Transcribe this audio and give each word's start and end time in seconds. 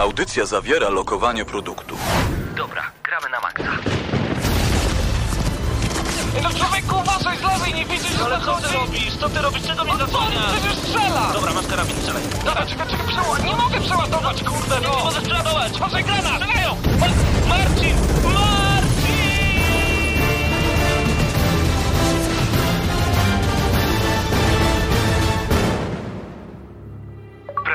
Audycja 0.00 0.46
zawiera 0.46 0.88
lokowanie 0.88 1.44
produktu. 1.44 1.96
Dobra, 2.56 2.82
gramy 3.04 3.28
na 3.28 3.40
maksa. 3.40 3.64
No 6.42 6.50
człowieku, 6.50 6.96
uważaj 7.00 7.38
z 7.38 7.42
lewej, 7.42 7.74
nie 7.74 7.84
widzisz, 7.84 8.12
że 8.18 8.24
Ale 8.24 8.40
co 8.44 8.54
ty 8.56 8.62
zachodzi? 8.62 8.74
robisz? 8.74 9.16
Co 9.16 9.28
ty 9.28 9.38
robisz? 9.42 9.62
Czego 9.66 9.84
mnie 9.84 9.92
On 9.92 9.98
zasłaniasz? 9.98 10.52
przecież 10.52 10.78
strzela! 10.78 11.30
Dobra, 11.32 11.52
masz 11.54 11.66
karabin, 11.66 11.96
strzelaj. 11.96 12.22
Dobra, 12.44 12.66
czekaj, 12.66 12.86
czekaj, 12.88 13.06
przeładuj. 13.06 13.44
Nie 13.46 13.56
mogę 13.56 13.80
przeładować, 13.80 14.42
kurde, 14.44 14.80
Nie 14.80 14.86
no! 14.86 15.04
możesz 15.04 15.22
przeładować! 15.24 15.72
Uważaj, 15.76 16.04
granat! 16.04 16.42
Strzelają! 16.42 16.76
Ma- 17.00 17.48
Marcin! 17.48 17.96
Marcin! 18.28 18.49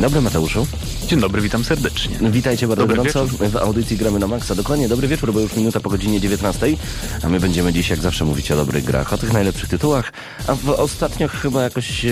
Dzień 0.00 0.08
dobry 0.08 0.20
Mateuszu. 0.20 0.66
Dzień 1.06 1.20
dobry, 1.20 1.42
witam 1.42 1.64
serdecznie. 1.64 2.30
Witajcie 2.30 2.68
bardzo 2.68 2.82
Dobry 2.82 2.96
gorąco 2.96 3.26
wieczór. 3.26 3.48
w 3.48 3.56
audycji 3.56 3.96
Gramy 3.96 4.18
na 4.18 4.26
Maxa. 4.26 4.54
Dokładnie, 4.54 4.88
dobry 4.88 5.08
wieczór, 5.08 5.32
bo 5.32 5.40
już 5.40 5.56
minuta 5.56 5.80
po 5.80 5.90
godzinie 5.90 6.20
19, 6.20 6.66
a 7.22 7.28
my 7.28 7.40
będziemy 7.40 7.72
dziś, 7.72 7.90
jak 7.90 8.00
zawsze, 8.00 8.24
mówić 8.24 8.50
o 8.50 8.56
dobrych 8.56 8.84
grach, 8.84 9.12
o 9.12 9.18
tych 9.18 9.32
najlepszych 9.32 9.68
tytułach, 9.68 10.12
a 10.46 10.54
w 10.54 10.68
ostatnio 10.68 11.28
chyba 11.28 11.62
jakoś 11.62 12.04
e, 12.04 12.10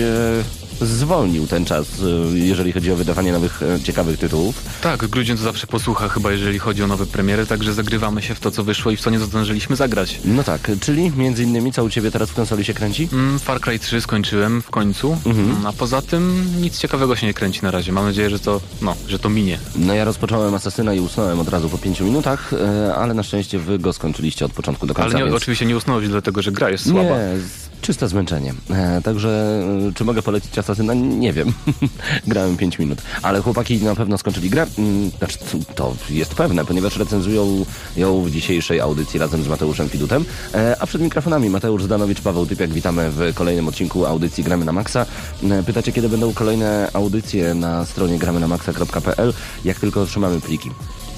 zwolnił 0.81 1.47
ten 1.47 1.65
czas, 1.65 1.87
e, 2.33 2.37
jeżeli 2.37 2.71
chodzi 2.71 2.91
o 2.91 2.95
wydawanie 2.95 3.31
nowych, 3.31 3.63
e, 3.63 3.79
ciekawych 3.79 4.19
tytułów. 4.19 4.63
Tak, 4.81 5.07
grudzień 5.07 5.37
to 5.37 5.43
zawsze 5.43 5.67
posłucha 5.67 6.09
chyba, 6.09 6.31
jeżeli 6.31 6.59
chodzi 6.59 6.83
o 6.83 6.87
nowe 6.87 7.05
premiery, 7.05 7.45
także 7.45 7.73
zagrywamy 7.73 8.21
się 8.21 8.35
w 8.35 8.39
to, 8.39 8.51
co 8.51 8.63
wyszło 8.63 8.91
i 8.91 8.97
w 8.97 9.01
co 9.01 9.09
nie 9.09 9.19
zdążyliśmy 9.19 9.75
zagrać. 9.75 10.19
No 10.25 10.43
tak, 10.43 10.71
czyli 10.79 11.11
między 11.17 11.43
innymi, 11.43 11.71
co 11.71 11.83
u 11.83 11.89
Ciebie 11.89 12.11
teraz 12.11 12.29
w 12.29 12.33
konsoli 12.33 12.65
się 12.65 12.73
kręci? 12.73 13.09
Mm, 13.13 13.39
Far 13.39 13.61
Cry 13.61 13.79
3 13.79 14.01
skończyłem 14.01 14.61
w 14.61 14.69
końcu, 14.69 15.17
mm, 15.25 15.65
a 15.65 15.73
poza 15.73 16.01
tym 16.01 16.45
nic 16.61 16.77
ciekawego 16.77 17.15
się 17.15 17.27
nie 17.27 17.33
kręci 17.33 17.59
na 17.63 17.71
razie. 17.71 17.91
Mam 17.91 18.05
nadzieję, 18.05 18.29
że 18.29 18.39
to, 18.39 18.61
no, 18.81 18.95
że 19.07 19.19
to 19.19 19.29
minie. 19.29 19.59
No 19.75 19.93
ja 19.93 20.05
rozpocząłem 20.05 20.53
Asasyna 20.53 20.93
i 20.93 20.99
usnąłem 20.99 21.39
od 21.39 21.49
razu 21.49 21.69
po 21.69 21.77
pięciu 21.77 22.05
minutach, 22.05 22.53
e, 22.53 22.95
ale 22.95 23.13
na 23.13 23.23
szczęście 23.23 23.59
Wy 23.59 23.79
go 23.79 23.93
skończyliście 23.93 24.45
od 24.45 24.51
początku 24.51 24.87
do 24.87 24.93
końca, 24.93 25.09
Ale 25.09 25.19
nie, 25.19 25.25
więc... 25.25 25.35
oczywiście 25.35 25.65
nie 25.65 25.77
usnąłeś 25.77 26.07
dlatego, 26.07 26.41
że 26.41 26.51
gra 26.51 26.69
jest 26.69 26.89
słaba. 26.89 27.17
Nie, 27.17 27.37
czyste 27.81 28.07
zmęczenie. 28.07 28.53
E, 28.69 29.01
także 29.01 29.61
e, 29.89 29.93
czy 29.93 30.03
mogę 30.05 30.21
polecić 30.21 30.57
Asasyna? 30.57 30.93
Nie 30.93 31.33
wiem. 31.33 31.53
Grałem 32.27 32.57
5 32.57 32.79
minut. 32.79 33.01
Ale 33.21 33.41
chłopaki 33.41 33.77
na 33.77 33.95
pewno 33.95 34.17
skończyli 34.17 34.49
grę. 34.49 34.65
Mm, 34.77 35.11
Znaczy, 35.17 35.37
to- 35.75 35.95
jest 36.09 36.35
pewne, 36.35 36.65
ponieważ 36.65 36.97
recenzują 36.97 37.65
ją 37.97 38.21
w 38.21 38.31
dzisiejszej 38.31 38.79
audycji 38.79 39.19
razem 39.19 39.43
z 39.43 39.47
Mateuszem 39.47 39.89
Fidutem. 39.89 40.25
E, 40.53 40.75
a 40.79 40.85
przed 40.87 41.01
mikrofonami 41.01 41.49
Mateusz 41.49 41.83
Zdanowicz, 41.83 42.21
Paweł 42.21 42.45
Typiak. 42.45 42.69
Witamy 42.69 43.09
w 43.11 43.33
kolejnym 43.33 43.67
odcinku 43.67 44.05
audycji 44.05 44.43
Gramy 44.43 44.65
na 44.65 44.71
Maxa. 44.71 45.05
E, 45.51 45.63
pytacie, 45.63 45.91
kiedy 45.91 46.09
będą 46.09 46.33
kolejne 46.33 46.89
audycje 46.93 47.53
na 47.53 47.85
stronie 47.85 48.17
gramynamaxa.pl. 48.19 49.33
Jak 49.65 49.79
tylko 49.79 50.01
otrzymamy 50.01 50.41
pliki 50.41 50.71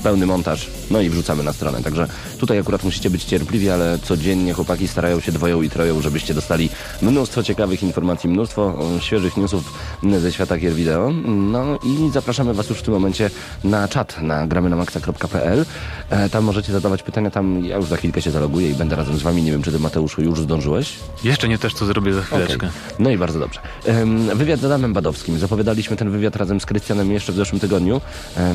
pełny 0.04 0.26
montaż, 0.26 0.70
no 0.92 1.02
i 1.02 1.10
wrzucamy 1.10 1.44
na 1.44 1.54
stronę. 1.54 1.84
Także 1.84 2.08
tutaj 2.40 2.60
akurat 2.60 2.84
musicie 2.84 3.10
być 3.10 3.24
cierpliwi, 3.24 3.70
ale 3.70 4.00
codziennie 4.00 4.54
chłopaki 4.54 4.88
starają 4.88 5.20
się 5.20 5.32
dwoją 5.32 5.62
i 5.62 5.70
troją, 5.70 6.02
żebyście 6.02 6.34
dostali 6.34 6.70
mnóstwo 7.02 7.44
ciekawych 7.44 7.84
informacji, 7.84 8.30
mnóstwo 8.30 8.80
świeżych 9.00 9.38
newsów 9.38 9.74
ze 10.20 10.32
świata 10.32 10.58
gier 10.58 10.74
wideo. 10.74 11.12
No 11.26 11.80
i 11.84 12.12
zapraszamy 12.14 12.54
Was 12.54 12.70
już 12.70 12.80
w 12.80 12.82
tym 12.82 12.94
momencie 12.94 13.30
na 13.64 13.88
czat 13.88 14.22
na 14.22 14.48
gramynamaxa.pl. 14.48 15.66
E, 16.10 16.30
tam 16.30 16.44
możecie 16.44 16.72
zadawać 16.74 17.04
pytania, 17.04 17.32
tam 17.32 17.66
ja 17.66 17.78
już 17.78 17.86
za 17.86 17.98
chwilkę 17.98 18.22
się 18.22 18.32
zaloguję 18.32 18.70
i 18.70 18.74
będę 18.74 18.96
razem 18.96 19.18
z 19.18 19.22
Wami. 19.22 19.44
Nie 19.44 19.52
wiem, 19.52 19.64
czy 19.64 19.72
Ty 19.72 19.80
Mateuszu 19.80 20.22
już 20.22 20.42
zdążyłeś? 20.42 20.94
Jeszcze 21.24 21.48
nie 21.48 21.58
też, 21.58 21.74
co 21.74 21.86
zrobię 21.86 22.14
za 22.14 22.22
chwileczkę. 22.22 22.56
Okej. 22.56 22.70
No 23.00 23.10
i 23.10 23.18
bardzo 23.18 23.40
dobrze. 23.40 23.60
Wywiad 24.36 24.60
z 24.60 24.66
Adamem 24.66 24.94
Badowskim. 24.94 25.40
Zapowiadaliśmy 25.40 25.98
ten 25.98 26.12
wywiad 26.12 26.36
razem 26.36 26.60
z 26.60 26.66
Krystianem 26.66 27.12
jeszcze 27.12 27.32
w 27.32 27.36
zeszłym 27.36 27.60
tygodniu. 27.60 28.02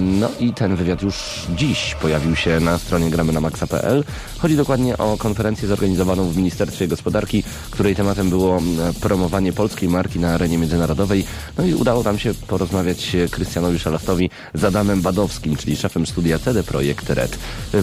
No 0.01 0.29
i 0.41 0.53
ten 0.53 0.77
wywiad 0.77 1.03
już 1.03 1.36
dziś 1.57 1.97
pojawił 2.03 2.37
się 2.37 2.61
na 2.61 2.79
stronie 2.79 3.11
gramy 3.11 3.33
na 3.33 3.41
maxa.pl. 3.41 4.05
Chodzi 4.39 4.57
dokładnie 4.57 4.99
o 4.99 5.17
konferencję 5.17 5.69
zorganizowaną 5.69 6.31
w 6.31 6.37
Ministerstwie 6.37 6.89
Gospodarki, 6.89 7.43
której 7.71 7.97
tematem 7.97 8.31
było 8.31 8.57
m, 8.57 8.65
promowanie 9.01 9.53
polskiej 9.53 9.89
marki 9.89 10.19
na 10.19 10.35
arenie 10.35 10.59
międzynarodowej. 10.59 11.25
No 11.59 11.65
i 11.65 11.75
udało 11.75 12.03
nam 12.03 12.19
się 12.19 12.35
porozmawiać 12.35 13.17
Krystianowi 13.31 13.79
Szalaftowi 13.79 14.31
z 14.55 14.65
Adamem 14.65 15.03
Badowskim, 15.03 15.57
czyli 15.57 15.77
szefem 15.77 16.07
studia 16.07 16.39
CD 16.39 16.63
Projekt 16.63 17.11
Red. 17.11 17.39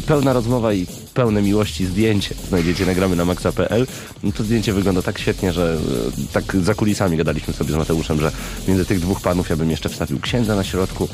Pełna 0.05 0.33
rozmowa 0.33 0.73
i 0.73 0.87
pełne 1.13 1.41
miłości 1.41 1.85
zdjęcie 1.85 2.35
znajdziecie 2.49 2.85
na 2.85 2.93
gramy 2.93 3.15
na 3.15 3.25
maxa.pl. 3.25 3.87
To 4.35 4.43
zdjęcie 4.43 4.73
wygląda 4.73 5.01
tak 5.01 5.19
świetnie, 5.19 5.53
że 5.53 5.77
e, 6.27 6.33
tak 6.33 6.55
za 6.63 6.73
kulisami 6.73 7.17
gadaliśmy 7.17 7.53
sobie 7.53 7.73
z 7.73 7.75
Mateuszem, 7.75 8.19
że 8.19 8.31
między 8.67 8.85
tych 8.85 8.99
dwóch 8.99 9.21
panów 9.21 9.49
ja 9.49 9.55
bym 9.55 9.71
jeszcze 9.71 9.89
wstawił 9.89 10.19
księdza 10.19 10.55
na 10.55 10.63
środku 10.63 11.09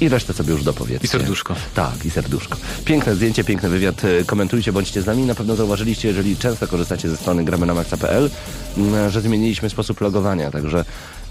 i 0.00 0.08
resztę 0.08 0.32
sobie 0.32 0.52
już 0.52 0.64
dopowiedzcie. 0.64 1.06
I 1.06 1.10
serduszko. 1.10 1.54
Tak, 1.74 2.04
i 2.04 2.10
serduszko. 2.10 2.56
Piękne 2.84 3.14
zdjęcie, 3.14 3.44
piękny 3.44 3.68
wywiad. 3.68 4.04
E, 4.04 4.24
Komentujcie, 4.24 4.72
bądźcie 4.72 5.02
z 5.02 5.06
nami. 5.06 5.22
Na 5.22 5.34
pewno 5.34 5.56
zauważyliście, 5.56 6.08
jeżeli 6.08 6.36
często 6.36 6.68
korzystacie 6.68 7.08
ze 7.08 7.16
strony 7.16 7.44
gramy 7.44 7.66
na 7.66 7.74
maxa.pl, 7.74 8.30
że 9.08 9.20
zmieniliśmy 9.20 9.70
sposób 9.70 10.00
logowania, 10.00 10.50
także 10.50 10.84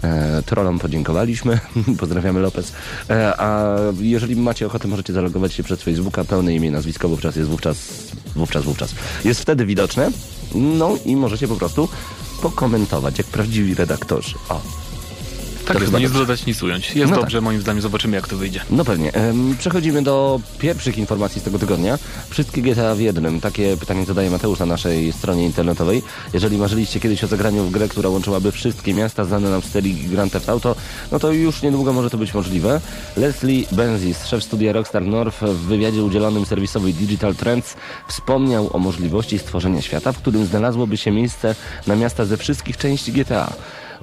e, 0.04 0.44
trollom 0.46 0.80
podziękowaliśmy. 0.80 1.60
Pozdrawiamy 2.00 2.40
Lopez. 2.40 2.74
E, 3.10 3.42
a 3.42 3.76
jeżeli 4.00 4.36
macie 4.36 4.66
ochotę, 4.66 4.88
możecie 4.88 5.14
zalogować 5.14 5.54
się 5.54 5.64
przez 5.64 5.82
Facebooka. 5.82 6.24
Pełne 6.24 6.56
imię, 6.56 6.72
nazwisko 6.72 7.10
wówczas 7.10 7.36
jest 7.36 7.50
wówczas, 7.50 7.78
wówczas, 8.36 8.64
wówczas. 8.64 8.96
Jest 9.26 9.42
wtedy 9.42 9.66
widoczne. 9.66 10.12
No 10.56 10.98
i 11.06 11.16
możecie 11.16 11.48
po 11.48 11.56
prostu 11.56 11.90
pokomentować, 12.42 13.18
jak 13.18 13.28
prawdziwi 13.28 13.76
redaktorzy. 13.76 14.36
O. 14.50 14.83
Tak 15.66 15.82
jest, 15.82 15.94
nic 15.94 16.12
dodać, 16.12 16.46
nic 16.46 16.64
ująć. 16.64 16.96
Jest 16.96 17.12
No 17.12 17.18
dobrze, 17.18 17.42
moim 17.42 17.62
zdaniem, 17.62 17.82
zobaczymy 17.82 18.16
jak 18.16 18.28
to 18.28 18.38
wyjdzie. 18.38 18.62
No 18.70 18.86
pewnie. 18.86 19.12
Przechodzimy 19.60 20.02
do 20.02 20.40
pierwszych 20.60 20.98
informacji 20.98 21.42
z 21.42 21.44
tego 21.44 21.60
tygodnia. 21.60 22.00
Wszystkie 22.30 22.62
GTA 22.62 22.96
w 22.96 23.00
jednym. 23.00 23.42
Takie 23.42 23.78
pytanie 23.78 24.06
zadaje 24.06 24.30
Mateusz 24.30 24.60
na 24.60 24.66
naszej 24.66 25.14
stronie 25.14 25.46
internetowej. 25.46 26.04
Jeżeli 26.34 26.58
marzyliście 26.58 27.00
kiedyś 27.00 27.24
o 27.24 27.28
zagraniu 27.28 27.64
w 27.64 27.72
grę, 27.72 27.88
która 27.88 28.10
łączyłaby 28.10 28.52
wszystkie 28.52 28.94
miasta 28.94 29.26
znane 29.26 29.50
nam 29.50 29.62
z 29.62 29.66
serii 29.66 30.08
Grand 30.08 30.32
Theft 30.34 30.50
Auto, 30.50 30.76
no 31.12 31.20
to 31.20 31.32
już 31.32 31.62
niedługo 31.62 31.94
może 31.94 32.10
to 32.10 32.18
być 32.18 32.34
możliwe. 32.34 32.82
Leslie 33.18 33.66
Benzis, 33.72 34.26
szef 34.26 34.44
studia 34.44 34.74
Rockstar 34.74 35.06
North, 35.06 35.40
w 35.42 35.58
wywiadzie 35.58 36.04
udzielonym 36.04 36.46
serwisowi 36.46 36.94
Digital 36.94 37.36
Trends 37.36 37.76
wspomniał 38.08 38.70
o 38.74 38.80
możliwości 38.80 39.40
stworzenia 39.40 39.82
świata, 39.82 40.12
w 40.12 40.18
którym 40.18 40.46
znalazłoby 40.46 40.98
się 40.98 41.12
miejsce 41.12 41.56
na 41.88 41.96
miasta 41.96 42.26
ze 42.26 42.38
wszystkich 42.38 42.78
części 42.78 43.12
GTA. 43.12 43.54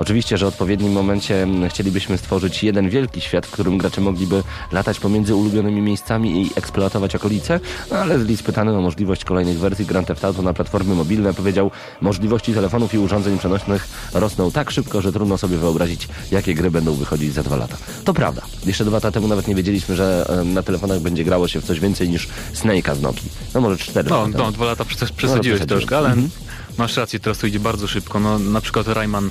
Oczywiście, 0.00 0.38
że 0.38 0.46
w 0.46 0.48
odpowiednim 0.48 0.92
momencie 0.92 1.42
mm, 1.42 1.68
chcielibyśmy 1.70 2.18
stworzyć 2.18 2.62
jeden 2.64 2.90
wielki 2.90 3.20
świat, 3.20 3.46
w 3.46 3.50
którym 3.50 3.78
gracze 3.78 4.00
mogliby 4.00 4.42
latać 4.72 5.00
pomiędzy 5.00 5.34
ulubionymi 5.34 5.80
miejscami 5.80 6.42
i 6.42 6.50
eksploatować 6.56 7.14
okolice, 7.14 7.60
no 7.90 7.96
ale 7.96 8.16
Leslie 8.16 8.36
spytany 8.36 8.76
o 8.76 8.80
możliwość 8.80 9.24
kolejnych 9.24 9.58
wersji 9.58 9.86
Grand 9.86 10.08
Theft 10.08 10.24
Auto 10.24 10.42
na 10.42 10.52
platformy 10.52 10.94
mobilne 10.94 11.34
powiedział, 11.34 11.70
możliwości 12.00 12.54
telefonów 12.54 12.94
i 12.94 12.98
urządzeń 12.98 13.38
przenośnych 13.38 13.88
rosną 14.14 14.50
tak 14.50 14.70
szybko, 14.70 15.00
że 15.02 15.12
trudno 15.12 15.38
sobie 15.38 15.56
wyobrazić, 15.56 16.08
jakie 16.30 16.54
gry 16.54 16.70
będą 16.70 16.94
wychodzić 16.94 17.32
za 17.34 17.42
dwa 17.42 17.56
lata. 17.56 17.76
To 18.04 18.14
prawda. 18.14 18.42
Jeszcze 18.66 18.84
dwa 18.84 18.96
lata 18.96 19.10
temu 19.12 19.28
nawet 19.28 19.48
nie 19.48 19.54
wiedzieliśmy, 19.54 19.96
że 19.96 20.26
na 20.44 20.62
telefonach 20.62 21.00
będzie 21.00 21.24
grało 21.24 21.48
się 21.48 21.60
w 21.60 21.64
coś 21.64 21.80
więcej 21.80 22.08
niż 22.08 22.28
Snake'a 22.54 22.94
z 22.94 23.02
Nokii. 23.02 23.30
No 23.54 23.60
może 23.60 23.76
cztery 23.78 24.10
No, 24.10 24.26
lata 24.26 24.38
no 24.38 24.52
dwa 24.52 24.64
lata 24.64 24.84
przes- 24.84 25.00
No, 25.02 25.16
przesadziłeś 25.16 25.58
przesadziłem. 25.58 25.68
troszkę, 25.68 25.98
ale 25.98 26.08
Mhm. 26.08 26.30
masz 26.78 26.96
rację, 26.96 27.20
teraz 27.20 27.38
to 27.38 27.46
idzie 27.46 27.60
bardzo 27.60 27.86
szybko. 27.86 28.20
No, 28.20 28.38
na 28.38 28.60
przykład 28.60 28.88
Rayman, 28.88 29.30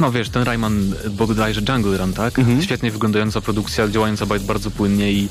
no 0.00 0.12
wiesz, 0.12 0.28
ten 0.28 0.42
Rayman 0.42 0.94
bodajże 1.10 1.60
Jungle 1.68 1.98
Run, 1.98 2.12
tak? 2.12 2.38
Mhm. 2.38 2.62
Świetnie 2.62 2.90
wyglądająca 2.90 3.40
produkcja, 3.40 3.88
działająca 3.88 4.26
bardzo 4.26 4.70
płynnie 4.70 5.12
i 5.12 5.28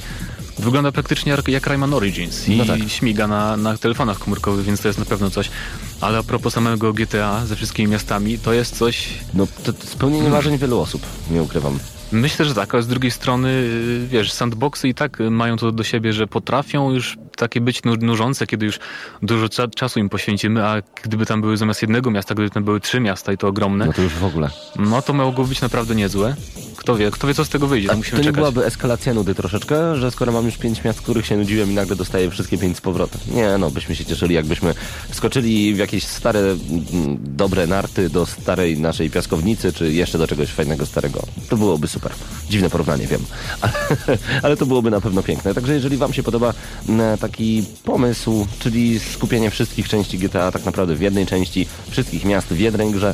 wygląda 0.60 0.92
praktycznie 0.92 1.31
jak, 1.31 1.48
jak 1.48 1.68
Rayman 1.68 1.94
Origins 1.94 2.48
i 2.50 2.57
No 2.57 2.66
tak. 2.66 2.80
śmiga 2.88 3.27
na, 3.27 3.57
na 3.57 3.77
telefonach 3.77 4.19
komórkowych, 4.19 4.66
więc 4.66 4.81
to 4.81 4.88
jest 4.88 5.00
na 5.00 5.06
pewno 5.06 5.30
coś. 5.30 5.50
Ale 6.01 6.18
a 6.18 6.24
propos 6.24 6.54
samego 6.54 6.94
GTA 6.94 7.45
ze 7.45 7.56
wszystkimi 7.56 7.92
miastami, 7.92 8.39
to 8.39 8.54
jest 8.54 8.77
coś... 8.77 9.07
No 9.33 9.48
to 9.63 9.74
to 9.74 9.88
spełnienie 9.88 10.30
marzeń 10.30 10.57
wielu 10.57 10.80
osób, 10.80 11.01
nie 11.31 11.44
ukrywam. 11.44 11.80
Myślę, 12.11 12.45
że 12.45 12.53
tak, 12.56 12.73
ale 12.73 12.83
z 12.83 12.88
drugiej 12.88 13.11
strony, 13.11 13.50
y, 13.50 14.07
wiesz, 14.07 14.31
sandboxy 14.33 14.88
i 14.88 14.94
tak 14.94 15.17
mają 15.31 15.57
to 15.57 15.71
do 15.71 15.83
siebie, 15.83 16.13
że 16.13 16.27
potrafią 16.27 16.91
już 16.91 17.17
takie 17.38 17.61
być 17.61 17.83
nu- 17.83 17.95
nużące, 17.95 18.47
kiedy 18.47 18.65
już 18.65 18.79
dużo 19.21 19.45
cza- 19.45 19.69
czasu 19.75 20.00
im 20.00 20.09
poświęcimy, 20.09 20.65
a 20.65 20.81
gdyby 21.03 21.25
tam 21.25 21.41
były 21.41 21.57
zamiast 21.57 21.81
jednego 21.81 22.11
miasta, 22.11 22.33
gdyby 22.33 22.50
tam 22.50 22.63
były 22.63 22.79
trzy 22.79 23.00
miasta 23.00 23.33
i 23.33 23.38
to 23.38 23.47
ogromne, 23.47 23.85
No 23.85 23.94
to 23.94 24.01
już 24.01 24.13
w 24.13 24.23
ogóle. 24.23 24.50
no 24.75 25.01
to 25.01 25.13
mogło 25.13 25.45
być 25.45 25.61
naprawdę 25.61 25.95
niezłe. 25.95 26.35
kto 26.77 26.95
wie, 26.95 27.11
kto 27.11 27.27
wie 27.27 27.33
co 27.33 27.45
z 27.45 27.50
tego 27.50 27.67
wyjdzie, 27.67 27.88
A 27.88 27.89
to 27.89 27.94
to 27.94 27.97
musimy 27.97 28.17
nie 28.17 28.23
czekać. 28.23 28.35
byłaby 28.35 28.65
eskalacja 28.65 29.13
nudy 29.13 29.35
troszeczkę, 29.35 29.95
że 29.95 30.11
skoro 30.11 30.31
mam 30.31 30.45
już 30.45 30.57
pięć 30.57 30.83
miast, 30.83 31.01
których 31.01 31.25
się 31.25 31.38
nudziłem 31.38 31.71
i 31.71 31.73
nagle 31.75 31.95
dostaję 31.95 32.29
wszystkie 32.31 32.57
pięć 32.57 32.77
z 32.77 32.81
powrotem. 32.81 33.21
Nie, 33.35 33.57
no, 33.57 33.71
byśmy 33.71 33.95
się 33.95 34.06
cieszyli, 34.06 34.35
jakbyśmy 34.35 34.73
wskoczyli 35.09 35.73
w 35.73 35.77
jakieś 35.77 36.03
stare, 36.03 36.41
dobre 37.19 37.67
narty 37.67 38.09
do 38.09 38.25
starej 38.25 38.77
naszej 38.79 39.09
piaskownicy, 39.09 39.73
czy 39.73 39.91
jeszcze 39.94 40.17
do 40.17 40.27
czegoś 40.27 40.50
fajnego, 40.50 40.85
starego. 40.85 41.23
To 41.50 41.57
byłoby 41.57 41.88
super. 41.88 41.99
Dziwne 42.50 42.69
porównanie, 42.69 43.07
wiem. 43.07 43.25
Ale, 44.44 44.57
to 44.57 44.66
byłoby 44.66 44.92
na 44.92 45.01
pewno 45.01 45.24
piękne. 45.24 45.54
Także 45.54 45.74
jeżeli 45.74 45.98
wam 45.98 46.13
się 46.13 46.24
podoba 46.24 46.54
taki 47.19 47.63
pomysł, 47.84 48.48
czyli 48.60 49.00
skupienie 49.00 49.50
wszystkich 49.50 49.90
części 49.90 50.18
GTA 50.18 50.51
tak 50.51 50.66
naprawdę 50.66 50.96
w 50.96 51.01
jednej 51.01 51.25
części, 51.25 51.68
wszystkich 51.90 52.25
miast 52.25 52.48
w 52.48 52.60
jednej 52.60 52.92
grze, 52.92 53.13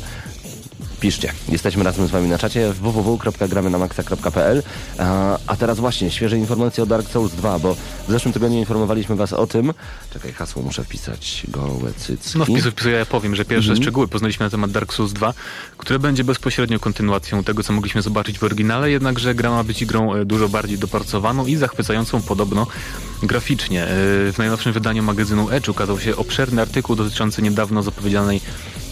Piszcie. 1.00 1.32
Jesteśmy 1.48 1.84
razem 1.84 2.06
z 2.06 2.10
Wami 2.10 2.28
na 2.28 2.38
czacie 2.38 2.72
www.gramenamaxa.pl 2.72 4.62
a, 4.98 5.38
a 5.46 5.56
teraz 5.56 5.78
właśnie 5.78 6.10
świeże 6.10 6.38
informacje 6.38 6.82
o 6.84 6.86
Dark 6.86 7.10
Souls 7.10 7.32
2, 7.32 7.58
bo 7.58 7.74
w 8.08 8.10
zeszłym 8.10 8.32
tygodniu 8.34 8.58
informowaliśmy 8.58 9.16
Was 9.16 9.32
o 9.32 9.46
tym... 9.46 9.72
Czekaj, 10.12 10.32
hasło 10.32 10.62
muszę 10.62 10.84
wpisać. 10.84 11.42
Gołe 11.48 11.92
cycki. 11.96 12.38
No 12.38 12.44
wpisu, 12.44 12.70
wpisu 12.70 12.90
ja 12.90 13.06
powiem, 13.06 13.34
że 13.36 13.44
pierwsze 13.44 13.70
Mhm. 13.70 13.82
szczegóły 13.84 14.08
poznaliśmy 14.08 14.46
na 14.46 14.50
temat 14.50 14.70
Dark 14.70 14.92
Souls 14.94 15.12
2, 15.12 15.34
które 15.76 15.98
będzie 15.98 16.24
bezpośrednio 16.24 16.78
kontynuacją 16.80 17.44
tego, 17.44 17.62
co 17.62 17.72
mogliśmy 17.72 18.02
zobaczyć 18.02 18.38
w 18.38 18.44
oryginale, 18.44 18.90
jednakże 18.90 19.34
gra 19.34 19.50
ma 19.50 19.64
być 19.64 19.84
grą 19.84 20.14
e, 20.14 20.24
dużo 20.24 20.48
bardziej 20.48 20.78
dopracowaną 20.78 21.46
i 21.46 21.56
zachwycającą 21.56 22.22
podobno 22.22 22.66
graficznie. 23.22 23.82
E, 23.84 23.86
W 24.32 24.34
najnowszym 24.38 24.72
wydaniu 24.72 25.02
magazynu 25.02 25.50
Edge 25.50 25.68
ukazał 25.68 26.00
się 26.00 26.16
obszerny 26.16 26.62
artykuł 26.62 26.96
dotyczący 26.96 27.42
niedawno 27.42 27.82
zapowiedzianej 27.82 28.40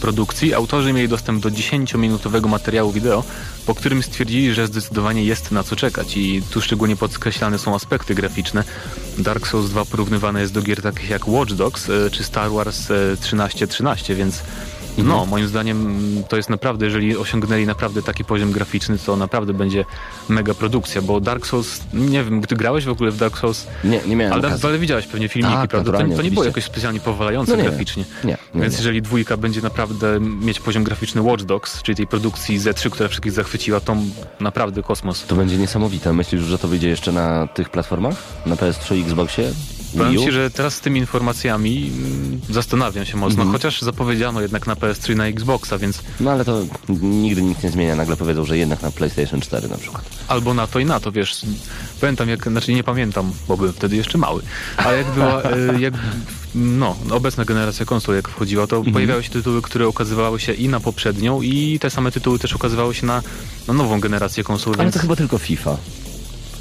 produkcji. 0.05 0.53
Autorzy 0.53 0.93
mieli 0.93 1.07
dostęp 1.09 1.43
do 1.43 1.49
10-minutowego 1.49 2.47
materiału 2.47 2.91
wideo, 2.91 3.23
po 3.65 3.75
którym 3.75 4.03
stwierdzili, 4.03 4.53
że 4.53 4.67
zdecydowanie 4.67 5.23
jest 5.23 5.51
na 5.51 5.63
co 5.63 5.75
czekać 5.75 6.17
i 6.17 6.41
tu 6.49 6.61
szczególnie 6.61 6.95
podkreślane 6.95 7.57
są 7.59 7.75
aspekty 7.75 8.15
graficzne. 8.15 8.63
Dark 9.17 9.47
Souls 9.47 9.69
2 9.69 9.85
porównywane 9.85 10.41
jest 10.41 10.53
do 10.53 10.61
gier 10.61 10.81
takich 10.81 11.09
jak 11.09 11.27
Watch 11.27 11.53
Dogs 11.53 11.89
e, 11.89 12.09
czy 12.09 12.23
Star 12.23 12.51
Wars 12.51 12.91
e, 12.91 13.17
1313, 13.17 14.15
więc 14.15 14.43
no, 14.97 15.25
moim 15.25 15.47
zdaniem 15.47 15.81
mm, 15.81 16.23
to 16.23 16.37
jest 16.37 16.49
naprawdę, 16.49 16.85
jeżeli 16.85 17.17
osiągnęli 17.17 17.65
naprawdę 17.65 18.01
taki 18.03 18.25
poziom 18.25 18.51
graficzny, 18.51 18.97
to 18.97 19.15
naprawdę 19.17 19.53
będzie 19.53 19.85
mega 20.29 20.53
produkcja, 20.53 21.01
bo 21.01 21.19
Dark 21.19 21.47
Souls, 21.47 21.81
nie 21.93 22.23
wiem, 22.23 22.41
ty 22.41 22.55
grałeś 22.55 22.85
w 22.85 22.89
ogóle 22.89 23.11
w 23.11 23.17
Dark 23.17 23.37
Souls? 23.37 23.67
Nie, 23.83 23.99
nie 24.07 24.15
miałem 24.15 24.33
Ale, 24.33 24.57
ale 24.63 24.79
widziałeś 24.79 25.07
pewnie 25.07 25.29
filmiki, 25.29 25.55
Tak, 25.55 25.69
prawda? 25.69 25.91
To, 25.91 25.97
to 25.97 26.03
nie 26.03 26.09
było 26.09 26.21
oczywiście. 26.21 26.45
jakoś 26.45 26.63
specjalnie 26.63 26.99
powalające 26.99 27.51
No 27.51 27.57
nie, 27.63 27.69
graficznie. 27.69 28.05
nie, 28.23 28.29
nie, 28.53 28.61
Więc 28.61 28.73
nie. 28.73 28.77
jeżeli 28.77 29.01
dwójka 29.01 29.37
będzie 29.37 29.61
naprawdę 29.61 30.19
mieć 30.19 30.59
poziom 30.59 30.83
graficzny 30.83 31.21
Watch 31.21 31.43
Dogs, 31.43 31.81
czyli 31.83 31.95
tej 31.95 32.07
produkcji 32.07 32.59
Z3, 32.59 32.89
która 32.89 33.09
wszystkich 33.09 33.31
zachwyciła, 33.31 33.79
to 33.79 33.95
naprawdę 34.39 34.83
kosmos. 34.83 35.25
To 35.27 35.35
będzie 35.35 35.57
niesamowite. 35.57 36.13
Myślisz, 36.13 36.41
że 36.41 36.57
to 36.57 36.67
wyjdzie 36.67 36.89
jeszcze 36.89 37.11
na 37.11 37.47
tych 37.47 37.69
platformach? 37.69 38.15
Na 38.45 38.55
PS3, 38.55 39.01
Xboxie? 39.05 39.51
Powiem 39.97 40.17
ci, 40.17 40.31
że 40.31 40.51
teraz 40.51 40.75
z 40.75 40.79
tymi 40.79 40.99
informacjami 40.99 41.91
mm, 41.97 42.41
zastanawiam 42.49 43.05
się 43.05 43.17
mocno, 43.17 43.41
Mhm. 43.43 43.51
chociaż 43.51 43.81
zapowiedziano 43.81 44.41
jednak 44.41 44.67
na 44.67 44.75
PS3 44.75 45.11
i 45.13 45.15
na 45.15 45.25
Xboxa, 45.27 45.77
więc 45.77 45.99
No 46.19 46.31
ale 46.31 46.45
to 46.45 46.61
nigdy 47.01 47.41
nic 47.41 47.63
nie 47.63 47.69
zmienia. 47.69 47.95
Nagle 47.95 48.17
powiedzą, 48.17 48.45
że 48.45 48.57
jednak 48.57 48.81
na 48.81 48.91
PlayStation 48.91 49.41
4 49.41 49.67
na 49.67 49.77
przykład. 49.77 50.05
albo 50.27 50.53
na 50.53 50.67
to 50.67 50.79
i 50.79 50.85
na 50.85 50.99
to, 50.99 51.11
wiesz. 51.11 51.41
Pamiętam, 52.01 52.29
jak, 52.29 52.43
znaczy 52.47 52.73
nie 52.73 52.83
pamiętam, 52.83 53.31
bo 53.47 53.57
byłem 53.57 53.73
wtedy 53.73 53.95
jeszcze 53.95 54.17
mały, 54.17 54.41
ale 54.77 54.97
jak 54.97 55.07
była, 55.11 55.41
e, 55.75 55.79
jak, 55.79 55.93
no, 56.55 56.95
obecna 57.11 57.45
generacja 57.45 57.85
konsol 57.85 58.15
jak 58.15 58.27
wchodziła, 58.29 58.67
to 58.67 58.83
pojawiały 58.93 59.23
się 59.23 59.29
tytuły, 59.29 59.61
które 59.61 59.87
ukazywały 59.87 60.39
się 60.39 60.53
i 60.53 60.69
na 60.69 60.79
poprzednią 60.79 61.41
i 61.41 61.79
te 61.79 61.89
same 61.89 62.11
tytuły 62.11 62.39
też 62.39 62.55
ukazywały 62.55 62.93
się 62.95 63.05
na, 63.05 63.21
na 63.67 63.73
nową 63.73 63.99
generację 63.99 64.43
konsol, 64.43 64.73
Ale 64.73 64.83
więc 64.83 64.93
to 64.95 64.99
chyba 65.01 65.15
tylko 65.15 65.37
FIFA. 65.37 65.77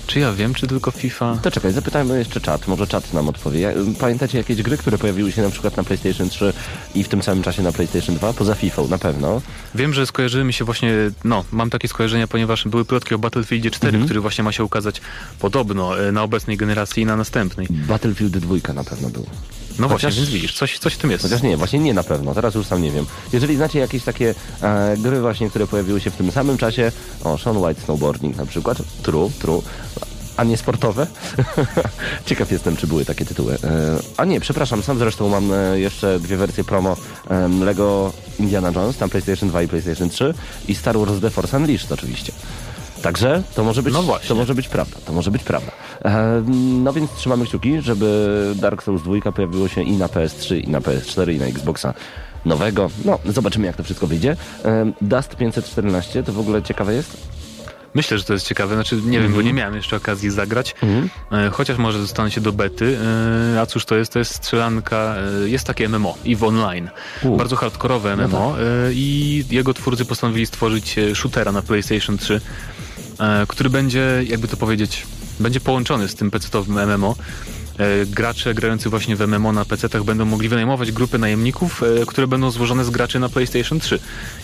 Czy 0.06 0.20
ja 0.20 0.32
wiem, 0.32 0.54
czy 0.54 0.66
tylko 0.66 0.90
FIFA? 0.90 1.38
To 1.42 1.50
czekaj, 1.50 1.72
zapytajmy 1.72 2.18
jeszcze 2.18 2.40
czat. 2.40 2.68
Może 2.68 2.86
czat 2.86 3.12
nam 3.12 3.28
odpowie. 3.28 3.74
Pamiętacie 4.00 4.38
jakieś 4.38 4.62
gry, 4.62 4.76
które 4.76 4.98
pojawiły 4.98 5.32
się 5.32 5.42
na 5.42 5.50
przykład 5.50 5.76
na 5.76 5.84
PlayStation 5.84 6.28
3 6.30 6.52
i 6.94 7.04
w 7.04 7.08
tym 7.08 7.22
samym 7.22 7.42
czasie 7.44 7.62
na 7.62 7.72
PlayStation 7.72 8.14
2? 8.16 8.32
Poza 8.32 8.54
FIFA 8.54 8.82
na 8.82 8.98
pewno. 8.98 9.40
Wiem, 9.74 9.94
że 9.94 10.06
skojarzyły 10.06 10.44
mi 10.44 10.52
się 10.52 10.64
właśnie, 10.64 10.92
no, 11.24 11.44
mam 11.52 11.70
takie 11.70 11.88
skojarzenia, 11.88 12.26
ponieważ 12.26 12.68
były 12.68 12.84
plotki 12.84 13.14
o 13.14 13.18
Battlefieldzie 13.18 13.70
4, 13.70 13.88
Mhm. 13.88 14.04
który 14.04 14.20
właśnie 14.20 14.44
ma 14.44 14.52
się 14.52 14.64
ukazać 14.64 15.00
podobno 15.38 16.00
e, 16.08 16.12
na 16.12 16.22
obecnej 16.22 16.56
generacji 16.56 17.02
i 17.02 17.06
na 17.06 17.16
następnej. 17.16 17.66
Battlefield 17.70 18.38
2 18.38 18.72
na 18.74 18.84
pewno 18.84 19.10
był. 19.10 19.26
No 19.78 19.88
Chociaż- 19.88 20.02
właśnie, 20.02 20.20
więc 20.20 20.30
widzisz, 20.34 20.54
coś, 20.54 20.78
coś 20.78 20.94
w 20.94 20.98
tym 20.98 21.10
jest. 21.10 21.22
Chociaż 21.22 21.42
nie, 21.42 21.56
właśnie 21.56 21.78
nie 21.78 21.94
na 21.94 22.02
pewno, 22.02 22.34
teraz 22.34 22.54
już 22.54 22.66
sam 22.66 22.82
nie 22.82 22.90
wiem. 22.90 23.06
Jeżeli 23.32 23.56
znacie 23.56 23.78
jakieś 23.78 24.02
takie 24.04 24.34
e, 24.62 24.96
gry 24.98 25.20
właśnie, 25.20 25.50
które 25.50 25.66
pojawiły 25.66 26.00
się 26.00 26.10
w 26.10 26.16
tym 26.16 26.30
samym 26.32 26.58
czasie, 26.58 26.92
o, 27.24 27.38
Sean 27.38 27.56
White 27.56 27.80
Snowboarding 27.80 28.36
na 28.36 28.46
przykład, 28.46 28.78
true, 29.02 29.30
true, 29.38 29.62
a 30.36 30.44
nie 30.44 30.56
sportowe? 30.56 31.06
Ciekaw 32.26 32.52
jestem, 32.52 32.76
czy 32.76 32.86
były 32.86 33.04
takie 33.04 33.24
tytuły. 33.24 33.54
E, 33.54 33.58
a 34.16 34.24
nie, 34.24 34.40
przepraszam, 34.40 34.82
sam 34.82 34.98
zresztą 34.98 35.28
mam 35.28 35.52
e, 35.52 35.80
jeszcze 35.80 36.20
dwie 36.20 36.36
wersje 36.36 36.64
promo 36.64 36.96
e, 37.30 37.48
Lego 37.48 38.12
Indiana 38.38 38.72
Jones, 38.74 38.96
tam 38.96 39.10
PlayStation 39.10 39.48
2 39.48 39.62
i 39.62 39.68
PlayStation 39.68 40.10
3 40.10 40.34
i 40.68 40.74
Star 40.74 40.98
Wars 40.98 41.20
The 41.20 41.30
Force 41.30 41.56
Unleashed 41.56 41.92
oczywiście. 41.92 42.32
Także 43.04 43.42
to 43.54 43.64
może 43.64 43.82
być, 43.82 43.94
No 43.94 44.18
to 44.28 44.34
może 44.34 44.54
być 44.54 44.68
prawda, 44.68 44.96
to 45.06 45.12
może 45.12 45.30
być 45.30 45.42
prawda. 45.42 45.72
E, 46.04 46.42
no 46.82 46.92
więc 46.92 47.10
trzymamy 47.12 47.46
kciuki, 47.46 47.80
żeby 47.80 48.52
Dark 48.56 48.82
Souls 48.82 49.02
2 49.02 49.32
pojawiło 49.32 49.68
się 49.68 49.82
i 49.82 49.92
na 49.92 50.06
PS3, 50.06 50.64
i 50.64 50.68
na 50.68 50.80
PS4, 50.80 51.32
i 51.34 51.38
na 51.38 51.46
Xboxa 51.46 51.94
nowego. 52.44 52.90
No, 53.04 53.18
zobaczymy 53.24 53.66
jak 53.66 53.76
to 53.76 53.84
wszystko 53.84 54.06
wyjdzie. 54.06 54.36
E, 54.64 54.92
Dust 55.00 55.36
514 55.36 56.22
to 56.22 56.32
w 56.32 56.38
ogóle 56.40 56.62
ciekawe 56.62 56.94
jest? 56.94 57.16
Myślę, 57.94 58.18
że 58.18 58.24
to 58.24 58.32
jest 58.32 58.46
ciekawe. 58.46 58.74
Znaczy, 58.74 59.00
nie 59.06 59.20
wiem, 59.20 59.32
bo 59.32 59.42
nie 59.42 59.52
miałem 59.52 59.74
jeszcze 59.74 59.96
okazji 59.96 60.30
zagrać. 60.30 60.74
E, 61.32 61.50
Chociaż 61.50 61.78
może 61.78 61.98
dostanę 61.98 62.30
się 62.30 62.40
do 62.40 62.52
bety. 62.52 62.98
A 63.62 63.66
cóż 63.66 63.84
to 63.84 63.96
jest? 63.96 64.12
To 64.12 64.18
jest 64.18 64.34
strzelanka, 64.34 65.14
jest 65.44 65.66
takie 65.66 65.88
MMO, 65.88 66.14
EVE 66.26 66.46
Online. 66.46 66.90
U. 67.22 67.36
Bardzo 67.36 67.56
hardkorowe 67.56 68.16
MMO 68.16 68.56
e, 68.58 68.62
i 68.92 69.44
jego 69.50 69.74
twórcy 69.74 70.04
postanowili 70.04 70.46
stworzyć 70.46 70.96
shootera 71.14 71.52
na 71.52 71.62
PlayStation 71.62 72.18
3, 72.18 72.34
e, 72.34 72.40
który 73.48 73.70
będzie, 73.70 74.24
jakby 74.28 74.48
to 74.48 74.56
powiedzieć, 74.56 75.06
będzie 75.40 75.60
połączony 75.60 76.08
z 76.08 76.14
tym 76.14 76.30
PC-owym 76.30 76.78
MMO. 76.86 77.16
E, 77.78 78.06
Gracze 78.06 78.54
grający 78.54 78.90
właśnie 78.90 79.16
w 79.16 79.20
MMO 79.26 79.52
na 79.52 79.64
PC-tach 79.64 80.04
będą 80.04 80.24
mogli 80.24 80.48
wynajmować 80.48 80.92
grupy 80.92 81.18
najemników, 81.18 81.82
e, 81.82 82.06
które 82.06 82.26
będą 82.26 82.50
złożone 82.50 82.84
z 82.84 82.90
graczy 82.90 83.18
na 83.18 83.28
PlayStation 83.28 83.80
3 83.80 83.98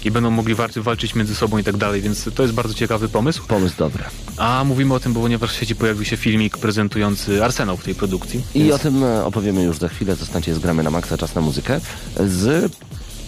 i 0.04 0.10
będą 0.10 0.30
mogli 0.30 0.54
walczyć 0.76 1.14
między 1.14 1.34
sobą 1.34 1.58
i 1.58 1.64
tak 1.64 1.76
dalej, 1.76 2.02
więc 2.02 2.28
to 2.34 2.42
jest 2.42 2.54
bardzo 2.54 2.74
ciekawy 2.74 3.08
pomysł. 3.08 3.42
Pomysł 3.48 3.74
dobry. 3.78 4.04
A 4.36 4.64
mówimy 4.64 4.94
o 4.94 5.00
tym, 5.00 5.12
bo 5.12 5.20
ponieważ 5.20 5.52
w 5.52 5.56
sieci 5.60 5.76
pojawił 5.76 6.04
się 6.04 6.16
filmik 6.16 6.58
prezentujący 6.58 7.44
arsenał 7.44 7.76
w 7.76 7.84
tej 7.84 7.94
produkcji. 7.94 8.42
I 8.54 8.58
Więc 8.62 8.74
o 8.74 8.78
tym 8.78 9.04
e, 9.04 9.24
opowiemy 9.24 9.62
już 9.62 9.78
za 9.78 9.88
chwilę. 9.88 10.16
Zostańcie 10.16 10.54
z 10.54 10.58
gramy 10.58 10.82
na 10.82 10.90
maksa, 10.90 11.18
czas 11.18 11.34
na 11.34 11.40
muzykę 11.40 11.80
z 12.26 12.72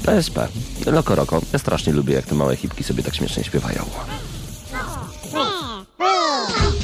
PSP. 0.04 0.48
Loco 0.86 1.14
Roco. 1.14 1.40
Ja 1.52 1.58
strasznie 1.58 1.92
lubię, 1.92 2.14
jak 2.14 2.26
te 2.26 2.34
małe 2.34 2.56
hipki 2.56 2.84
sobie 2.84 3.02
tak 3.02 3.14
śmiesznie 3.14 3.44
śpiewają. 3.44 3.84
Bill. 6.02 6.81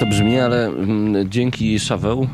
To 0.00 0.06
brzmi, 0.06 0.40
ale 0.40 0.66
mm, 0.66 1.30
dzięki 1.30 1.80
Szaweł 1.80 2.28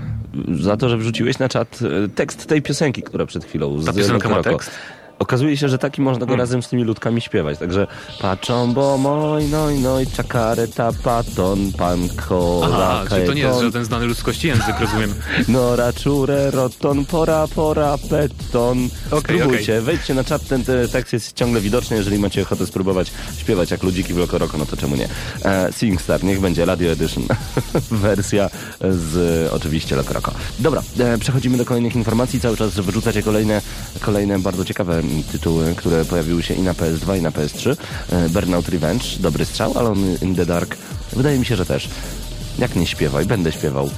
za 0.60 0.76
to, 0.76 0.88
że 0.88 0.98
wrzuciłeś 0.98 1.38
na 1.38 1.48
czat 1.48 1.78
e, 2.04 2.08
tekst 2.08 2.46
tej 2.46 2.62
piosenki, 2.62 3.02
która 3.02 3.26
przed 3.26 3.44
chwilą 3.44 3.84
Ta 3.84 3.92
z 3.92 3.96
piosenka 3.96 4.28
ma 4.28 4.42
tekst? 4.42 4.70
Okazuje 5.18 5.56
się, 5.56 5.68
że 5.68 5.78
taki 5.78 6.00
można 6.00 6.18
Hmm. 6.20 6.36
go 6.36 6.42
razem 6.42 6.62
z 6.62 6.68
tymi 6.68 6.84
ludkami 6.84 7.20
śpiewać. 7.20 7.58
Także 7.58 7.86
patrzą, 8.20 8.74
bo 8.74 8.98
moj, 8.98 9.44
noj, 9.48 9.78
noj, 9.78 10.06
czakareta, 10.06 10.90
paton, 11.04 11.72
pan 11.72 12.08
kola, 12.28 13.02
Aha, 13.06 13.16
to 13.26 13.32
nie 13.34 13.42
jest 13.42 13.60
żaden 13.60 13.84
znany 13.84 14.06
ludzkości 14.06 14.48
język, 14.48 14.80
rozumiem. 14.80 15.14
Nora, 15.48 15.92
czure, 15.92 16.50
roton, 16.50 17.04
pora, 17.04 17.46
pora, 17.54 17.98
peton. 18.10 18.88
Okej, 19.10 19.36
Spróbujcie, 19.38 19.80
wejdźcie 19.80 20.14
na 20.14 20.24
czat, 20.24 20.48
ten 20.48 20.64
te- 20.64 20.88
tekst 20.88 21.12
jest 21.12 21.32
ciągle 21.36 21.60
widoczny, 21.60 21.96
jeżeli 21.96 22.18
macie 22.18 22.42
ochotę 22.42 22.66
spróbować 22.66 23.12
śpiewać 23.38 23.70
jak 23.70 23.82
ludziki 23.82 24.14
w 24.14 24.16
Lokoroko, 24.18 24.58
no 24.58 24.66
to 24.66 24.76
czemu 24.76 24.96
nie? 24.96 25.08
E, 25.44 25.68
SingStar, 25.72 26.24
niech 26.24 26.40
będzie 26.40 26.64
Radio 26.64 26.90
Edition. 26.90 27.24
Wersja 27.90 28.50
z 28.80 29.48
oczywiście 29.52 29.96
Lokoroko. 29.96 30.32
Dobra, 30.58 30.82
e, 30.98 31.18
przechodzimy 31.18 31.58
do 31.58 31.64
kolejnych 31.64 31.96
informacji, 31.96 32.40
cały 32.40 32.56
czas 32.56 32.74
wyrzucacie 32.74 33.22
kolejne, 33.22 33.62
kolejne 34.00 34.38
bardzo 34.38 34.64
ciekawe 34.64 35.02
tytuły, 35.32 35.74
które 35.76 36.04
pojawiły 36.04 36.42
się 36.42 36.54
i 36.54 36.62
na 36.62 36.72
PS2 36.72 37.18
i 37.18 37.22
na 37.22 37.30
PS3. 37.30 37.76
E, 38.10 38.28
Burnout 38.28 38.68
Revenge, 38.68 39.04
dobry 39.20 39.44
strzał, 39.44 39.78
Alone 39.78 40.14
in 40.22 40.36
the 40.36 40.46
Dark, 40.46 40.76
wydaje 41.12 41.38
mi 41.38 41.46
się, 41.46 41.56
że 41.56 41.66
też. 41.66 41.88
Jak 42.58 42.76
nie 42.76 42.86
śpiewaj, 42.86 43.26
będę 43.26 43.52
śpiewał. 43.52 43.90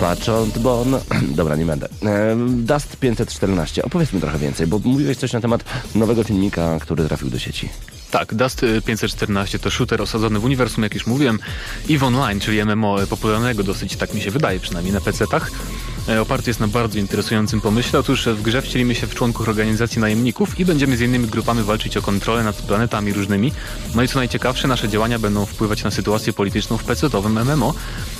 Patrząc, 0.00 0.58
bo... 0.58 0.84
No, 0.86 1.00
dobra, 1.40 1.56
nie 1.56 1.66
będę. 1.66 1.88
Ehm, 2.02 2.64
Dust 2.64 2.96
514. 2.96 3.82
Opowiedzmy 3.82 4.20
trochę 4.20 4.38
więcej, 4.38 4.66
bo 4.66 4.78
mówiłeś 4.78 5.16
coś 5.16 5.32
na 5.32 5.40
temat 5.40 5.64
nowego 5.94 6.24
filmika, 6.24 6.78
który 6.80 7.04
trafił 7.04 7.30
do 7.30 7.38
sieci. 7.38 7.68
Tak, 8.10 8.34
Dust 8.34 8.62
y, 8.62 8.82
514 8.82 9.58
to 9.58 9.70
shooter 9.70 10.02
osadzony 10.02 10.38
w 10.38 10.44
uniwersum, 10.44 10.84
jak 10.84 10.94
już 10.94 11.06
mówiłem, 11.06 11.38
EVE 11.90 12.06
Online, 12.06 12.40
czyli 12.40 12.64
MMO 12.64 12.96
popularnego 13.10 13.62
dosyć, 13.62 13.96
tak 13.96 14.14
mi 14.14 14.20
się 14.20 14.30
wydaje, 14.30 14.60
przynajmniej 14.60 14.94
na 14.94 15.00
PC-tach. 15.00 15.50
E, 16.08 16.20
Oparty 16.20 16.50
jest 16.50 16.60
na 16.60 16.68
bardzo 16.68 16.98
interesującym 16.98 17.60
pomyśle. 17.60 17.98
Otóż 17.98 18.26
w 18.26 18.42
grze 18.42 18.62
wcielimy 18.62 18.94
się 18.94 19.06
w 19.06 19.14
członków 19.14 19.48
organizacji 19.48 20.00
najemników 20.00 20.60
i 20.60 20.64
będziemy 20.64 20.96
z 20.96 21.00
innymi 21.00 21.26
grupami 21.26 21.62
walczyć 21.62 21.96
o 21.96 22.02
kontrolę 22.02 22.44
nad 22.44 22.56
planetami 22.56 23.12
różnymi. 23.12 23.52
No 23.94 24.02
i 24.02 24.08
co 24.08 24.18
najciekawsze, 24.18 24.68
nasze 24.68 24.88
działania 24.88 25.18
będą 25.18 25.46
wpływać 25.46 25.84
na 25.84 25.90
sytuację 25.90 26.32
polityczną 26.32 26.76
w 26.76 26.84
PC-owym 26.84 27.38
MMO, 27.44 27.74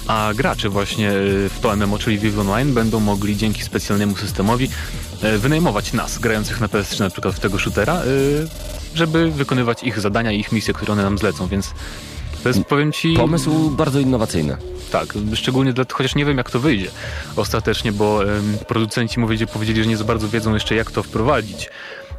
a 0.07 0.31
gracze 0.35 0.69
właśnie 0.69 1.12
y, 1.12 1.49
w 1.49 1.61
to 1.61 1.77
MMO, 1.77 1.99
czyli 1.99 2.19
WoW 2.19 2.41
Online, 2.41 2.75
będą 2.75 3.01
mogli 3.01 3.37
dzięki 3.37 3.62
specjalnemu 3.62 4.17
systemowi 4.17 4.69
e, 5.23 5.39
wynajmować 5.39 5.93
nas, 5.93 6.19
grających 6.19 6.61
na 6.61 6.67
PS3 6.67 7.01
na 7.01 7.11
przykład 7.11 7.35
w 7.35 7.41
tego 7.41 7.59
shootera, 7.59 8.03
żeby 8.95 9.31
wykonywać 9.31 9.83
ich 9.83 10.01
zadania 10.01 10.33
i 10.33 10.41
ich 10.41 10.53
misje, 10.53 10.75
które 10.75 10.93
one 10.93 11.03
nam 11.03 11.19
zlecą, 11.19 11.49
więc 11.49 11.75
to 12.43 12.49
jest, 12.49 12.65
powiem 12.65 12.93
ci... 12.93 13.15
Pomysł 13.17 13.71
bardzo 13.71 14.01
innowacyjny. 14.01 14.57
Tak, 14.93 15.15
szczególnie 15.35 15.73
dla, 15.73 15.85
chociaż 15.93 16.15
nie 16.15 16.25
wiem 16.25 16.39
jak 16.39 16.51
to 16.51 16.61
wyjdzie 16.61 16.91
ostatecznie, 17.37 17.93
bo 17.93 18.21
producenci 18.69 19.21
mówili, 19.21 19.47
powiedzieli, 19.47 19.83
że 19.83 19.89
nie 19.89 19.97
za 19.97 20.05
bardzo 20.05 20.29
wiedzą 20.29 20.55
jeszcze 20.55 20.75
jak 20.75 20.91
to 20.91 21.03
wprowadzić. 21.03 21.71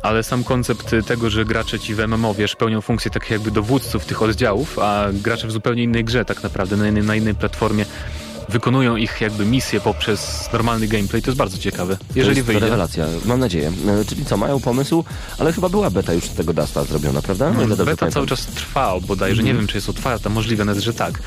Ale 0.01 0.23
sam 0.23 0.43
koncept 0.43 0.95
tego, 1.07 1.29
że 1.29 1.45
gracze 1.45 1.79
ci 1.79 1.95
w 1.95 2.07
MMO, 2.07 2.33
wiesz, 2.33 2.55
pełnią 2.55 2.81
funkcje 2.81 3.11
takich 3.11 3.31
jakby 3.31 3.51
dowódców 3.51 4.05
tych 4.05 4.21
oddziałów, 4.21 4.79
a 4.79 5.05
gracze 5.13 5.47
w 5.47 5.51
zupełnie 5.51 5.83
innej 5.83 6.03
grze 6.03 6.25
tak 6.25 6.43
naprawdę, 6.43 6.77
na 6.77 6.87
innej, 6.87 7.03
na 7.03 7.15
innej 7.15 7.35
platformie 7.35 7.85
wykonują 8.49 8.95
ich 8.95 9.21
jakby 9.21 9.45
misje 9.45 9.79
poprzez 9.81 10.49
normalny 10.53 10.87
gameplay, 10.87 11.21
to 11.21 11.31
jest 11.31 11.37
bardzo 11.37 11.57
ciekawe. 11.57 11.97
Jeżeli 12.15 12.35
to 12.35 12.39
jest 12.39 12.47
wyjdzie. 12.47 12.59
rewelacja, 12.59 13.05
mam 13.25 13.39
nadzieję. 13.39 13.71
E, 14.01 14.05
Czyli 14.05 14.25
co, 14.25 14.37
mają 14.37 14.59
pomysł, 14.59 15.03
ale 15.39 15.53
chyba 15.53 15.69
była 15.69 15.89
beta 15.89 16.13
już 16.13 16.27
tego 16.29 16.53
Dusta 16.53 16.83
zrobiona, 16.83 17.21
prawda? 17.21 17.53
No, 17.53 17.67
Beta 17.67 17.83
pamiętam. 17.83 18.11
cały 18.11 18.27
czas 18.27 18.45
trwa, 18.45 18.99
bodajże 18.99 19.43
nie 19.43 19.53
wiem, 19.53 19.67
czy 19.67 19.77
jest 19.77 19.89
otwarta, 19.89 20.29
możliwe 20.29 20.65
nawet, 20.65 20.83
że 20.83 20.93
tak. 20.93 21.19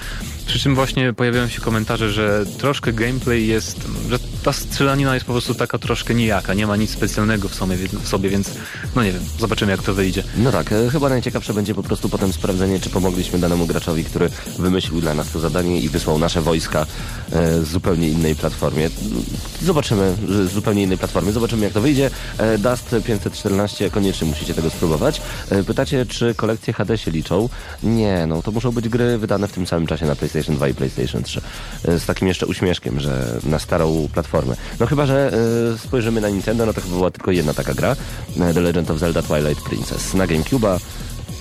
Przy 0.46 0.58
czym 0.58 0.74
właśnie 0.74 1.12
pojawiają 1.12 1.48
się 1.48 1.60
komentarze, 1.60 2.12
że 2.12 2.44
troszkę 2.58 2.92
gameplay 2.92 3.46
jest, 3.46 3.76
że 4.10 4.18
ta 4.44 4.52
strzelanina 4.52 5.14
jest 5.14 5.26
po 5.26 5.32
prostu 5.32 5.54
taka 5.54 5.78
troszkę 5.78 6.14
nijaka, 6.14 6.54
nie 6.54 6.66
ma 6.66 6.76
nic 6.76 6.90
specjalnego 6.90 7.48
w 7.48 7.54
sobie, 7.54 7.76
w 8.02 8.08
sobie 8.08 8.28
więc 8.30 8.50
no 8.96 9.02
nie 9.04 9.12
wiem, 9.12 9.22
zobaczymy 9.38 9.72
jak 9.72 9.82
to 9.82 9.94
wyjdzie. 9.94 10.22
No 10.36 10.52
tak, 10.52 10.72
e, 10.72 10.90
chyba 10.90 11.08
najciekawsze 11.08 11.54
będzie 11.54 11.74
po 11.74 11.82
prostu 11.82 12.08
potem 12.08 12.32
sprawdzenie, 12.32 12.80
czy 12.80 12.90
pomogliśmy 12.90 13.38
danemu 13.38 13.66
graczowi, 13.66 14.04
który 14.04 14.30
wymyślił 14.58 15.00
dla 15.00 15.14
nas 15.14 15.30
to 15.30 15.40
zadanie 15.40 15.80
i 15.80 15.88
wysłał 15.88 16.18
nasze 16.18 16.40
wojska 16.40 16.86
z 17.62 17.68
zupełnie 17.68 18.08
innej 18.08 18.34
platformie. 18.34 18.90
Zobaczymy, 19.62 20.14
z 20.28 20.52
zupełnie 20.52 20.82
innej 20.82 20.98
platformy, 20.98 21.32
zobaczymy 21.32 21.64
jak 21.64 21.72
to 21.72 21.80
wyjdzie. 21.80 22.10
E, 22.38 22.58
Dust 22.58 22.96
514, 23.06 23.90
koniecznie 23.90 24.28
musicie 24.28 24.54
tego 24.54 24.70
spróbować. 24.70 25.22
E, 25.50 25.62
pytacie, 25.62 26.06
czy 26.06 26.34
kolekcje 26.34 26.72
HD 26.72 26.98
się 26.98 27.10
liczą? 27.10 27.48
Nie, 27.82 28.26
no 28.26 28.42
to 28.42 28.50
muszą 28.50 28.72
być 28.72 28.88
gry 28.88 29.18
wydane 29.18 29.48
w 29.48 29.52
tym 29.52 29.66
samym 29.66 29.86
czasie 29.86 30.06
na 30.06 30.16
PlayStation 30.16 30.56
2 30.56 30.68
i 30.68 30.74
PlayStation 30.74 31.22
3. 31.22 31.40
E, 31.84 31.98
z 31.98 32.06
takim 32.06 32.28
jeszcze 32.28 32.46
uśmieszkiem, 32.46 33.00
że 33.00 33.40
na 33.44 33.58
starą 33.58 34.08
platformę. 34.14 34.56
No 34.80 34.86
chyba, 34.86 35.06
że 35.06 35.32
e, 35.74 35.78
spojrzymy 35.78 36.20
na 36.20 36.28
Nintendo, 36.28 36.66
no 36.66 36.72
to 36.72 36.80
chyba 36.80 36.94
była 36.94 37.10
tylko 37.10 37.30
jedna 37.30 37.54
taka 37.54 37.74
gra, 37.74 37.96
e, 38.40 38.54
The 38.54 38.60
Legend 38.60 38.90
of 38.90 38.98
Zelda 38.98 39.22
Twilight 39.22 39.64
Princess. 39.64 40.14
Na 40.14 40.26
GameCube'a 40.26 40.78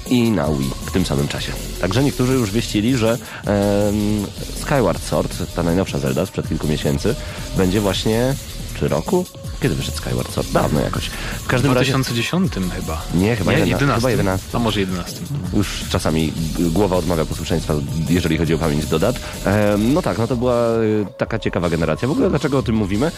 i 0.10 0.32
na 0.32 0.48
Wii 0.48 0.72
w 0.86 0.92
tym 0.92 1.06
samym 1.06 1.28
czasie. 1.28 1.52
Także 1.82 2.04
niektórzy 2.04 2.34
już 2.34 2.52
wieścili, 2.52 2.98
że 2.98 3.18
em, 3.46 4.26
Skyward 4.62 5.04
Sword, 5.04 5.56
ta 5.56 5.64
najnowsza 5.64 6.00
Zelda 6.00 6.26
sprzed 6.26 6.50
kilku 6.50 6.68
miesięcy, 6.68 7.16
będzie 7.58 7.82
właśnie 7.82 8.36
czy 8.80 8.88
roku? 8.88 9.26
Kiedy 9.62 9.76
wyszedł 9.76 9.98
Skyward 9.98 10.32
Sword? 10.32 10.52
Dawno 10.52 10.80
jakoś. 10.80 11.08
W 11.44 11.48
każdym 11.48 11.74
razie 11.74 11.92
2010 11.92 12.54
chyba. 12.76 13.02
Nie, 13.14 13.36
chyba 13.36 13.52
nie, 13.52 13.58
11. 13.58 13.86
11. 13.86 13.96
Chyba 13.96 14.10
11. 14.12 14.48
A 14.54 14.60
może 14.60 14.80
11. 14.80 15.20
już 15.54 15.84
czasami 15.90 16.34
głowa 16.60 16.96
odmawia 16.96 17.26
posłuszeństwa, 17.26 17.74
jeżeli 18.10 18.38
chodzi 18.38 18.54
o 18.54 18.58
pamięć 18.58 18.86
do 18.86 19.00
dat. 19.00 19.16
Em, 19.46 19.94
no 19.94 20.02
tak, 20.02 20.18
no 20.18 20.28
to 20.28 20.36
była 20.36 20.78
y, 20.78 21.06
taka 21.18 21.40
ciekawa 21.40 21.70
generacja. 21.70 22.08
W 22.08 22.12
ogóle 22.12 22.30
dlaczego 22.30 22.58
o 22.58 22.64
tym 22.64 22.76
mówimy? 22.76 23.12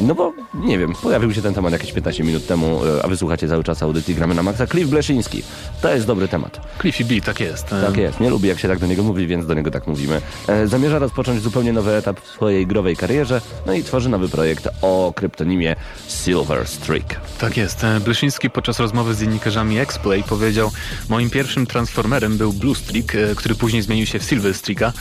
No 0.00 0.14
bo, 0.14 0.32
nie 0.54 0.78
wiem, 0.78 0.92
pojawił 1.02 1.34
się 1.34 1.42
ten 1.42 1.54
temat 1.54 1.72
jakieś 1.72 1.92
15 1.92 2.24
minut 2.24 2.46
temu, 2.46 2.84
y, 2.84 3.02
a 3.02 3.08
wysłuchacie 3.08 3.48
cały 3.48 3.64
czas 3.64 3.82
audycji 3.82 4.14
Gramy 4.14 4.34
na 4.34 4.42
Maxa. 4.42 4.66
Cliff 4.66 4.90
Bleszyński. 4.90 5.42
To 5.80 5.94
jest 5.94 6.06
dobry 6.06 6.28
temat. 6.28 6.60
Cliffy 6.80 7.04
B, 7.04 7.20
tak 7.20 7.40
jest. 7.40 7.66
Tak 7.66 7.96
jest, 7.96 8.20
nie 8.20 8.30
lubi 8.30 8.48
jak 8.48 8.58
się 8.58 8.68
tak 8.68 8.78
do 8.78 8.86
niego 8.86 9.02
mówi, 9.02 9.26
więc 9.26 9.46
do 9.46 9.54
niego 9.54 9.70
tak 9.70 9.86
mówimy. 9.86 10.20
E, 10.48 10.66
zamierza 10.68 10.98
rozpocząć 10.98 11.42
zupełnie 11.42 11.72
nowy 11.72 11.92
etap 11.92 12.20
w 12.20 12.28
swojej 12.28 12.66
growej 12.66 12.96
karierze, 12.96 13.40
no 13.66 13.72
i 13.72 13.82
tworzy 13.82 14.08
nowy 14.08 14.28
projekt 14.28 14.68
o 14.82 15.12
kryptonimie 15.16 15.75
Silver 16.08 16.68
Streak. 16.68 17.20
Tak 17.38 17.56
jest. 17.56 17.84
E, 17.84 18.00
Bleszyński 18.00 18.50
podczas 18.50 18.80
rozmowy 18.80 19.14
z 19.14 19.20
dziennikarzami 19.20 19.78
X-Play 19.78 20.22
powiedział 20.22 20.72
Moim 21.08 21.30
pierwszym 21.30 21.66
transformerem 21.66 22.38
był 22.38 22.52
Blue 22.52 22.74
Streak, 22.74 23.14
e, 23.14 23.34
który 23.34 23.54
później 23.54 23.82
zmienił 23.82 24.06
się 24.06 24.18
w 24.18 24.24
Silver 24.24 24.54
Streaka, 24.54 24.92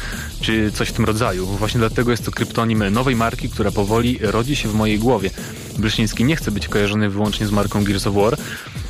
czy 0.41 0.71
coś 0.71 0.89
w 0.89 0.93
tym 0.93 1.05
rodzaju. 1.05 1.45
Właśnie 1.45 1.79
dlatego 1.79 2.11
jest 2.11 2.25
to 2.25 2.31
kryptonim 2.31 2.89
nowej 2.89 3.15
marki, 3.15 3.49
która 3.49 3.71
powoli 3.71 4.19
rodzi 4.21 4.55
się 4.55 4.69
w 4.69 4.73
mojej 4.73 4.99
głowie. 4.99 5.29
Bleszyński 5.77 6.23
nie 6.23 6.35
chce 6.35 6.51
być 6.51 6.67
kojarzony 6.67 7.09
wyłącznie 7.09 7.47
z 7.47 7.51
marką 7.51 7.83
Gears 7.83 8.07
of 8.07 8.15
War. 8.15 8.37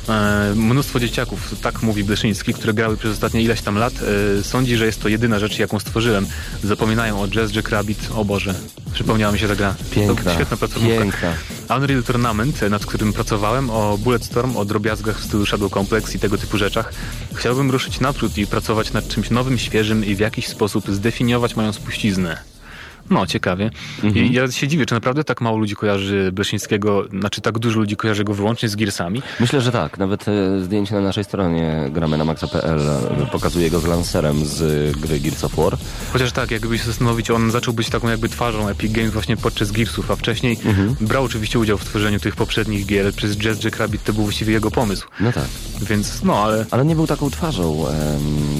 E, 0.08 0.54
mnóstwo 0.54 1.00
dzieciaków, 1.00 1.54
tak 1.62 1.82
mówi 1.82 2.04
Bleszyński, 2.04 2.54
które 2.54 2.74
grały 2.74 2.96
przez 2.96 3.12
ostatnie 3.12 3.42
ileś 3.42 3.60
tam 3.62 3.78
lat, 3.78 3.92
e, 4.38 4.42
sądzi, 4.44 4.76
że 4.76 4.86
jest 4.86 5.02
to 5.02 5.08
jedyna 5.08 5.38
rzecz, 5.38 5.58
jaką 5.58 5.78
stworzyłem. 5.78 6.26
Zapominają 6.64 7.20
o 7.20 7.28
Jazz 7.28 7.54
Jack 7.54 7.68
Rabbit. 7.68 8.08
O 8.14 8.24
Boże, 8.24 8.54
przypomniała 8.92 9.32
mi 9.32 9.38
się 9.38 9.48
ta 9.48 9.56
gra. 9.56 9.74
Piękna, 9.90 10.24
To 10.30 10.34
świetna 10.34 10.56
platformówka. 10.56 10.98
piękna. 11.00 11.32
Unreal 11.76 12.02
Tournament, 12.02 12.60
nad 12.70 12.86
którym 12.86 13.12
pracowałem, 13.12 13.70
o 13.70 13.98
Bulletstorm, 13.98 14.56
o 14.56 14.64
drobiazgach 14.64 15.18
w 15.20 15.24
stylu 15.24 15.46
Shadow 15.46 15.72
Complex 15.72 16.14
i 16.14 16.18
tego 16.18 16.38
typu 16.38 16.58
rzeczach. 16.58 16.92
Chciałbym 17.34 17.70
ruszyć 17.70 18.00
naprzód 18.00 18.38
i 18.38 18.46
pracować 18.46 18.92
nad 18.92 19.08
czymś 19.08 19.30
nowym, 19.30 19.58
świeżym 19.58 20.04
i 20.04 20.14
w 20.14 20.18
jakiś 20.18 20.46
sposób 20.48 20.84
zdefiniować 20.88 21.56
moją 21.56 21.72
spuściznę. 21.72 22.36
No, 23.10 23.26
ciekawie. 23.26 23.70
I 24.14 24.32
ja 24.32 24.50
się 24.50 24.68
dziwię, 24.68 24.86
czy 24.86 24.94
naprawdę 24.94 25.24
tak 25.24 25.40
mało 25.40 25.56
ludzi 25.58 25.76
kojarzy 25.76 26.30
Bleszyńskiego, 26.32 27.04
znaczy 27.20 27.40
tak 27.40 27.58
dużo 27.58 27.80
ludzi 27.80 27.96
kojarzy 27.96 28.24
go 28.24 28.34
wyłącznie 28.34 28.68
z 28.68 28.76
Gearsami. 28.76 29.22
Myślę, 29.40 29.60
że 29.60 29.72
tak. 29.72 29.98
Nawet 29.98 30.28
e, 30.28 30.60
zdjęcie 30.60 30.94
na 30.94 31.00
naszej 31.00 31.24
stronie 31.24 31.90
gramy 31.92 32.18
na 32.18 32.24
maxa.pl 32.24 32.80
e, 33.22 33.26
pokazuje 33.32 33.70
go 33.70 33.80
z 33.80 33.84
lancerem 33.86 34.46
z 34.46 34.62
e, 34.62 35.00
gry 35.00 35.20
Gears 35.20 35.44
of 35.44 35.54
War. 35.56 35.76
Chociaż 36.12 36.32
tak, 36.32 36.50
jakby 36.50 36.78
się 36.78 36.84
zastanowić, 36.84 37.30
on 37.30 37.50
zaczął 37.50 37.74
być 37.74 37.90
taką 37.90 38.08
jakby 38.08 38.28
twarzą 38.28 38.68
Epic 38.68 38.92
Games 38.92 39.12
właśnie 39.12 39.36
podczas 39.36 39.72
Gearsów, 39.72 40.10
a 40.10 40.16
wcześniej 40.16 40.58
brał 41.00 41.24
oczywiście 41.24 41.58
udział 41.58 41.78
w 41.78 41.84
tworzeniu 41.84 42.20
tych 42.20 42.36
poprzednich 42.36 42.86
gier. 42.86 43.14
Przez 43.14 43.36
Jazz 43.36 43.64
Jack 43.64 43.76
Rabbit 43.76 44.04
to 44.04 44.12
był 44.12 44.22
właściwie 44.22 44.52
jego 44.52 44.70
pomysł. 44.70 45.06
No 45.20 45.32
tak. 45.32 45.44
Więc 45.82 46.22
no, 46.22 46.38
ale 46.38 46.66
Ale 46.70 46.84
nie 46.84 46.94
był 46.94 47.06
taką 47.06 47.30
twarzą 47.30 47.88
em, 47.88 47.94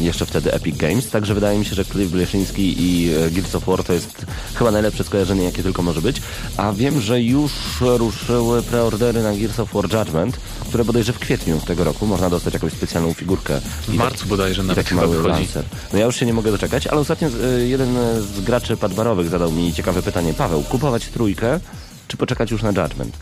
jeszcze 0.03 0.27
wtedy 0.27 0.53
Epic 0.53 0.77
Games, 0.77 1.11
także 1.11 1.35
wydaje 1.35 1.59
mi 1.59 1.65
się, 1.65 1.75
że 1.75 1.85
Cliff 1.85 2.11
Bleszyński 2.11 2.75
i 2.79 3.11
Gears 3.33 3.55
of 3.55 3.67
War 3.67 3.85
to 3.85 3.93
jest 3.93 4.27
chyba 4.55 4.71
najlepsze 4.71 5.05
skojarzenie, 5.05 5.45
jakie 5.45 5.63
tylko 5.63 5.83
może 5.83 6.03
być. 6.03 6.23
A 6.57 6.73
wiem, 6.73 7.01
że 7.01 7.21
już 7.21 7.53
ruszyły 7.81 8.63
preordery 8.63 9.23
na 9.23 9.33
Gears 9.37 9.61
of 9.61 9.73
War 9.73 9.85
Judgment, 9.95 10.37
które 10.69 10.85
bodajże 10.85 11.13
w 11.13 11.19
kwietniu 11.19 11.61
tego 11.67 11.85
roku 11.85 12.07
można 12.07 12.31
dostać 12.31 12.55
jakąś 12.55 12.73
specjalną 12.73 13.13
figurkę. 13.15 13.61
w 13.61 13.95
I 13.95 13.97
marcu 13.97 14.27
bodajże 14.27 14.63
I 14.63 14.67
nawet 14.67 14.85
taki 14.85 14.95
mały 14.95 15.17
wychodzi. 15.17 15.29
lancer. 15.43 15.65
No 15.93 15.99
ja 15.99 16.07
już 16.07 16.17
się 16.17 16.27
nie 16.27 16.33
mogę 16.35 16.51
doczekać, 16.51 16.87
ale 16.87 17.01
ostatnio 17.01 17.29
e, 17.29 17.61
jeden 17.69 17.95
z 18.21 18.41
graczy 18.41 18.77
padbarowych 18.77 19.29
zadał 19.29 19.53
mi 19.53 19.73
ciekawe 19.73 20.03
pytanie. 20.03 20.35
Paweł, 20.35 20.63
kupować 20.63 21.05
trójkę, 21.09 21.61
czy 22.09 22.17
poczekać 22.17 22.51
już 22.51 22.63
na 22.63 22.69
Judgment? 22.69 23.17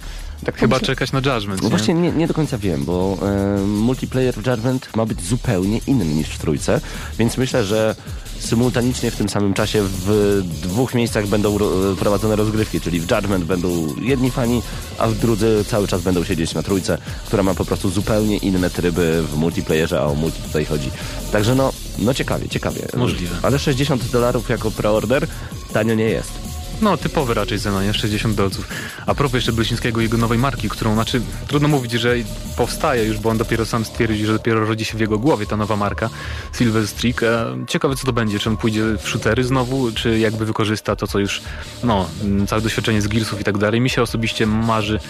Tak 0.45 0.57
Chyba 0.59 0.77
myślę- 0.77 0.87
czekać 0.87 1.13
na 1.13 1.19
Judgment, 1.19 1.63
No 1.63 1.65
nie? 1.65 1.71
właśnie 1.71 1.95
nie, 1.95 2.13
nie 2.13 2.27
do 2.27 2.35
końca 2.35 2.59
wiem, 2.59 2.85
bo 2.85 3.19
multiplayer 3.67 4.35
w 4.35 4.47
Judgment 4.47 4.97
ma 4.97 5.07
być 5.07 5.23
zupełnie 5.23 5.81
inny 5.87 6.05
niż 6.05 6.29
w 6.29 6.39
trójce, 6.39 6.81
więc 7.19 7.37
myślę, 7.39 7.65
że 7.65 7.95
symultanicznie 8.39 9.11
w 9.11 9.17
tym 9.17 9.29
samym 9.29 9.55
czasie 9.55 9.83
w 9.83 10.41
dwóch 10.63 10.95
miejscach 10.95 11.27
będą 11.27 11.59
ro, 11.59 11.71
prowadzone 11.99 12.37
rozgrywki, 12.37 12.81
czyli 12.81 13.01
w 13.01 13.11
Judgment 13.11 13.45
będą 13.45 13.87
jedni 14.01 14.31
fani, 14.31 14.63
a 14.99 15.07
w 15.07 15.15
drudzy 15.19 15.65
cały 15.69 15.89
czas 15.89 16.03
będą 16.03 16.25
siedzieć 16.25 16.55
na 16.55 16.63
trójce, 16.63 16.99
która 17.27 17.43
ma 17.43 17.55
po 17.55 17.65
prostu 17.65 17.91
zupełnie 17.91 18.37
inne 18.37 18.71
tryby 18.71 19.23
w 19.33 19.37
multiplayerze, 19.37 20.01
a 20.01 20.05
o 20.05 20.15
multi 20.15 20.43
tutaj 20.43 20.65
chodzi. 20.65 20.91
Także 21.33 21.55
no, 21.55 21.73
no 21.99 22.15
ciekawie, 22.15 22.49
ciekawie. 22.49 22.87
Możliwe. 22.97 23.37
Ale 23.43 23.59
60 23.59 24.11
dolarów 24.11 24.49
jako 24.51 24.71
preorder 24.71 25.27
tanio 25.73 25.95
nie 25.95 26.05
jest. 26.05 26.31
No, 26.83 26.97
typowy 26.97 27.35
raczej 27.35 27.59
Zenonie, 27.59 27.95
60 27.95 28.35
dolców. 28.35 28.69
A 29.07 29.15
propos 29.15 29.35
jeszcze 29.35 29.53
Blesińskiego 29.53 30.01
jego 30.01 30.19
nowej 30.19 30.39
marki, 30.39 30.69
którą, 30.69 30.95
znaczy, 30.95 31.21
trudno 31.47 31.69
mówić, 31.69 31.93
że 31.93 32.15
powstaje 32.57 33.05
już, 33.05 33.19
bo 33.19 33.31
on 33.31 33.39
dopiero 33.39 33.67
sam 33.67 33.85
stwierdził, 33.85 34.27
że 34.27 34.33
dopiero 34.33 34.67
rodzi 34.67 34.85
się 34.85 34.97
w 34.99 35.01
jego 35.01 35.19
głowie 35.19 35.47
ta 35.47 35.57
nowa 35.57 35.77
marka, 35.77 36.11
Silver 36.59 36.89
Streak. 36.89 37.23
E, 37.23 37.57
Ciekawe, 37.69 37.97
co 37.97 38.07
to 38.07 38.13
będzie, 38.13 38.39
czy 38.39 38.51
on 38.51 38.57
pójdzie 38.57 38.83
w 38.99 39.09
shootery 39.09 39.45
znowu, 39.45 39.93
czy 39.93 40.19
jakby 40.19 40.47
wykorzysta 40.47 40.97
to, 40.97 41.07
co 41.07 41.19
już, 41.19 41.43
no, 41.85 42.09
m, 42.25 42.47
całe 42.47 42.63
doświadczenie 42.63 43.03
z 43.03 43.09
Gearsów 43.09 43.41
i 43.41 43.45
tak 43.45 43.59
dalej. 43.59 43.81
Mi 43.81 43.91
się 43.91 44.03
osobiście 44.03 44.47
marzy 44.47 45.01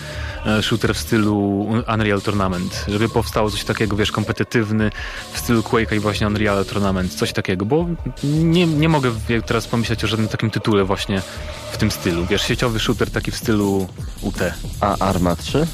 e, 0.46 0.62
shooter 0.62 0.94
w 0.94 0.98
stylu 0.98 1.66
Unreal 1.94 2.22
Tournament, 2.22 2.84
żeby 2.88 3.08
powstało 3.08 3.50
coś 3.50 3.64
takiego, 3.64 3.96
wiesz, 3.96 4.12
kompetytywny 4.12 4.90
w 5.32 5.38
stylu 5.38 5.60
Quake'a 5.60 5.96
i 5.96 5.98
właśnie 5.98 6.26
Unreal 6.26 6.64
Tournament, 6.64 7.14
coś 7.14 7.32
takiego, 7.32 7.64
bo 7.64 7.86
nie, 8.24 8.66
nie 8.66 8.88
mogę 8.88 9.12
teraz 9.46 9.66
pomyśleć 9.66 10.04
o 10.04 10.06
żadnym 10.06 10.28
takim 10.28 10.50
tytule 10.50 10.84
właśnie 10.84 11.22
w 11.74 11.78
tym 11.78 11.90
stylu, 11.90 12.26
wiesz, 12.26 12.42
sieciowy 12.42 12.80
shooter 12.80 13.10
taki 13.10 13.30
w 13.30 13.36
stylu 13.36 13.86
UT. 14.22 14.38
A 14.80 14.98
Arma 14.98 15.36
3? 15.36 15.66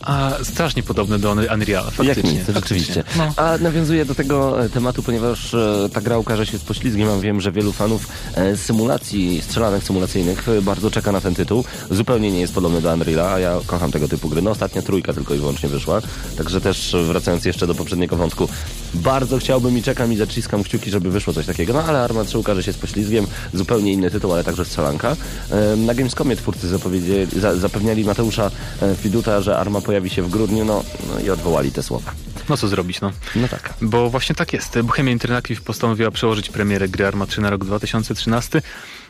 A 0.00 0.30
strasznie 0.42 0.82
podobny 0.82 1.18
do 1.18 1.32
Unreal, 1.32 1.84
faktycznie. 1.84 2.06
Jak 2.06 2.16
nic, 2.24 2.46
faktycznie. 2.46 2.54
rzeczywiście. 2.54 3.04
No. 3.16 3.32
A 3.36 3.58
nawiązuję 3.58 4.04
do 4.04 4.14
tego 4.14 4.64
e, 4.64 4.68
tematu, 4.68 5.02
ponieważ 5.02 5.54
e, 5.54 5.88
ta 5.92 6.00
gra 6.00 6.18
ukaże 6.18 6.46
się 6.46 6.58
z 6.58 6.62
poślizgiem, 6.62 7.08
a 7.08 7.16
wiem, 7.20 7.40
że 7.40 7.52
wielu 7.52 7.72
fanów 7.72 8.08
e, 8.34 8.56
symulacji, 8.56 9.42
strzelanek 9.42 9.82
symulacyjnych 9.84 10.48
e, 10.48 10.62
bardzo 10.62 10.90
czeka 10.90 11.12
na 11.12 11.20
ten 11.20 11.34
tytuł. 11.34 11.64
Zupełnie 11.90 12.32
nie 12.32 12.40
jest 12.40 12.54
podobny 12.54 12.80
do 12.82 12.88
Unreal'a, 12.88 13.32
a 13.34 13.38
ja 13.38 13.58
kocham 13.66 13.92
tego 13.92 14.08
typu 14.08 14.28
gry. 14.28 14.42
No 14.42 14.50
ostatnia 14.50 14.82
trójka 14.82 15.12
tylko 15.12 15.34
i 15.34 15.38
wyłącznie 15.38 15.68
wyszła, 15.68 16.00
także 16.36 16.60
też 16.60 16.94
e, 16.94 17.02
wracając 17.02 17.44
jeszcze 17.44 17.66
do 17.66 17.74
poprzedniego 17.74 18.16
wątku, 18.16 18.48
bardzo 18.94 19.38
chciałbym 19.38 19.78
i 19.78 19.82
czekam 19.82 20.12
i 20.12 20.16
zaciskam 20.16 20.62
kciuki, 20.62 20.90
żeby 20.90 21.10
wyszło 21.10 21.32
coś 21.32 21.46
takiego. 21.46 21.72
No 21.72 21.84
ale 21.84 22.00
Arma 22.02 22.24
3 22.24 22.38
ukaże 22.38 22.62
się 22.62 22.72
z 22.72 22.76
poślizgiem, 22.78 23.26
zupełnie 23.54 23.92
inny 23.92 24.10
tytuł, 24.10 24.32
ale 24.32 24.44
także 24.44 24.64
strzelanka. 24.64 25.16
E, 25.50 25.76
Na 25.76 25.94
Gamescomie 25.94 26.36
twórcy 26.36 26.68
zapowiedzieli, 26.68 27.40
za, 27.40 27.56
zapewniali 27.56 28.04
Mateusza 28.04 28.50
e, 28.82 28.94
Fiduta, 28.96 29.40
że 29.40 29.58
Arma 29.58 29.80
pojawi 29.86 30.10
się 30.10 30.22
w 30.22 30.30
grudniu, 30.30 30.64
no, 30.64 30.84
no 31.08 31.20
i 31.20 31.30
odwołali 31.30 31.72
te 31.72 31.82
słowa. 31.82 32.12
no 32.48 32.56
co 32.56 32.68
zrobić, 32.68 33.00
no. 33.00 33.12
No 33.36 33.48
tak. 33.48 33.74
Bo 33.82 34.10
właśnie 34.10 34.34
tak 34.34 34.52
jest. 34.52 34.80
Bohemia 34.80 35.12
Interactive 35.12 35.62
postanowiła 35.62 36.10
przełożyć 36.10 36.50
premierę 36.50 36.88
gry 36.88 37.06
Arma 37.06 37.26
3 37.26 37.40
na 37.40 37.50
rok 37.50 37.64
2013. 37.64 38.62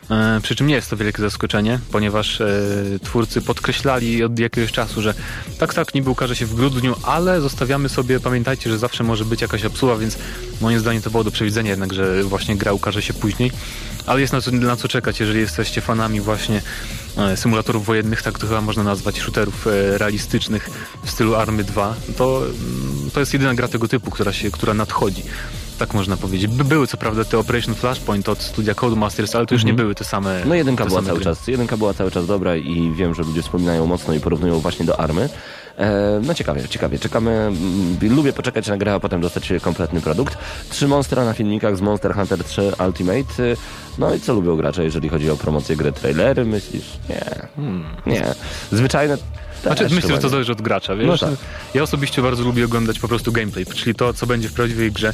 E, 0.09 0.39
przy 0.43 0.55
czym 0.55 0.67
nie 0.67 0.75
jest 0.75 0.89
to 0.89 0.97
wielkie 0.97 1.21
zaskoczenie, 1.21 1.79
ponieważ 1.91 2.41
e, 2.41 2.47
twórcy 3.03 3.41
podkreślali 3.41 4.23
od 4.23 4.39
jakiegoś 4.39 4.71
czasu, 4.71 5.01
że 5.01 5.13
tak, 5.59 5.73
tak, 5.73 5.93
niby 5.93 6.09
ukaże 6.09 6.35
się 6.35 6.45
w 6.45 6.55
grudniu, 6.55 6.95
ale 7.03 7.41
zostawiamy 7.41 7.89
sobie, 7.89 8.19
pamiętajcie, 8.19 8.69
że 8.69 8.77
zawsze 8.77 9.03
może 9.03 9.25
być 9.25 9.41
jakaś 9.41 9.65
obsługa, 9.65 9.95
więc 9.95 10.17
moim 10.61 10.79
zdaniem 10.79 11.01
to 11.01 11.09
było 11.09 11.23
do 11.23 11.31
przewidzenia 11.31 11.69
jednak, 11.69 11.93
że 11.93 12.23
właśnie 12.23 12.55
gra 12.55 12.73
ukaże 12.73 13.01
się 13.01 13.13
później. 13.13 13.51
Ale 14.07 14.21
jest 14.21 14.33
na 14.33 14.41
co, 14.41 14.51
na 14.51 14.75
co 14.75 14.87
czekać, 14.87 15.19
jeżeli 15.19 15.39
jesteście 15.39 15.81
fanami 15.81 16.21
właśnie 16.21 16.61
e, 17.17 17.37
symulatorów 17.37 17.85
wojennych, 17.85 18.21
tak 18.21 18.39
to 18.39 18.47
chyba 18.47 18.61
można 18.61 18.83
nazwać, 18.83 19.19
shooterów 19.19 19.67
e, 19.67 19.97
realistycznych 19.97 20.69
w 21.03 21.11
stylu 21.11 21.35
Army 21.35 21.63
2, 21.63 21.95
to, 22.17 22.41
mm, 22.45 23.11
to 23.13 23.19
jest 23.19 23.33
jedyna 23.33 23.55
gra 23.55 23.67
tego 23.67 23.87
typu, 23.87 24.11
która, 24.11 24.33
się, 24.33 24.51
która 24.51 24.73
nadchodzi. 24.73 25.23
Tak 25.79 25.93
można 25.93 26.17
powiedzieć. 26.17 26.51
By 26.51 26.63
były 26.63 26.87
co 26.87 26.97
prawda 26.97 27.25
te 27.25 27.37
Operation 27.39 27.75
Flashpoint 27.75 28.29
od 28.29 28.41
studia 28.41 28.73
Codemasters, 28.75 29.35
ale 29.35 29.45
to 29.45 29.55
już 29.55 29.63
nie 29.63 29.73
były 29.73 29.95
te 29.95 30.03
same 30.03 30.41
No 30.45 30.55
jedynka 30.55 30.85
była 30.85 31.01
cały 31.01 31.15
gry. 31.15 31.23
czas, 31.23 31.47
jedynka 31.47 31.77
była 31.77 31.93
cały 31.93 32.11
czas 32.11 32.27
dobra 32.27 32.55
i 32.55 32.91
wiem, 32.95 33.15
że 33.15 33.23
ludzie 33.23 33.41
wspominają 33.41 33.85
mocno 33.85 34.13
i 34.13 34.19
porównują 34.19 34.59
właśnie 34.59 34.85
do 34.85 34.99
Army. 34.99 35.29
E, 35.77 36.21
no 36.23 36.33
ciekawie, 36.33 36.67
ciekawie. 36.67 36.99
Czekamy, 36.99 37.31
mm, 37.31 38.15
lubię 38.15 38.33
poczekać 38.33 38.67
na 38.67 38.77
grę, 38.77 38.93
a 38.93 38.99
potem 38.99 39.21
dostać 39.21 39.53
kompletny 39.61 40.01
produkt. 40.01 40.37
Trzy 40.69 40.87
monstra 40.87 41.25
na 41.25 41.33
filmikach 41.33 41.77
z 41.77 41.81
Monster 41.81 42.13
Hunter 42.13 42.43
3 42.43 42.71
Ultimate. 42.87 43.43
Y, 43.43 43.57
No 43.97 44.13
i 44.13 44.19
co 44.19 44.33
lubią 44.33 44.55
gracze, 44.57 44.83
jeżeli 44.83 45.09
chodzi 45.09 45.29
o 45.29 45.37
promocję 45.37 45.75
gry? 45.75 45.91
Trailery, 45.91 46.45
myślisz? 46.45 46.85
Nie. 47.09 47.25
Nie. 48.05 48.25
Zwyczajne 48.71 49.17
Znaczy, 49.63 49.83
też 49.83 49.93
myślę, 49.93 50.15
że 50.15 50.21
to 50.21 50.29
zależy 50.29 50.51
od 50.51 50.61
gracza, 50.61 50.95
wiesz? 50.95 51.07
No 51.07 51.17
tak. 51.17 51.39
Ja 51.73 51.83
osobiście 51.83 52.21
bardzo 52.21 52.43
lubię 52.43 52.65
oglądać 52.65 52.99
po 52.99 53.07
prostu 53.07 53.31
gameplay, 53.31 53.65
czyli 53.65 53.95
to, 53.95 54.13
co 54.13 54.25
będzie 54.27 54.49
w 54.49 54.53
prawdziwej 54.53 54.91
grze, 54.91 55.13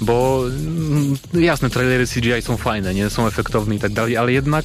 bo 0.00 0.44
mm, 0.46 1.16
jasne, 1.34 1.70
trailery 1.70 2.06
CGI 2.06 2.42
są 2.42 2.56
fajne, 2.56 2.94
nie 2.94 3.10
są 3.10 3.26
efektowne 3.26 3.74
i 3.74 3.78
tak 3.78 3.92
dalej, 3.92 4.16
ale 4.16 4.32
jednak 4.32 4.64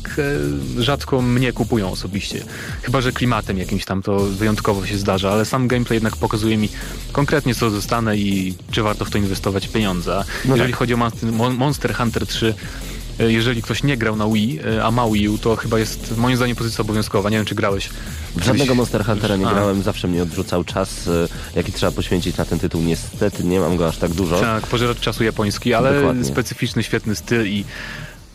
e, 0.78 0.82
rzadko 0.82 1.22
mnie 1.22 1.54
kupują 1.54 1.91
osobiście. 1.91 2.44
Chyba, 2.82 3.02
że 3.02 3.12
klimatem 3.12 3.58
jakimś 3.58 3.86
tam 3.86 4.02
to 4.02 4.20
wyjątkowo 4.20 4.86
się 4.86 4.98
zdarza, 4.98 5.32
ale 5.32 5.46
sam 5.46 5.67
gameplay 5.67 5.96
jednak 5.96 6.15
pokazuje 6.15 6.58
mi 6.58 6.70
konkretnie, 7.12 7.56
co 7.56 7.72
dostanę 7.72 8.17
i 8.17 8.56
czy 8.72 8.84
warto 8.84 9.06
w 9.06 9.10
to 9.10 9.17
inwestować 9.17 9.67
pieniądze. 9.67 10.24
No 10.46 10.56
jeżeli 10.56 10.72
tak. 10.72 10.80
chodzi 10.80 10.94
o 10.94 10.98
Monster- 10.98 11.32
Mon- 11.32 11.58
Monster 11.58 11.96
Hunter 11.96 12.28
3, 12.28 12.48
e, 12.48 12.54
jeżeli 13.19 13.62
ktoś 13.62 13.84
nie 13.84 13.97
grał 13.97 14.15
na 14.15 14.28
Wii, 14.28 14.60
e, 14.78 14.84
a 14.84 14.91
ma 14.91 15.10
Wii 15.10 15.30
U, 15.30 15.38
to 15.38 15.56
chyba 15.56 15.80
jest 15.80 16.17
moim 16.17 16.38
zdaniem 16.38 16.56
pozycja 16.56 16.82
obowiązkowa. 16.82 17.30
Nie 17.30 17.38
wiem, 17.38 17.45
czy 17.45 17.56
grałeś. 17.56 17.89
W 18.36 18.43
żadnego 18.43 18.76
Monster 18.76 19.06
Huntera 19.06 19.36
nie 19.36 19.47
A. 19.47 19.54
grałem, 19.54 19.84
zawsze 19.84 20.08
mnie 20.08 20.24
odrzucał 20.24 20.63
czas, 20.63 21.08
y, 21.08 21.28
jaki 21.56 21.71
trzeba 21.71 21.91
poświęcić 21.91 22.38
na 22.38 22.45
ten 22.45 22.60
tytuł. 22.60 22.82
Niestety 22.82 23.43
nie 23.43 23.60
mam 23.60 23.78
go 23.78 23.88
aż 23.88 23.97
tak 23.97 24.12
dużo. 24.12 24.39
Tak, 24.39 24.67
pożeracz 24.67 25.00
czasu 25.00 25.24
japoński, 25.24 25.74
ale 25.74 25.95
Dokładnie. 25.95 26.26
specyficzny, 26.26 26.84
świetny 26.84 27.15
styl 27.15 27.47
i 27.47 27.65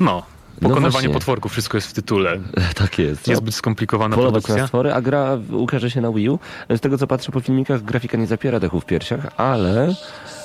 No 0.01 0.23
pokonywanie 0.61 0.91
właśnie. 0.91 1.11
potworków, 1.11 1.53
wszystko 1.53 1.77
jest 1.77 1.89
w 1.89 1.93
tytule. 1.93 2.39
Tak 2.75 2.99
jest. 2.99 3.27
Niezbyt 3.27 3.55
skomplikowana 3.55 4.17
polować 4.17 4.43
na 4.43 4.47
produkcja. 4.47 4.67
stwory, 4.67 4.93
a 4.93 5.01
gra 5.01 5.39
ukaże 5.51 5.91
się 5.91 6.01
na 6.01 6.13
Wii 6.13 6.29
U. 6.29 6.39
Z 6.77 6.81
tego 6.81 6.99
co 6.99 7.07
patrzę 7.07 7.33
po 7.33 7.41
filmikach, 7.41 7.83
grafika 7.83 8.19
nie 8.19 8.27
zapiera 8.27 8.61
dechu 8.61 8.81
w 8.81 8.85
piersiach, 8.85 9.27
ale, 9.37 9.95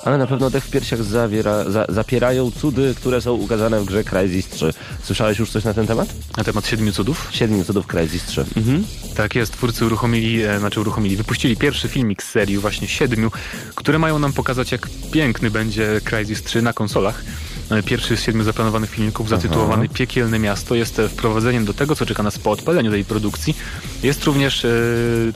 ale 0.06 0.18
na 0.18 0.28
pewno 0.28 0.50
dech 0.50 0.64
w 0.64 0.70
piersiach 0.72 1.04
zawiera, 1.04 1.64
za, 1.70 1.86
zapierają 1.90 2.52
cudy, 2.52 2.96
które 2.98 3.22
są 3.22 3.34
ukazane 3.34 3.80
w 3.82 3.86
grze 3.86 4.04
Crysis 4.04 4.50
3. 4.50 4.74
Słyszałeś 5.04 5.40
już 5.40 5.52
coś 5.52 5.64
na 5.64 5.74
ten 5.74 5.88
temat? 5.88 6.08
Na 6.38 6.44
temat 6.44 6.68
Siedmiu 6.68 6.92
Cudów. 6.92 7.28
Siedmiu 7.32 7.64
cudów 7.64 7.88
Crysis 7.88 8.26
3. 8.26 8.46
Mhm. 8.58 8.84
Tak 9.16 9.36
jest, 9.36 9.54
twórcy 9.54 9.86
uruchomili, 9.86 10.44
e, 10.44 10.60
znaczy 10.60 10.80
uruchomili, 10.82 11.16
wypuścili 11.18 11.58
pierwszy 11.58 11.88
filmik 11.88 12.24
z 12.24 12.30
serii 12.30 12.58
właśnie 12.58 12.88
siedmiu, 12.88 13.32
które 13.76 14.00
mają 14.00 14.20
nam 14.20 14.34
pokazać, 14.34 14.72
jak 14.72 14.90
piękny 15.12 15.52
będzie 15.52 16.02
Crysis 16.04 16.44
3 16.44 16.62
na 16.62 16.74
konsolach. 16.74 17.24
E, 17.72 17.84
Pierwszy 17.84 18.18
z 18.18 18.24
siedmiu 18.24 18.44
zaplanowanych 18.44 18.90
filmików, 18.90 19.30
zatytułowany 19.30 19.90
Piekielne 19.90 20.40
Miasto, 20.40 20.76
jest 20.76 21.00
e, 21.00 21.10
wprowadzeniem 21.10 21.66
do 21.66 21.74
tego, 21.74 21.96
co 21.96 22.06
czeka 22.06 22.24
nas 22.24 22.40
po 22.40 22.52
odpaleniu 22.52 22.92
tej 22.92 23.06
produkcji. 23.06 23.58
Jest 24.04 24.24
również 24.24 24.66
e, 24.66 24.70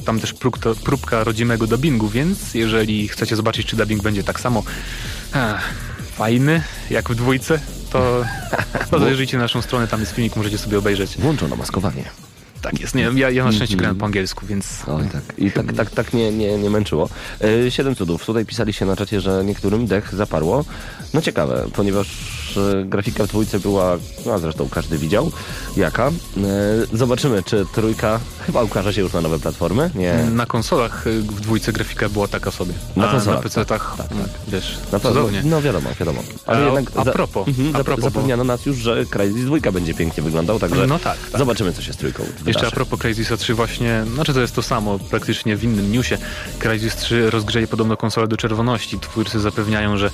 tam 0.05 0.19
też 0.19 0.33
próbka, 0.33 0.69
próbka 0.83 1.23
rodzimego 1.23 1.67
dubbingu, 1.67 2.07
więc 2.09 2.53
jeżeli 2.53 3.07
chcecie 3.07 3.35
zobaczyć, 3.35 3.67
czy 3.67 3.75
dubbing 3.75 4.03
będzie 4.03 4.23
tak 4.23 4.39
samo 4.39 4.63
fajny 6.15 6.63
jak 6.89 7.09
w 7.09 7.15
dwójce, 7.15 7.59
to, 7.91 8.25
to 8.91 8.99
zajrzyjcie 8.99 9.37
na 9.37 9.43
naszą 9.43 9.61
stronę, 9.61 9.87
tam 9.87 9.99
jest 9.99 10.11
filmik, 10.11 10.35
możecie 10.35 10.57
sobie 10.57 10.77
obejrzeć. 10.77 11.17
Włączono 11.17 11.55
maskowanie. 11.55 12.24
Tak 12.65 12.81
jest, 12.81 12.95
nie, 12.95 13.11
ja, 13.15 13.29
ja 13.29 13.45
na 13.45 13.51
szczęście 13.51 13.77
grałem 13.77 13.95
po 13.95 14.05
angielsku, 14.05 14.45
więc 14.45 14.83
Oj 14.87 15.03
tak. 15.13 15.21
I 15.37 15.51
tak, 15.51 15.73
tak, 15.73 15.89
tak 15.89 16.13
nie, 16.13 16.31
nie, 16.31 16.57
nie 16.57 16.69
męczyło. 16.69 17.09
E, 17.41 17.71
Siedem 17.71 17.95
cudów. 17.95 18.25
Tutaj 18.25 18.45
pisali 18.45 18.73
się 18.73 18.85
na 18.85 18.95
czacie, 18.95 19.21
że 19.21 19.45
niektórym 19.45 19.87
dech 19.87 20.15
zaparło. 20.15 20.65
No 21.13 21.21
ciekawe, 21.21 21.65
ponieważ 21.73 22.07
grafika 22.85 23.23
w 23.23 23.27
dwójce 23.27 23.59
była, 23.59 23.97
no 24.25 24.39
zresztą 24.39 24.69
każdy 24.69 24.97
widział, 24.97 25.31
jaka. 25.77 26.07
E, 26.07 26.11
Zobaczymy, 26.93 27.43
czy 27.43 27.65
trójka 27.73 28.19
chyba 28.45 28.63
ukaże 28.63 28.93
się 28.93 29.01
już 29.01 29.13
na 29.13 29.21
nowe 29.21 29.39
platformy. 29.39 29.89
Nie. 29.95 30.13
Na 30.31 30.45
konsolach 30.45 31.07
y, 31.07 31.21
w 31.21 31.41
dwójce 31.41 31.73
grafika 31.73 32.09
była 32.09 32.27
taka 32.27 32.51
sobie. 32.51 32.73
Na 32.95 33.07
konsolach, 33.07 33.43
na 33.43 33.49
PC-tach, 33.49 33.95
mm, 34.11 34.27
wiesz, 34.47 34.77
Na 34.91 34.99
cudownie. 34.99 35.41
no 35.45 35.61
wiadomo, 35.61 35.89
wiadomo. 35.99 36.21
Ale 36.45 36.57
A- 36.59 36.65
jednak 36.65 36.85
a 36.95 37.05
propos, 37.05 37.47
mhm, 37.47 37.75
a 37.75 37.83
propos, 37.83 38.03
bo- 38.03 38.09
zapewniano 38.09 38.43
nas 38.43 38.65
już, 38.65 38.77
że 38.77 39.05
Crysis 39.05 39.45
2 39.45 39.71
będzie 39.71 39.93
pięknie 39.93 40.23
wyglądał, 40.23 40.59
także 40.59 40.87
No 40.87 40.99
tak, 40.99 41.17
tak. 41.31 41.39
zobaczymy, 41.39 41.73
co 41.73 41.81
się 41.81 41.93
z 41.93 41.97
trójką 41.97 42.23
Jeszcze 42.23 42.43
wydarzy. 42.43 42.67
a 42.67 42.71
propos 42.71 42.99
Crysis 42.99 43.29
3 43.37 43.53
właśnie, 43.53 44.03
znaczy 44.13 44.33
to 44.33 44.41
jest 44.41 44.55
to 44.55 44.61
samo 44.61 44.99
praktycznie 44.99 45.55
w 45.57 45.63
innym 45.63 45.91
newsie. 45.91 46.17
Crysis 46.59 46.95
3 46.95 47.29
rozgrzeje 47.29 47.67
podobno 47.67 47.97
konsolę 47.97 48.27
do 48.27 48.37
czerwoności. 48.37 48.99
Twórcy 48.99 49.39
zapewniają, 49.39 49.97
że 49.97 50.11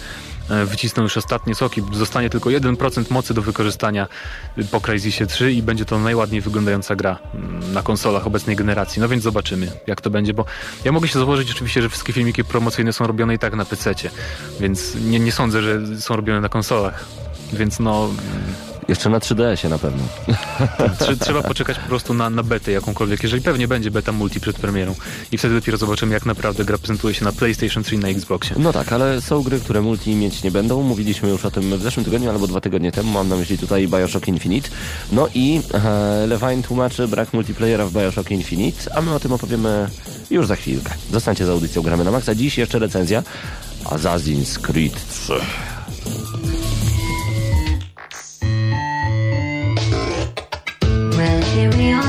wycisną 0.66 1.04
już 1.04 1.18
ostatnie 1.18 1.56
soki. 1.56 1.82
Zostanie 1.94 2.30
tylko 2.30 2.50
1% 2.50 3.12
mocy 3.12 3.34
do 3.34 3.42
wykorzystania 3.42 4.08
y, 4.58 4.66
po 4.66 4.82
Crysisie 4.82 5.26
3 5.26 5.52
i 5.52 5.62
będzie 5.64 5.86
to 5.86 6.00
najładniej 6.00 6.42
wyglądająca 6.42 6.96
gra 6.96 7.20
mm, 7.36 7.74
na 7.74 7.84
konsolach 7.84 8.28
obecnej 8.28 8.56
generacji. 8.56 9.00
No 9.02 9.10
więc 9.10 9.24
zobaczymy, 9.24 9.72
jak 9.88 10.02
to 10.02 10.10
będzie, 10.10 10.34
bo 10.34 10.46
ja 10.86 10.92
mogę 10.92 11.08
się 11.08 11.20
założyć 11.20 11.52
oczywiście, 11.52 11.82
że 11.82 11.90
wszystkie 11.90 12.14
filmiki 12.14 12.44
promocyjne 12.44 12.94
są 12.94 13.08
robione 13.08 13.34
i 13.34 13.40
tak 13.40 13.56
na 13.56 13.66
PC-cie, 13.66 14.12
więc 14.60 14.96
nie, 14.96 15.20
nie 15.20 15.32
sądzę, 15.32 15.62
że 15.62 16.02
są 16.02 16.16
robione 16.16 16.42
na 16.42 16.50
konsolach. 16.50 17.06
Więc 17.54 17.80
no, 17.80 18.10
Jeszcze 18.88 19.10
na 19.10 19.20
3DS-ie 19.20 19.70
na 19.70 19.78
pewno. 19.78 20.04
Trze- 21.00 21.18
Trzeba 21.20 21.44
poczekać 21.44 21.78
po 21.80 21.88
prostu 21.88 22.14
na, 22.14 22.30
na 22.30 22.44
betę 22.44 22.72
jakąkolwiek, 22.72 23.24
jeżeli 23.24 23.42
pewnie 23.42 23.68
będzie 23.68 23.92
beta 23.92 24.12
multi 24.12 24.40
przed 24.40 24.56
premierą. 24.60 24.96
I 25.32 25.38
wtedy 25.38 25.56
dopiero 25.56 25.78
zobaczymy, 25.78 26.14
jak 26.14 26.26
naprawdę 26.26 26.66
gra 26.66 26.78
prezentuje 26.78 27.14
się 27.14 27.26
na 27.26 27.32
PlayStation 27.32 27.84
3 27.84 27.96
i 27.96 27.98
na 27.98 28.08
Xboxie. 28.08 28.56
No 28.60 28.74
tak, 28.74 28.94
ale 28.94 29.22
są 29.22 29.42
gry, 29.44 29.60
które 29.60 29.82
multi 29.82 30.16
mieć 30.16 30.44
nie 30.44 30.52
będą. 30.52 30.82
Mówiliśmy 30.84 31.30
już 31.30 31.46
o 31.46 31.52
tym 31.52 31.78
w 31.78 31.82
zeszłym 31.82 32.06
tygodniu 32.06 32.30
albo 32.30 32.48
dwa 32.48 32.62
tygodnie 32.62 32.92
temu. 32.92 33.12
Mam 33.12 33.30
na 33.30 33.36
myśli 33.36 33.58
tutaj 33.58 33.88
Bioshock 33.88 34.28
Infinite. 34.28 34.70
No 35.12 35.28
i 35.34 35.62
e, 35.74 36.28
Levine 36.28 36.64
tłumaczy 36.64 37.08
brak 37.08 37.34
multiplayera 37.34 37.86
w 37.86 37.94
Bioshock 37.94 38.32
Infinite, 38.32 38.96
a 38.96 39.02
my 39.02 39.14
o 39.14 39.20
tym 39.20 39.32
opowiemy 39.34 39.90
już 40.32 40.48
za 40.48 40.56
chwilkę. 40.56 40.92
Zostańcie 41.12 41.46
za 41.46 41.52
audycją 41.52 41.82
Gramy 41.82 42.04
na 42.04 42.12
Maxa. 42.12 42.36
Dziś 42.36 42.58
jeszcze 42.58 42.80
recenzja 42.80 43.24
Assassin's 43.86 44.60
Creed 44.62 44.94
3. 45.10 45.34
Here 51.52 51.70
we 51.72 51.92
are 51.92 52.01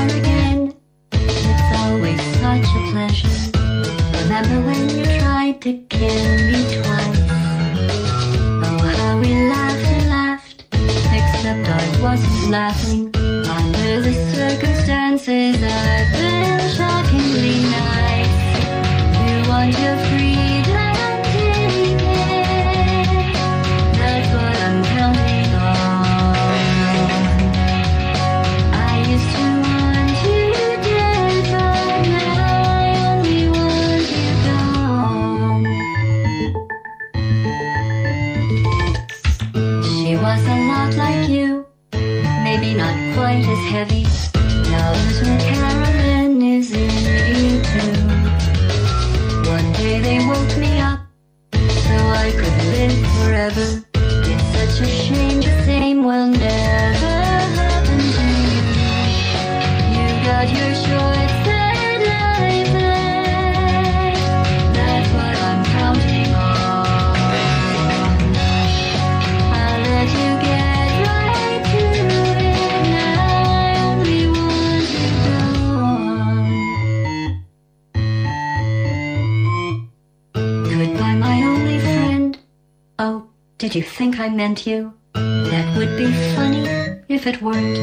I 84.23 84.29
meant 84.29 84.65
you? 84.65 84.93
That 85.15 85.77
would 85.77 85.97
be 85.97 86.09
funny 86.33 86.63
if 87.09 87.27
it 87.27 87.41
weren't 87.41 87.82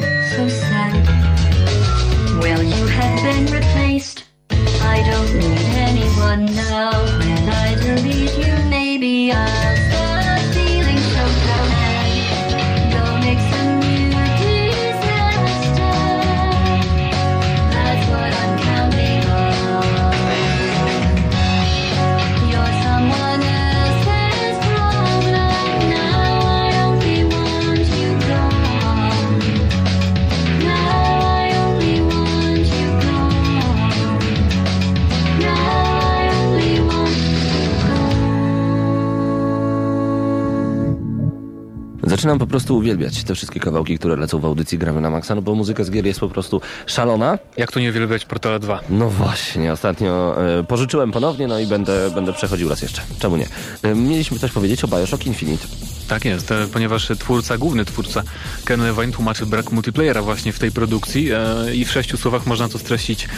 Zaczynam 42.21 42.39
po 42.39 42.47
prostu 42.47 42.77
uwielbiać 42.77 43.25
te 43.25 43.35
wszystkie 43.35 43.61
kawałki, 43.61 43.99
które 43.99 44.17
lecą 44.17 44.39
w 44.39 44.45
audycji 44.45 44.79
Gramy 44.79 45.01
na 45.01 45.11
Maxa, 45.11 45.35
no 45.35 45.43
bo 45.43 45.55
muzyka 45.55 45.85
z 45.85 45.91
gier 45.91 46.07
jest 46.07 46.21
po 46.21 46.29
prostu 46.29 46.61
szalona. 46.87 47.39
Jak 47.57 47.73
to 47.73 47.81
nie 47.81 47.91
uwielbiać 47.91 48.25
Portala 48.25 48.59
2? 48.59 48.81
No 48.91 49.11
właśnie, 49.11 49.73
ostatnio 49.73 50.37
e, 50.59 50.65
pożyczyłem 50.65 51.13
ponownie, 51.13 51.47
no 51.47 51.59
i 51.59 51.67
będę, 51.67 52.11
będę 52.15 52.33
przechodził 52.33 52.69
raz 52.69 52.83
jeszcze. 52.83 53.03
Czemu 53.19 53.37
nie? 53.37 53.47
E, 53.83 53.95
mieliśmy 53.95 54.39
coś 54.39 54.53
powiedzieć 54.53 54.85
o 54.85 54.89
Bioshock 54.89 55.27
Infinite. 55.27 55.67
Tak 56.11 56.25
jest, 56.25 56.53
e, 56.53 56.67
ponieważ 56.73 57.09
twórca, 57.19 57.59
główny 57.59 57.85
twórca 57.85 58.23
Ken 58.65 58.81
Levine 58.81 59.13
tłumaczy 59.13 59.47
brak 59.47 59.73
multiplayera 59.73 60.23
właśnie 60.23 60.53
w 60.53 60.59
tej 60.59 60.73
produkcji 60.73 61.31
e, 61.33 61.75
i 61.75 61.85
w 61.85 61.91
sześciu 61.91 62.17
słowach 62.17 62.47
można 62.47 62.69
to 62.69 62.79
streścić. 62.79 63.29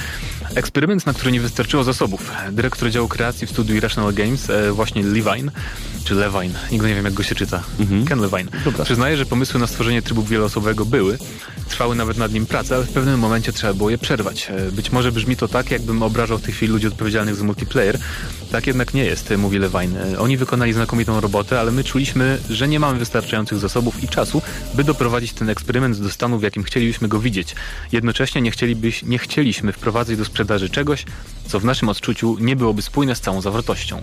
Eksperyment, 0.55 1.07
na 1.07 1.13
który 1.15 1.33
nie 1.33 1.41
wystarczyło 1.41 1.85
zasobów. 1.85 2.33
Dyrektor 2.53 2.91
działu 2.91 3.09
kreacji 3.09 3.47
w 3.47 3.51
studiu 3.51 3.77
Irrational 3.77 4.15
Games, 4.15 4.51
e, 4.51 4.73
właśnie 4.73 5.03
Levine, 5.03 5.53
czy 6.05 6.15
Levine, 6.15 6.55
nigdy 6.71 6.89
nie 6.89 6.95
wiem 6.95 7.05
jak 7.05 7.15
go 7.15 7.23
się 7.23 7.35
czyta, 7.35 7.63
Ken 8.09 8.21
Levine, 8.21 8.51
Dobra. 8.65 8.85
przyznaje, 8.85 9.17
że 9.17 9.27
pomysły 9.27 9.61
na 9.61 9.67
stworzenie 9.67 10.03
trybu 10.03 10.23
wieloosobowego 10.23 10.85
były, 10.85 11.19
trwały 11.69 11.95
nawet 11.95 12.17
nad 12.17 12.33
nim 12.33 12.47
prace, 12.47 12.75
ale 12.75 12.85
w 12.85 12.91
pewnym 12.91 13.21
momencie 13.21 13.53
trzeba 13.53 13.75
było 13.75 13.91
je 13.91 13.99
przerwać. 13.99 14.53
Być 14.73 14.93
może 14.93 15.13
brzmi 15.13 15.37
to 15.37 15.49
tak, 15.49 15.71
jakbym 15.71 16.03
obrażał 16.03 16.39
w 16.39 16.43
tej 16.43 16.55
chwili 16.55 16.73
ludzi 16.73 16.87
odpowiedzialnych 16.87 17.37
za 17.37 17.45
multiplayer. 17.45 17.99
Tak 18.53 18.67
jednak 18.67 18.95
nie 18.95 19.05
jest, 19.05 19.35
mówi 19.39 19.59
Levine. 19.59 20.19
Oni 20.19 20.37
wykonali 20.37 20.73
znakomitą 20.73 21.21
robotę, 21.21 21.61
ale 21.61 21.73
my 21.73 21.85
czuliśmy, 21.85 22.39
że 22.51 22.62
nie 22.68 22.81
mamy 22.81 22.98
wystarczających 22.98 23.59
zasobów 23.59 24.03
i 24.03 24.09
czasu, 24.09 24.42
by 24.75 24.85
doprowadzić 24.85 25.33
ten 25.33 25.51
eksperyment 25.51 25.98
do 25.98 26.11
stanu, 26.11 26.38
w 26.38 26.42
jakim 26.42 26.62
chcielibyśmy 26.62 27.09
go 27.09 27.20
widzieć. 27.20 27.55
Jednocześnie 27.92 28.42
nie, 28.42 28.51
chcielibyś, 28.51 29.03
nie 29.03 29.18
chcieliśmy 29.18 29.72
wprowadzać 29.72 30.16
do 30.16 30.25
sprzedaży 30.25 30.70
czegoś, 30.70 31.05
co 31.48 31.61
w 31.61 31.64
naszym 31.64 31.88
odczuciu 31.88 32.37
nie 32.40 32.57
byłoby 32.57 32.83
spójne 32.83 33.16
z 33.16 33.20
całą 33.20 33.40
zawartością. 33.40 34.03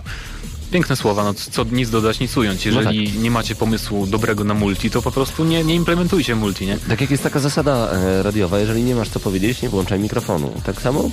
Piękne 0.70 0.96
słowa, 0.96 1.24
no 1.24 1.34
co 1.34 1.64
nic 1.64 1.90
dodać, 1.90 2.20
nic 2.20 2.36
ująć. 2.36 2.66
Jeżeli 2.66 3.18
nie 3.18 3.30
macie 3.30 3.54
pomysłu 3.54 4.06
dobrego 4.06 4.44
na 4.44 4.54
multi, 4.54 4.90
to 4.90 5.02
po 5.02 5.10
prostu 5.10 5.44
nie, 5.44 5.64
nie 5.64 5.74
implementujcie 5.74 6.34
multi, 6.36 6.66
nie? 6.66 6.78
Tak 6.78 7.00
jak 7.00 7.10
jest 7.10 7.22
taka 7.22 7.40
zasada 7.40 7.90
e, 7.90 8.22
radiowa, 8.22 8.58
jeżeli 8.58 8.82
nie 8.82 8.94
masz 8.94 9.08
co 9.08 9.20
powiedzieć, 9.20 9.62
nie 9.62 9.68
włączaj 9.68 9.98
mikrofonu. 9.98 10.52
Tak 10.64 10.82
samo? 10.82 11.10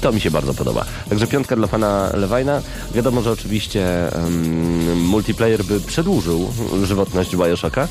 To 0.00 0.12
mi 0.12 0.20
się 0.20 0.30
bardzo 0.30 0.54
podoba. 0.54 0.84
Także 1.08 1.26
piątka 1.26 1.56
dla 1.56 1.68
pana 1.68 2.10
Lewajna. 2.14 2.62
Wiadomo, 2.94 3.22
że 3.22 3.30
oczywiście 3.32 4.12
em, 4.12 5.00
multiplayer 5.00 5.64
by 5.64 5.80
przedłużył 5.80 6.52
żywotność 6.84 7.36
Bioshocka, 7.36 7.88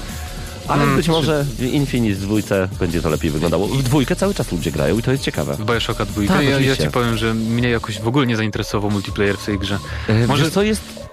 ale 0.68 0.84
Mm, 0.84 0.96
być 0.96 1.08
może 1.08 1.44
w 1.44 1.64
Infinite 1.64 2.16
w 2.16 2.22
dwójce 2.22 2.68
będzie 2.80 3.02
to 3.02 3.10
lepiej 3.10 3.32
wyglądało. 3.32 3.68
W 3.68 3.84
dwójkę 3.84 4.16
cały 4.16 4.34
czas 4.34 4.52
ludzie 4.52 4.72
grają 4.72 4.98
i 4.98 5.02
to 5.02 5.12
jest 5.12 5.24
ciekawe. 5.24 5.54
W 5.56 5.66
Bioshocka 5.66 6.06
2. 6.06 6.28
Tak, 6.28 6.46
ja, 6.46 6.60
ja 6.60 6.76
ci 6.76 6.88
powiem, 6.88 7.18
że 7.18 7.34
mnie 7.34 7.70
jakoś 7.70 8.00
w 8.02 8.08
ogóle 8.08 8.28
nie 8.28 8.38
zainteresował 8.38 8.92
multiplayer 8.92 9.38
w 9.38 9.46
tej 9.46 9.60
grze. 9.60 9.80
E, 10.08 10.28
Może 10.28 10.52
co 10.52 10.64
jest... 10.64 11.05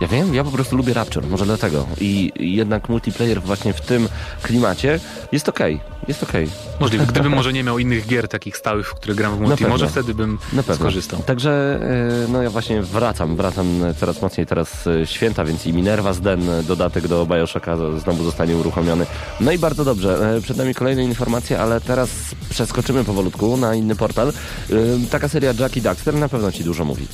Ja 0.00 0.08
wiem, 0.08 0.34
ja 0.34 0.44
po 0.44 0.50
prostu 0.50 0.76
lubię 0.76 0.94
Rapture, 0.94 1.26
może 1.26 1.44
dlatego. 1.44 1.86
I 2.00 2.32
i 2.40 2.56
jednak 2.56 2.88
multiplayer 2.88 3.42
właśnie 3.42 3.72
w 3.72 3.80
tym 3.80 4.08
klimacie 4.42 5.00
jest 5.32 5.48
okej, 5.48 5.80
jest 6.08 6.22
okej. 6.22 6.48
możliwe. 6.80 7.06
Gdybym 7.06 7.32
może 7.32 7.52
nie 7.52 7.64
miał 7.64 7.78
innych 7.78 8.06
gier 8.06 8.28
takich 8.28 8.56
stałych, 8.56 8.88
w 8.90 8.94
które 8.94 9.14
gram 9.14 9.36
w 9.36 9.40
multi, 9.40 9.56
pewno. 9.56 9.68
może 9.68 9.88
wtedy 9.88 10.14
bym 10.14 10.38
Na 10.52 10.62
pewno. 10.62 10.74
skorzystał. 10.74 11.22
Także 11.22 11.78
e, 12.24 12.28
no 12.32 12.42
ja 12.42 12.50
właśnie 12.50 12.82
wracam, 12.82 13.36
wracam 13.36 13.66
coraz 14.00 14.22
mocniej 14.22 14.46
teraz 14.46 14.86
e, 14.86 15.06
święta, 15.06 15.44
więc 15.44 15.66
i 15.66 15.72
Minerva 15.72 16.12
z 16.12 16.20
Den, 16.20 16.40
dodatek 16.66 17.08
do 17.08 17.26
Bioshocka 17.26 17.76
z- 17.76 18.02
znowu 18.02 18.24
zostanie 18.24 18.56
uruchomiony. 18.56 19.06
No 19.40 19.52
i 19.52 19.58
bardzo 19.58 19.84
dobrze. 19.84 20.36
E, 20.36 20.40
Przed 20.40 20.56
nami 20.56 20.74
kolejne 20.74 21.04
informacje, 21.04 21.60
ale 21.60 21.80
teraz 21.80 22.10
przeskoczymy 22.50 23.04
powolutku 23.04 23.56
na 23.56 23.74
inny 23.74 23.96
portal. 23.96 24.32
Taka 25.10 25.28
seria 25.28 25.52
Jackie 25.58 25.80
Daxter 25.80 26.14
na 26.14 26.28
pewno 26.28 26.52
ci 26.52 26.64
dużo 26.64 26.84
mówi. 26.84 27.06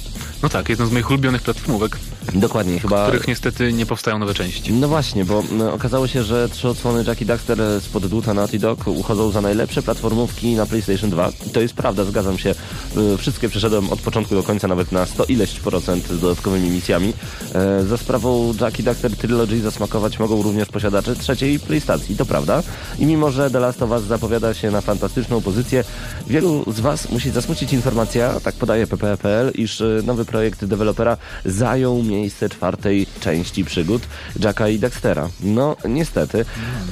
No 0.43 0.49
tak, 0.49 0.69
jedna 0.69 0.87
z 0.87 0.93
moich 0.93 1.11
ulubionych 1.11 1.43
platformówek. 1.43 1.97
Dokładnie, 2.35 2.81
chyba... 2.81 3.07
których 3.07 3.29
niestety 3.29 3.73
nie 3.73 3.87
powstają 3.87 4.19
nowe 4.19 4.35
części. 4.35 4.73
No 4.73 4.89
właśnie, 4.89 5.25
bo 5.25 5.43
no, 5.53 5.73
okazało 5.73 6.07
się, 6.07 6.23
że 6.23 6.49
trzy 6.49 6.69
odsłony 6.69 7.05
Jackie 7.07 7.25
Daxter 7.25 7.59
spod 7.81 8.07
dłuta 8.07 8.35
Naughty 8.35 8.59
Dog 8.59 8.87
uchodzą 8.87 9.31
za 9.31 9.41
najlepsze 9.41 9.83
platformówki 9.83 10.55
na 10.55 10.67
PlayStation 10.67 11.11
2. 11.11 11.31
I 11.47 11.51
to 11.51 11.61
jest 11.61 11.75
prawda, 11.75 12.05
zgadzam 12.05 12.39
się. 12.39 12.55
Y, 12.97 13.17
Wszystkie 13.19 13.49
przeszedłem 13.49 13.91
od 13.91 14.01
początku 14.01 14.35
do 14.35 14.43
końca, 14.43 14.69
nawet 14.69 14.93
na 14.93 15.07
100 15.07 15.25
ileś 15.25 15.61
procent 15.61 16.07
z 16.07 16.21
dodatkowymi 16.21 16.71
misjami. 16.71 17.13
E, 17.55 17.85
Za 17.85 17.97
sprawą 17.97 18.55
Jackie 18.61 18.83
Daxter 18.83 19.17
Trilogy 19.17 19.61
zasmakować 19.61 20.19
mogą 20.19 20.43
również 20.43 20.69
posiadacze 20.69 21.17
trzeciej 21.17 21.61
PlayStacji, 21.61 22.17
to 22.17 22.27
prawda. 22.27 22.63
I 22.99 23.07
mimo, 23.07 23.31
że 23.31 23.51
The 23.51 23.61
Last 23.61 23.83
of 23.83 23.91
Us 23.91 24.03
zapowiada 24.03 24.55
się 24.55 24.71
na 24.71 24.81
fantastyczną 24.81 25.41
pozycję, 25.41 25.85
wielu 26.27 26.65
z 26.73 26.81
Was 26.81 27.11
musi 27.11 27.31
zasmucić 27.31 27.73
informacja, 27.73 28.41
tak 28.41 28.55
podaje 28.55 28.87
PPE.pl, 28.87 29.51
iż 29.55 29.83
nowy 30.05 30.25
projekt 30.25 30.65
dewelopera 30.65 31.17
zajął 31.45 32.03
miejsce 32.11 32.49
czwartej 32.49 33.07
części 33.21 33.65
przygód 33.65 34.03
Jacka 34.41 34.69
i 34.69 34.79
Dextera. 34.79 35.29
No, 35.41 35.77
niestety. 35.89 36.45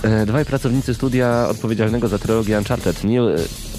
E, 0.02 0.26
Dwaj 0.26 0.44
pracownicy 0.44 0.94
studia 0.94 1.48
odpowiedzialnego 1.48 2.08
za 2.08 2.18
trylogię 2.18 2.58
Uncharted, 2.58 3.04
Neil 3.04 3.36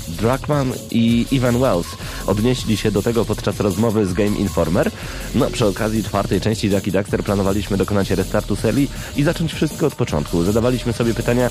Druckmann 0.10 0.74
i 0.92 1.26
Ivan 1.32 1.60
Wells, 1.60 1.88
odnieśli 2.28 2.78
się 2.78 2.92
do 2.92 3.02
tego 3.02 3.26
podczas 3.26 3.60
rozmowy 3.60 4.06
z 4.06 4.14
Game 4.14 4.38
Informer. 4.38 4.92
No, 5.36 5.50
przy 5.50 5.66
okazji 5.66 6.04
czwartej 6.04 6.42
części 6.42 6.70
Jack 6.70 6.88
i 6.88 6.92
Daxter 6.92 7.24
planowaliśmy 7.24 7.78
dokonać 7.78 8.12
restartu 8.12 8.56
serii 8.56 8.92
i 9.16 9.24
zacząć 9.24 9.54
wszystko 9.54 9.88
od 9.88 9.96
początku. 9.96 10.44
Zadawaliśmy 10.44 10.94
sobie 10.94 11.14
pytania 11.14 11.50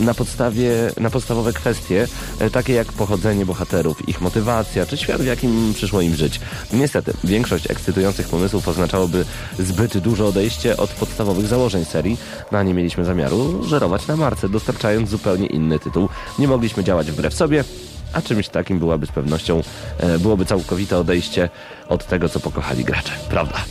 na 0.00 0.14
podstawie, 0.14 0.70
na 1.00 1.10
podstawowe 1.10 1.52
kwestie, 1.52 2.08
e, 2.38 2.50
takie 2.50 2.72
jak 2.72 2.92
pochodzenie 2.92 3.46
bohaterów, 3.46 4.08
ich 4.08 4.20
motywacja, 4.20 4.86
czy 4.86 4.96
świat, 4.96 5.22
w 5.22 5.26
jakim 5.26 5.74
przyszło 5.74 6.00
im 6.00 6.14
żyć. 6.14 6.40
Niestety, 6.72 7.12
większość 7.24 7.70
ekscytujących 7.70 8.28
pomysłów 8.28 8.68
oznaczałoby 8.68 9.24
zbyt 9.58 9.98
duże 9.98 10.24
odejście 10.24 10.76
od 10.76 10.90
podstawowych 10.90 11.46
założeń 11.46 11.84
serii, 11.84 12.16
no 12.52 12.58
a 12.58 12.62
nie 12.62 12.74
mieliśmy 12.74 13.04
zamiaru 13.04 13.64
żerować 13.64 14.06
na 14.06 14.16
marce, 14.16 14.48
dostarczając 14.48 15.10
zupełnie 15.10 15.46
inny 15.46 15.78
tytuł. 15.78 16.08
Nie 16.38 16.48
mogliśmy 16.48 16.84
działać 16.84 17.10
wbrew 17.10 17.34
sobie, 17.34 17.64
a 18.12 18.22
czymś 18.22 18.48
takim 18.48 18.78
byłaby 18.78 19.06
z 19.06 19.12
pewnością, 19.12 19.62
e, 19.98 20.18
byłoby 20.18 20.44
całkowite 20.44 20.98
odejście 20.98 21.48
od 21.88 22.06
tego, 22.06 22.28
co 22.28 22.40
pokochali 22.40 22.84
gracze. 22.84 23.12
Prawda? 23.28 23.64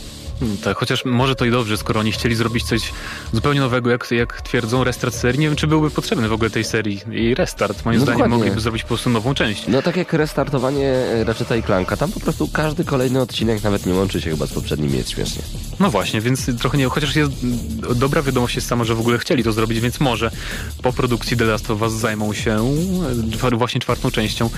Tak, 0.64 0.76
chociaż 0.76 1.04
może 1.04 1.34
to 1.34 1.44
i 1.44 1.50
dobrze, 1.50 1.76
skoro 1.76 2.00
oni 2.00 2.12
chcieli 2.12 2.34
zrobić 2.34 2.64
coś 2.64 2.92
zupełnie 3.32 3.60
nowego, 3.60 3.90
jak, 3.90 4.10
jak 4.10 4.42
twierdzą, 4.42 4.84
restart 4.84 5.14
serii. 5.14 5.40
Nie 5.40 5.46
wiem, 5.46 5.56
czy 5.56 5.66
byłby 5.66 5.90
potrzebny 5.90 6.28
w 6.28 6.32
ogóle 6.32 6.50
tej 6.50 6.64
serii 6.64 7.00
i 7.12 7.34
restart. 7.34 7.84
Moim 7.84 7.98
No 7.98 8.04
zdaniem 8.04 8.18
dokładnie. 8.18 8.36
mogliby 8.36 8.60
zrobić 8.60 8.82
po 8.82 8.88
prostu 8.88 9.10
nową 9.10 9.34
część. 9.34 9.64
No 9.68 9.82
tak 9.82 9.96
jak 9.96 10.12
restartowanie 10.12 10.88
e, 10.88 11.24
Ratcheta 11.24 11.56
i 11.56 11.62
Clanka, 11.62 11.96
tam 11.96 12.12
po 12.12 12.20
prostu 12.20 12.48
każdy 12.52 12.84
kolejny 12.84 13.20
odcinek 13.20 13.62
nawet 13.62 13.86
nie 13.86 13.94
łączy 13.94 14.20
się 14.20 14.30
chyba 14.30 14.46
z 14.46 14.52
poprzednim, 14.52 14.94
jest 14.94 15.10
śmiesznie. 15.10 15.42
No 15.80 15.90
właśnie, 15.90 16.20
więc 16.20 16.58
trochę 16.58 16.78
nie, 16.78 16.86
chociaż 16.88 17.16
jest 17.16 17.32
mm, 17.44 17.58
dobra 17.98 18.22
wiadomość 18.22 18.56
jest 18.56 18.68
sama, 18.68 18.84
że 18.84 18.94
w 18.94 19.00
ogóle 19.00 19.18
chcieli 19.18 19.44
to 19.44 19.52
zrobić, 19.52 19.80
więc 19.80 20.00
może 20.00 20.30
po 20.82 20.92
produkcji 20.92 21.36
The 21.36 21.44
Last 21.44 21.70
of 21.70 21.82
Us 21.82 21.92
zajmą 21.92 22.32
się 22.32 22.74
e, 23.52 23.56
właśnie 23.56 23.80
czwartą 23.80 24.10
częścią 24.10 24.50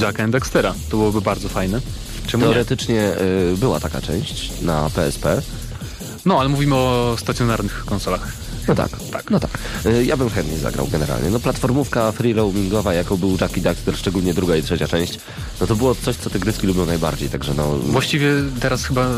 Jacka 0.00 0.22
and 0.24 0.32
Dextera. 0.32 0.74
To 0.90 0.96
byłoby 0.96 1.20
bardzo 1.20 1.48
fajne. 1.48 1.80
Czemu 2.26 2.44
nie? 2.44 2.50
Teoretycznie 2.50 3.12
y, 3.52 3.56
była 3.56 3.80
taka 3.80 4.00
część 4.00 4.52
na 4.62 4.90
PSP. 4.90 5.25
No, 6.26 6.40
ale 6.40 6.48
mówimy 6.48 6.74
o 6.74 7.16
stacjonarnych 7.18 7.84
konsolach. 7.84 8.32
No 8.68 8.74
tak, 8.74 8.90
tak. 9.12 9.30
no 9.30 9.40
tak. 9.40 9.50
Y, 9.86 10.04
Ja 10.04 10.16
bym 10.16 10.30
chętnie 10.30 10.58
zagrał 10.58 10.86
generalnie. 10.86 11.30
No 11.30 11.40
platformówka 11.40 12.12
free 12.12 12.34
roamingowa, 12.34 12.94
jaką 12.94 13.16
był 13.16 13.36
Jackie 13.40 13.60
Daxter, 13.60 13.96
szczególnie 13.96 14.34
druga 14.34 14.56
i 14.56 14.62
trzecia 14.62 14.88
część, 14.88 15.18
no 15.60 15.66
to 15.66 15.76
było 15.76 15.94
coś, 15.94 16.16
co 16.16 16.30
te 16.30 16.38
gryski 16.38 16.66
lubią 16.66 16.86
najbardziej, 16.86 17.28
także 17.28 17.54
no... 17.54 17.76
Właściwie 17.76 18.30
teraz 18.60 18.84
chyba 18.84 19.08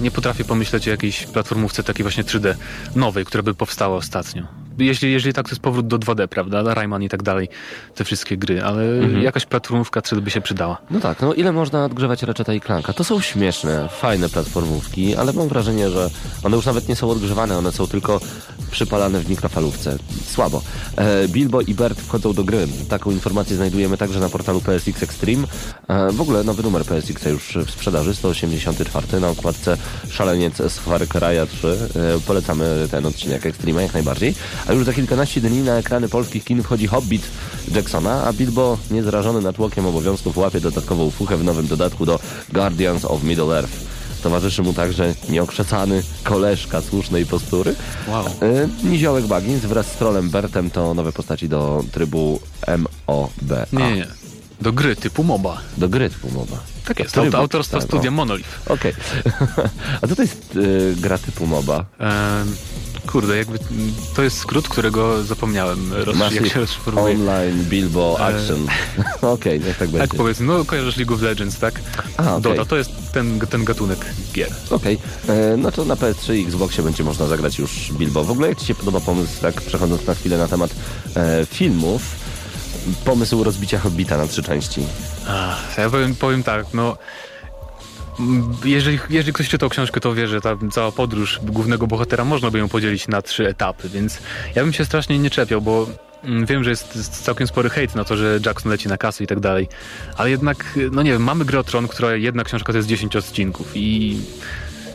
nie 0.00 0.10
potrafię 0.10 0.44
pomyśleć 0.44 0.88
o 0.88 0.90
jakiejś 0.90 1.26
platformówce 1.26 1.82
takiej 1.82 2.02
właśnie 2.02 2.24
3D 2.24 2.54
nowej, 2.96 3.24
która 3.24 3.42
by 3.42 3.54
powstała 3.54 3.96
ostatnio. 3.96 4.67
Jeśli, 4.78 5.12
jeżeli 5.12 5.34
tak, 5.34 5.46
to 5.46 5.50
jest 5.50 5.62
powrót 5.62 5.86
do 5.86 5.98
2D, 5.98 6.26
prawda? 6.26 6.74
Rayman 6.74 7.02
i 7.02 7.08
tak 7.08 7.22
dalej, 7.22 7.48
te 7.94 8.04
wszystkie 8.04 8.36
gry, 8.36 8.62
ale 8.62 8.84
jakaś 9.22 9.46
platformówka 9.46 10.00
3D 10.00 10.20
by 10.20 10.30
się 10.30 10.40
przydała. 10.40 10.78
No 10.90 11.00
tak, 11.00 11.20
no 11.22 11.34
ile 11.34 11.52
można 11.52 11.84
odgrzewać 11.84 12.22
Ratcheta 12.22 12.54
i 12.54 12.60
Clanka? 12.60 12.92
To 12.92 13.04
są 13.04 13.20
śmieszne, 13.20 13.88
fajne 13.88 14.28
platformówki, 14.28 15.16
ale 15.16 15.32
mam 15.32 15.48
wrażenie, 15.48 15.90
że 15.90 16.10
one 16.42 16.56
już 16.56 16.66
nawet 16.66 16.88
nie 16.88 16.96
są 16.96 17.10
odgrzewane, 17.10 17.58
one 17.58 17.72
są 17.72 17.86
tylko 17.86 18.20
przypalane 18.70 19.20
w 19.20 19.30
mikrofalówce. 19.30 19.98
Słabo. 20.26 20.62
E, 20.96 21.28
Bilbo 21.28 21.60
i 21.60 21.74
Bert 21.74 22.00
wchodzą 22.00 22.32
do 22.32 22.44
gry. 22.44 22.68
Taką 22.88 23.10
informację 23.10 23.56
znajdujemy 23.56 23.96
także 23.96 24.20
na 24.20 24.28
portalu 24.28 24.60
PSX 24.60 25.02
Extreme. 25.02 25.46
E, 25.88 26.12
w 26.12 26.20
ogóle 26.20 26.44
nowy 26.44 26.62
numer 26.62 26.84
PSX 26.84 27.24
już 27.24 27.58
w 27.66 27.70
sprzedaży, 27.70 28.14
184 28.14 29.20
na 29.20 29.28
okładce 29.28 29.76
Szaleniec 30.10 30.56
z 30.56 30.78
Far 30.78 31.00
Cry'a 31.00 31.46
3. 31.46 31.68
E, 31.68 32.20
polecamy 32.26 32.88
ten 32.90 33.06
odcinek 33.06 33.46
Extreme 33.46 33.82
jak 33.82 33.94
najbardziej. 33.94 34.34
A 34.68 34.72
już 34.72 34.84
za 34.84 34.92
kilkanaście 34.92 35.40
dni 35.40 35.58
na 35.58 35.78
ekrany 35.78 36.08
polskich 36.08 36.44
kin 36.44 36.62
wchodzi 36.62 36.86
Hobbit 36.86 37.22
Jacksona, 37.74 38.24
a 38.24 38.32
Bilbo, 38.32 38.78
niezrażony 38.90 39.40
natłokiem 39.40 39.86
obowiązków, 39.86 40.36
łapie 40.36 40.60
dodatkową 40.60 41.10
fuchę 41.10 41.36
w 41.36 41.44
nowym 41.44 41.66
dodatku 41.66 42.06
do 42.06 42.20
Guardians 42.52 43.04
of 43.04 43.22
Middle-earth. 43.22 43.72
Towarzyszy 44.22 44.62
mu 44.62 44.72
także 44.72 45.14
nieokrzesany 45.28 46.02
koleżka 46.24 46.82
słusznej 46.82 47.26
postury. 47.26 47.74
Wow. 48.08 48.26
Y, 48.26 48.68
Niziołek 48.84 49.26
Baggins 49.26 49.64
wraz 49.64 49.86
z 49.86 49.96
trolem 49.96 50.30
Bertem 50.30 50.70
to 50.70 50.94
nowe 50.94 51.12
postaci 51.12 51.48
do 51.48 51.84
trybu 51.92 52.40
MOBA. 52.68 53.66
Nie, 53.72 53.92
nie. 53.96 54.06
Do 54.60 54.72
gry 54.72 54.96
typu 54.96 55.24
MOBA. 55.24 55.60
Do 55.76 55.88
gry 55.88 56.10
typu 56.10 56.30
MOBA. 56.30 56.77
Tak 56.88 56.98
jest, 56.98 57.12
Trybu, 57.12 57.26
auto, 57.26 57.38
autorstwa 57.38 57.78
tak, 57.78 57.88
studia. 57.88 58.10
Monolith. 58.10 58.48
Okej. 58.66 58.92
A 60.02 60.06
co 60.06 60.16
to 60.16 60.22
jest 60.22 60.56
y, 60.56 60.94
gra 60.96 61.18
typu 61.18 61.46
MOBA? 61.46 61.84
Kurde, 63.06 63.36
jakby 63.36 63.58
to 64.16 64.22
jest 64.22 64.38
skrót, 64.38 64.68
którego 64.68 65.22
zapomniałem, 65.22 65.92
roz, 65.92 66.16
jak 66.32 66.46
się. 66.46 66.66
Online 66.96 67.64
Bilbo 67.64 68.16
E, 68.20 68.24
Action. 68.24 68.66
Okej, 69.34 69.60
niech 69.60 69.76
tak 69.78 69.88
będzie. 69.88 70.08
Tak 70.08 70.16
powiedzmy, 70.16 70.46
no 70.46 70.64
kojarzysz 70.64 70.96
League 70.96 71.14
of 71.14 71.22
Legends, 71.22 71.58
tak? 71.58 71.80
A, 72.16 72.22
okej. 72.36 72.42
Dota, 72.42 72.64
to 72.64 72.76
jest 72.76 72.90
ten, 73.12 73.40
ten 73.40 73.64
gatunek 73.64 73.98
gier. 74.32 74.50
Okej, 74.70 74.98
E, 75.28 75.56
no 75.56 75.72
to 75.72 75.84
na 75.84 75.94
PS3 75.94 76.34
i 76.34 76.44
Xboxie 76.44 76.84
będzie 76.84 77.04
można 77.04 77.26
zagrać 77.26 77.58
już 77.58 77.92
Bilbo. 77.92 78.24
W 78.24 78.30
ogóle 78.30 78.48
jak 78.48 78.58
Ci 78.58 78.66
się 78.66 78.74
podoba 78.74 79.00
pomysł, 79.00 79.40
tak 79.40 79.62
przechodząc 79.62 80.06
na 80.06 80.14
chwilę 80.14 80.38
na 80.38 80.48
temat 80.48 80.70
e, 81.16 81.46
filmów, 81.46 82.02
pomysł 83.04 83.44
rozbicia 83.44 83.78
Hobbita 83.78 84.16
na 84.16 84.26
trzy 84.26 84.42
części. 84.42 84.82
Ach, 85.28 85.78
ja 85.78 85.90
powiem, 85.90 86.14
powiem 86.14 86.42
tak, 86.42 86.66
no... 86.74 86.96
Jeżeli, 88.64 88.98
jeżeli 89.10 89.32
ktoś 89.32 89.48
czytał 89.48 89.68
książkę, 89.68 90.00
to 90.00 90.14
wie, 90.14 90.28
że 90.28 90.40
ta 90.40 90.56
cała 90.72 90.92
podróż 90.92 91.40
głównego 91.42 91.86
bohatera 91.86 92.24
można 92.24 92.50
by 92.50 92.58
ją 92.58 92.68
podzielić 92.68 93.08
na 93.08 93.22
trzy 93.22 93.48
etapy, 93.48 93.88
więc 93.88 94.18
ja 94.54 94.62
bym 94.62 94.72
się 94.72 94.84
strasznie 94.84 95.18
nie 95.18 95.30
czepiał, 95.30 95.60
bo 95.60 95.86
mm, 96.24 96.46
wiem, 96.46 96.64
że 96.64 96.70
jest, 96.70 97.22
całkiem 97.24 97.46
spory 97.46 97.70
hejt 97.70 97.94
na 97.94 98.04
to, 98.04 98.16
że 98.16 98.40
Jackson 98.46 98.72
leci 98.72 98.88
na 98.88 98.98
kasę 98.98 99.24
i 99.24 99.26
tak 99.26 99.40
dalej, 99.40 99.68
ale 100.16 100.30
jednak, 100.30 100.78
no 100.92 101.02
nie 101.02 101.10
wiem, 101.10 101.22
mamy 101.22 101.44
grę 101.44 101.64
Tron, 101.64 101.88
która 101.88 102.14
jedna 102.14 102.44
książka 102.44 102.72
to 102.72 102.76
jest 102.78 102.88
10 102.88 103.16
odcinków 103.16 103.72
i 103.74 104.18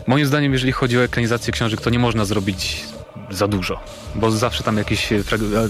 moim 0.06 0.26
zdaniem, 0.26 0.52
jeżeli 0.52 0.72
chodzi 0.72 0.98
o 0.98 1.04
ekranizację 1.04 1.52
książek, 1.52 1.80
to 1.80 1.90
nie 1.90 1.98
można 1.98 2.24
zrobić 2.24 2.84
za 3.30 3.48
dużo, 3.48 3.80
bo 4.14 4.30
zawsze 4.30 4.62
tam 4.62 4.76
jakieś 4.76 5.12
e, 5.12 5.22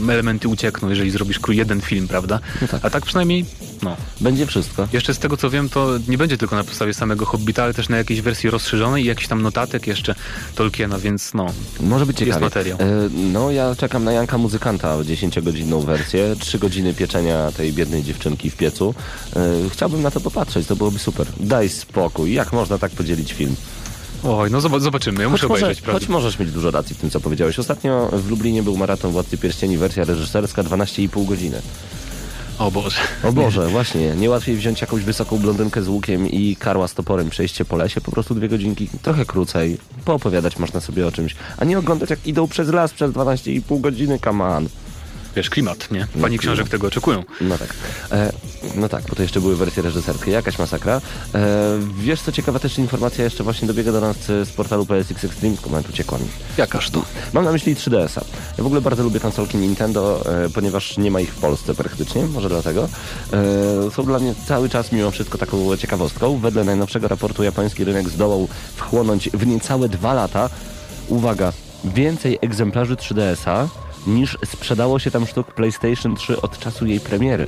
elementy 0.09 0.49
uciekną, 0.49 0.89
jeżeli 0.89 1.11
zrobisz 1.11 1.41
jeden 1.49 1.81
film, 1.81 2.09
prawda? 2.09 2.41
A 2.83 2.91
tak 2.91 3.05
przynajmniej, 3.07 3.45
no, 3.83 3.97
Będzie 4.21 4.47
wszystko. 4.47 4.89
jeszcze 4.93 5.15
z 5.15 5.19
tego 5.19 5.37
co 5.37 5.51
wiem, 5.51 5.69
to 5.69 5.91
nie 6.09 6.19
będzie 6.19 6.39
tylko 6.39 6.57
na 6.57 6.65
podstawie 6.65 6.95
samego 6.95 7.27
Hobbita, 7.27 7.63
ale 7.65 7.75
też 7.75 7.89
na 7.89 7.97
jakiejś 7.97 8.21
wersji 8.21 8.51
rozszerzonej 8.51 9.03
i 9.03 9.07
jakiś 9.07 9.29
tam 9.29 9.43
notatek 9.43 9.87
jeszcze 9.87 10.15
Tolkiena, 10.55 10.99
więc 10.99 11.35
no. 11.35 11.47
Może 11.81 12.07
być 12.07 12.21
Jest 12.21 12.27
ciekawie. 12.29 12.45
materiał. 12.45 12.79
E, 12.81 12.85
no 13.33 13.51
ja 13.51 13.75
czekam 13.77 14.05
na 14.05 14.13
Janka 14.13 14.39
Muzykanta, 14.39 14.97
10-godzinną 14.99 15.85
wersję, 15.85 16.37
3 16.39 16.59
godziny 16.59 16.95
pieczenia 16.95 17.53
tej 17.53 17.73
biednej 17.73 18.03
dziewczynki 18.03 18.51
w 18.51 18.57
piecu. 18.57 18.95
E, 19.37 19.71
chciałbym 19.71 20.03
na 20.03 20.11
to 20.11 20.21
popatrzeć, 20.21 20.67
to 20.67 20.77
byłoby 20.77 20.99
super. 20.99 21.27
Daj 21.41 21.69
spokój, 21.69 22.33
jak 22.35 22.53
można 22.53 22.79
tak 22.79 22.93
podzielić 22.93 23.33
film? 23.33 23.57
Oj, 24.25 24.51
no 24.51 24.59
zob- 24.59 24.81
zobaczymy, 24.81 25.23
ja 25.23 25.29
muszę 25.29 25.43
Choć, 25.43 25.51
może, 25.51 25.65
obejrzeć, 25.67 25.83
prawda? 25.83 26.01
choć 26.01 26.09
możesz 26.09 26.39
mieć 26.39 26.51
dużo 26.53 26.71
racji 26.71 26.95
w 26.97 26.99
tym, 26.99 27.11
co 27.11 27.21
powiedziałeś. 27.21 27.59
Ostatnio 27.59 28.09
w 28.13 28.31
Lublinie 28.31 28.63
był 28.63 28.77
maraton 28.77 29.13
Władcy 29.13 29.39
Pierścieni, 29.39 29.79
wersja 29.79 30.05
reżyserska 30.05 30.63
12,5 30.63 31.27
godziny. 31.27 31.63
O 32.59 32.71
Boże. 32.71 33.01
O 33.25 33.33
Boże, 33.33 33.69
właśnie, 33.69 34.15
niełatwiej 34.15 34.57
wziąć 34.57 34.81
jakąś 34.81 35.03
wysoką 35.03 35.39
blondynkę 35.39 35.83
z 35.83 35.89
łukiem 35.89 36.31
i 36.31 36.57
karła 36.57 36.89
z 36.89 36.95
toporem, 36.95 37.31
przejście 37.31 37.65
po 37.65 37.77
lesie, 37.77 38.01
po 38.01 38.13
prostu 38.13 38.35
dwie 38.35 38.49
godzinki, 38.49 38.89
trochę 39.03 39.25
krócej, 39.27 39.79
poopowiadać 40.05 40.59
można 40.59 40.81
sobie 40.81 41.07
o 41.07 41.13
czymś, 41.13 41.37
a 41.57 41.65
nie 41.65 41.79
oglądać 41.79 42.11
jak 42.11 42.27
idą 42.27 42.49
przez 42.49 42.69
las 42.69 42.93
przez 42.93 43.13
12,5 43.13 43.81
godziny, 43.81 44.19
on. 44.41 44.69
Wiesz, 45.37 45.51
klimat, 45.51 45.91
nie? 45.91 46.01
No, 46.01 46.07
Pani 46.07 46.23
klimat. 46.23 46.41
książek 46.41 46.69
tego 46.69 46.87
oczekują. 46.87 47.23
No 47.41 47.59
tak. 47.59 47.75
E, 48.13 48.33
no 48.75 48.89
tak, 48.89 49.05
bo 49.09 49.17
to 49.17 49.23
jeszcze 49.23 49.41
były 49.41 49.57
wersje 49.57 49.83
reżyserskie. 49.83 50.31
Jakaś 50.31 50.59
masakra. 50.59 51.01
E, 51.35 51.41
wiesz 51.99 52.21
co, 52.23 52.33
ciekawa 52.33 52.59
też 52.59 52.79
informacja 52.79 53.25
jeszcze 53.25 53.45
właśnie 53.45 53.69
dobiega 53.69 53.93
do 53.93 54.01
nas 54.01 54.17
z 54.27 54.51
portalu 54.51 54.87
PSX 54.87 55.25
Extreme. 55.25 55.57
Moment, 55.67 55.89
uciekła 55.89 56.19
mi. 56.19 56.25
Jakaż 56.59 56.91
to? 56.91 57.03
Mam 57.33 57.45
na 57.45 57.53
myśli 57.53 57.77
3DS-a. 57.77 58.25
Ja 58.59 58.65
w 58.65 58.67
ogóle 58.67 58.81
bardzo 58.81 59.03
lubię 59.03 59.21
konsolki 59.21 59.57
Nintendo, 59.59 60.23
e, 60.45 60.49
ponieważ 60.51 60.97
nie 60.99 61.11
ma 61.11 61.21
ich 61.21 61.33
w 61.33 61.41
Polsce 61.41 61.75
praktycznie, 61.75 62.27
może 62.27 62.49
dlatego. 62.49 62.89
E, 63.87 63.91
są 63.91 64.05
dla 64.05 64.19
mnie 64.19 64.35
cały 64.49 64.69
czas 64.69 64.93
mimo 64.93 65.11
wszystko 65.11 65.39
taką 65.39 65.77
ciekawostką. 65.77 66.39
Wedle 66.39 66.65
najnowszego 66.65 67.09
raportu 67.09 67.43
japoński 67.43 67.85
rynek 67.85 68.09
zdołał 68.09 68.49
wchłonąć 68.77 69.31
w 69.31 69.47
niecałe 69.47 69.89
dwa 69.89 70.15
lata, 70.15 70.51
uwaga, 71.09 71.53
więcej 71.85 72.39
egzemplarzy 72.43 72.95
3DS-a 72.97 73.69
niż 74.07 74.39
sprzedało 74.45 74.99
się 74.99 75.11
tam 75.11 75.27
sztuk 75.27 75.55
PlayStation 75.55 76.17
3 76.17 76.41
od 76.41 76.59
czasu 76.59 76.87
jej 76.87 77.01
premiery. 77.01 77.47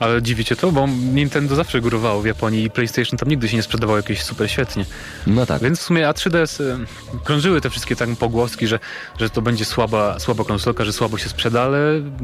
Ale 0.00 0.22
dziwicie 0.22 0.56
to, 0.56 0.72
bo 0.72 0.86
Nintendo 1.14 1.54
zawsze 1.54 1.80
górowało 1.80 2.22
w 2.22 2.26
Japonii 2.26 2.64
i 2.64 2.70
PlayStation 2.70 3.18
tam 3.18 3.28
nigdy 3.28 3.48
się 3.48 3.56
nie 3.56 3.62
sprzedawało 3.62 3.96
jakieś 3.96 4.22
super 4.22 4.50
świetnie. 4.50 4.84
No 5.26 5.46
tak. 5.46 5.62
Więc 5.62 5.78
w 5.78 5.82
sumie 5.82 6.02
A3DS 6.08 6.60
y, 6.62 6.76
krążyły 7.24 7.60
te 7.60 7.70
wszystkie 7.70 7.96
tam 7.96 8.16
pogłoski, 8.16 8.66
że, 8.66 8.78
że 9.20 9.30
to 9.30 9.42
będzie 9.42 9.64
słaba, 9.64 10.18
słaba 10.18 10.44
konsolka, 10.44 10.84
że 10.84 10.92
słabo 10.92 11.18
się 11.18 11.28
sprzeda, 11.28 11.62
ale 11.62 11.78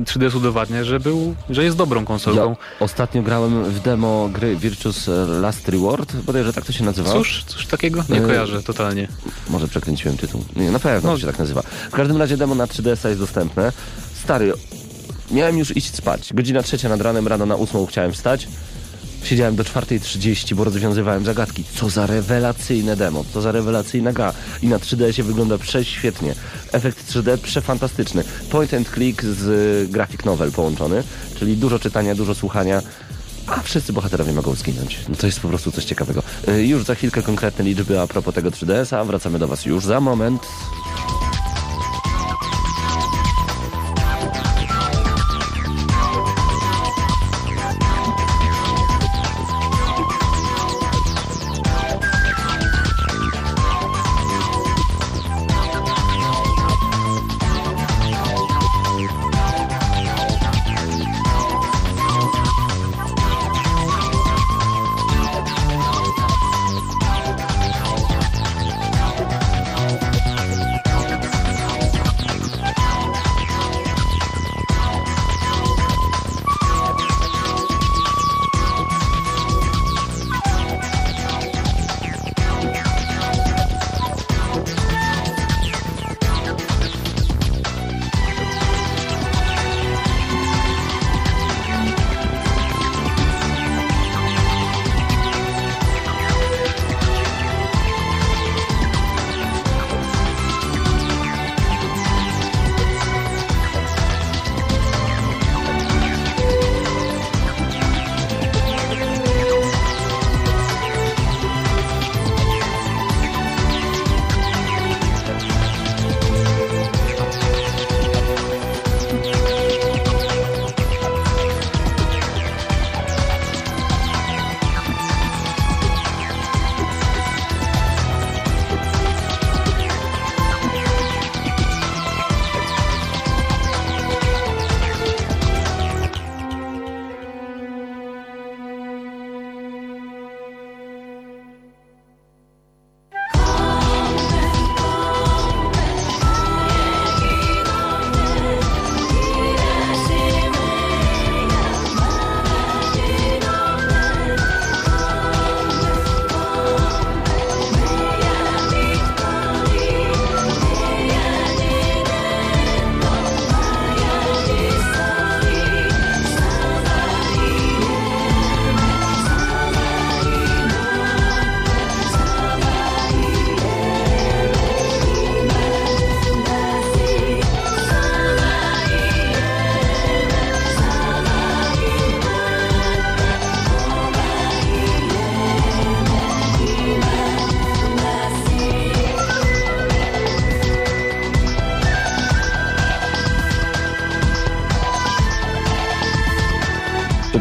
3DS 0.05 0.37
udowadnia, 0.37 0.85
że, 0.85 1.01
był, 1.01 1.35
że 1.51 1.65
jest 1.65 1.77
dobrą 1.77 2.05
konsolką. 2.05 2.51
Ja 2.51 2.85
ostatnio 2.85 3.23
grałem 3.23 3.65
w 3.65 3.81
demo 3.81 4.29
gry 4.33 4.57
Virtus 4.57 5.07
Last 5.41 5.69
Reward, 5.69 6.17
bodajże 6.17 6.53
tak 6.53 6.65
to 6.65 6.73
się 6.73 6.85
nazywa. 6.85 7.13
Cóż, 7.13 7.45
cóż 7.47 7.67
takiego? 7.67 8.05
Nie 8.09 8.19
Y, 8.23 8.27
kojarzę 8.27 8.63
totalnie. 8.63 9.09
Może 9.51 9.69
przekręciłem 9.69 10.17
tytuł. 10.17 10.45
Nie, 10.57 10.71
na 10.71 10.79
pewno 10.79 11.11
No. 11.13 11.19
się 11.19 11.27
tak 11.27 11.39
nazywa. 11.39 11.63
W 11.63 11.95
każdym 11.95 12.17
razie 12.17 12.37
demo 12.37 12.55
na 12.55 12.67
3DS 12.67 13.09
jest 13.09 13.21
dostępne. 13.21 13.73
Stary, 14.25 14.53
miałem 15.33 15.59
już 15.59 15.77
iść 15.77 15.95
spać. 15.95 16.33
Godzina 16.35 16.63
trzecia 16.63 16.89
nad 16.89 17.01
ranem, 17.01 17.29
rano 17.29 17.47
na 17.47 17.57
ósmą 17.57 17.87
chciałem 17.87 18.13
wstać. 18.13 18.49
Siedziałem 19.25 19.57
do 19.57 19.63
4.30, 19.65 20.55
bo 20.55 20.65
rozwiązywałem 20.65 21.25
zagadki. 21.25 21.65
Co 21.75 21.89
za 21.89 22.07
rewelacyjne 22.07 22.97
demo, 22.97 23.25
co 23.35 23.41
za 23.41 23.53
rewelacyjna 23.53 24.13
gra. 24.13 24.33
I 24.63 24.69
na 24.69 24.79
3DS 24.79 25.23
wygląda 25.23 25.59
prześwietnie. 25.59 26.35
Efekt 26.73 27.13
3D 27.13 27.39
przefantastyczny. 27.39 28.25
Point 28.51 28.75
and 28.75 28.91
click 28.95 29.23
z 29.23 29.43
y, 29.89 29.93
graphic 29.93 30.25
novel 30.25 30.53
połączony, 30.53 31.03
czyli 31.39 31.57
dużo 31.57 31.79
czytania, 31.79 32.15
dużo 32.15 32.35
słuchania. 32.35 32.83
A 33.47 33.61
wszyscy 33.63 33.93
bohaterowie 33.93 34.33
mogą 34.33 34.55
zginąć. 34.55 34.99
No 35.09 35.15
to 35.17 35.27
jest 35.27 35.41
po 35.41 35.49
prostu 35.49 35.73
coś 35.73 35.85
ciekawego. 35.85 36.23
Y, 36.49 36.67
Już 36.67 36.85
za 36.85 36.95
chwilkę 36.95 37.23
konkretne 37.23 37.65
liczby 37.65 38.01
a 38.01 38.07
propos 38.07 38.35
tego 38.35 38.51
3DS-a. 38.51 39.05
Wracamy 39.05 39.39
do 39.39 39.49
Was 39.49 39.67
już 39.67 39.85
za 39.85 40.01
moment. 40.01 40.43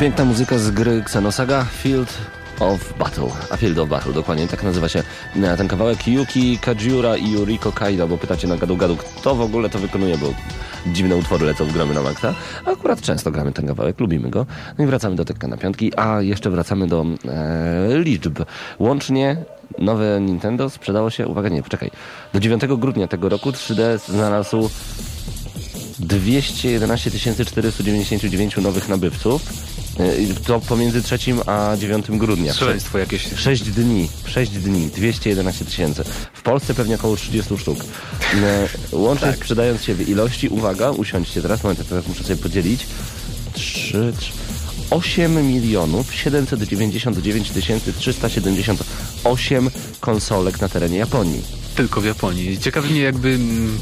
Piękna 0.01 0.25
muzyka 0.25 0.57
z 0.57 0.71
gry 0.71 0.91
Xenosaga 0.91 1.63
Field 1.63 2.17
of 2.59 2.93
Battle. 2.97 3.29
A 3.49 3.57
Field 3.57 3.79
of 3.79 3.89
Battle, 3.89 4.13
dokładnie 4.13 4.47
tak 4.47 4.63
nazywa 4.63 4.89
się 4.89 5.03
e, 5.35 5.57
ten 5.57 5.67
kawałek. 5.67 6.07
Yuki 6.07 6.57
Kajiura 6.57 7.17
i 7.17 7.31
Yuriko 7.31 7.71
Kaido, 7.71 8.07
bo 8.07 8.17
pytacie 8.17 8.47
na 8.47 8.57
gadu 8.57 8.77
gadu, 8.77 8.97
kto 8.97 9.35
w 9.35 9.41
ogóle 9.41 9.69
to 9.69 9.79
wykonuje, 9.79 10.17
bo 10.17 10.33
dziwne 10.87 11.15
utwory 11.15 11.45
lecą 11.45 11.65
w 11.65 11.73
gramy 11.73 11.93
na 11.93 12.01
maksa. 12.01 12.33
A 12.65 12.71
Akurat 12.71 13.01
często 13.01 13.31
gramy 13.31 13.51
ten 13.51 13.67
kawałek, 13.67 13.99
lubimy 13.99 14.29
go. 14.29 14.45
No 14.77 14.83
i 14.83 14.87
wracamy 14.87 15.15
do 15.15 15.25
tekka 15.25 15.47
na 15.47 15.57
piątki, 15.57 15.91
a 15.97 16.21
jeszcze 16.21 16.49
wracamy 16.49 16.87
do 16.87 17.05
e, 17.27 17.99
liczb. 17.99 18.39
Łącznie 18.79 19.37
nowe 19.79 20.21
Nintendo 20.21 20.69
sprzedało 20.69 21.09
się, 21.09 21.27
uwaga 21.27 21.49
nie, 21.49 21.63
poczekaj, 21.63 21.91
do 22.33 22.39
9 22.39 22.61
grudnia 22.77 23.07
tego 23.07 23.29
roku 23.29 23.51
3DS 23.51 24.11
znalazł 24.11 24.69
211 25.99 27.11
499 27.11 28.57
nowych 28.57 28.89
nabywców. 28.89 29.70
Y, 29.99 30.35
To 30.47 30.59
pomiędzy 30.59 31.01
3 31.03 31.17
a 31.45 31.77
9 31.77 32.05
grudnia. 32.09 32.53
Szaleństwo 32.53 32.97
jakieś. 32.97 33.27
6 33.37 33.63
dni, 33.63 34.09
6 34.25 34.51
dni, 34.51 34.87
211 34.87 35.65
tysięcy. 35.65 36.03
W 36.33 36.41
Polsce 36.41 36.73
pewnie 36.73 36.95
około 36.95 37.15
30 37.15 37.57
sztuk. 37.57 37.79
Y, 37.83 37.85
Łącznie 38.97 39.33
sprzedając 39.33 39.83
się 39.83 39.93
w 39.93 40.09
ilości, 40.09 40.47
uwaga, 40.49 40.91
usiądźcie 40.91 41.41
teraz, 41.41 41.63
moment, 41.63 41.87
teraz 41.89 42.07
muszę 42.07 42.23
sobie 42.23 42.35
podzielić. 42.35 42.85
3, 43.53 44.13
3 44.19 44.31
8 44.91 45.47
milionów 45.47 46.13
799 46.13 47.49
tysięcy 47.51 47.93
378 47.93 49.69
konsolek 49.99 50.61
na 50.61 50.69
terenie 50.69 50.97
Japonii. 50.97 51.60
Tylko 51.75 52.01
w 52.01 52.05
Japonii. 52.05 52.59
Ciekawi 52.59 52.89
mnie 52.91 53.01
jakby... 53.01 53.29
mm, 53.29 53.77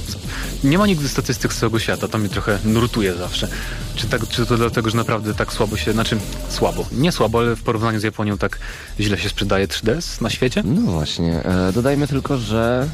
Nie 0.63 0.77
ma 0.77 0.87
nigdy 0.87 1.09
statystyk 1.09 1.53
z 1.53 1.57
całego 1.59 1.79
świata, 1.79 2.07
to 2.07 2.17
mnie 2.17 2.29
trochę 2.29 2.59
nurtuje 2.65 3.15
zawsze. 3.15 3.47
Czy, 3.95 4.07
tak, 4.07 4.27
czy 4.27 4.45
to 4.45 4.57
dlatego, 4.57 4.89
że 4.89 4.97
naprawdę 4.97 5.33
tak 5.33 5.53
słabo 5.53 5.77
się... 5.77 5.93
Znaczy, 5.93 6.17
słabo. 6.49 6.85
Nie 6.91 7.11
słabo, 7.11 7.39
ale 7.39 7.55
w 7.55 7.61
porównaniu 7.63 7.99
z 7.99 8.03
Japonią 8.03 8.37
tak 8.37 8.59
źle 8.99 9.17
się 9.17 9.29
sprzedaje 9.29 9.67
3DS 9.67 10.21
na 10.21 10.29
świecie? 10.29 10.63
No 10.65 10.81
właśnie, 10.91 11.43
e, 11.43 11.73
dodajmy 11.73 12.07
tylko, 12.07 12.37
że 12.37 12.87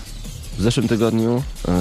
w 0.57 0.61
zeszłym 0.61 0.87
tygodniu 0.87 1.43
e, 1.67 1.71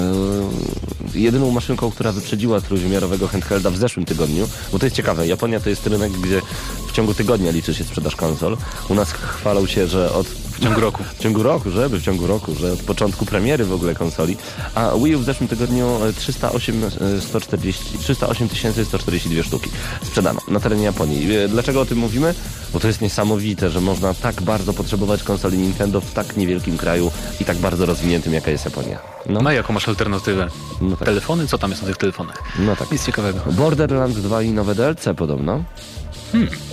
jedyną 1.19 1.51
maszynką, 1.51 1.91
która 1.91 2.11
wyprzedziła 2.11 2.61
trójwymiarowego 2.61 3.27
handhelda 3.27 3.69
w 3.69 3.77
zeszłym 3.77 4.05
tygodniu, 4.05 4.47
bo 4.71 4.79
to 4.79 4.85
jest 4.85 4.95
ciekawe, 4.95 5.27
Japonia 5.27 5.59
to 5.59 5.69
jest 5.69 5.87
rynek, 5.87 6.11
gdzie 6.11 6.41
w 6.87 6.91
ciągu 6.91 7.13
tygodnia 7.13 7.51
liczy 7.51 7.73
się 7.73 7.83
sprzedaż 7.83 8.15
konsol. 8.15 8.57
U 8.89 8.95
nas 8.95 9.11
chwalą 9.11 9.65
się, 9.67 9.87
że 9.87 10.13
od 10.13 10.27
W 10.55 10.59
ciągu 10.63 10.81
roku. 10.81 11.03
w 11.03 11.19
ciągu 11.19 11.43
roku, 11.43 11.71
żeby 11.71 11.99
w 11.99 12.03
ciągu 12.03 12.27
roku, 12.27 12.55
że 12.55 12.73
od 12.73 12.79
początku 12.79 13.25
premiery 13.25 13.65
w 13.65 13.73
ogóle 13.73 13.95
konsoli, 13.95 14.37
a 14.75 14.91
Wii 15.03 15.15
U 15.15 15.19
w 15.19 15.23
zeszłym 15.23 15.47
tygodniu 15.49 16.03
e, 16.05 16.13
308, 16.13 16.83
e, 17.17 17.21
140, 17.21 17.97
308 17.97 18.49
142 18.85 19.43
sztuki 19.43 19.69
sprzedano 20.03 20.41
na 20.47 20.59
terenie 20.59 20.83
Japonii. 20.83 21.35
E, 21.37 21.47
Dlaczego 21.47 21.81
o 21.81 21.85
tym 21.85 21.97
mówimy? 21.97 22.33
Bo 22.73 22.79
to 22.79 22.87
jest 22.87 23.01
niesamowite, 23.01 23.69
że 23.69 23.81
można 23.81 24.13
tak 24.13 24.41
bardzo 24.41 24.73
potrzebować 24.73 25.23
konsoli 25.23 25.57
Nintendo 25.57 26.01
w 26.01 26.13
tak 26.13 26.37
niewielkim 26.37 26.77
kraju 26.77 27.11
i 27.41 27.45
tak 27.45 27.57
bardzo 27.57 27.85
rozwiniętym, 27.85 28.33
jaka 28.33 28.51
jest 28.51 28.65
Japonia. 28.65 28.99
No, 29.25 29.41
No 29.41 29.49
a 29.49 29.53
jaką 29.53 29.73
masz 29.73 29.87
alternatywę? 29.87 30.47
no 30.81 30.95
tak. 30.97 31.05
Telefony? 31.05 31.47
Co 31.47 31.57
tam 31.57 31.69
jest 31.69 31.81
na 31.81 31.87
tych 31.87 31.97
telefonach? 31.97 32.43
No 32.59 32.75
tak. 32.75 32.91
Nic 32.91 33.05
ciekawego. 33.05 33.39
Borderlands 33.51 34.17
2 34.17 34.41
i 34.41 34.49
nowe 34.49 34.75
DLC 34.75 35.05
podobno. 35.17 35.63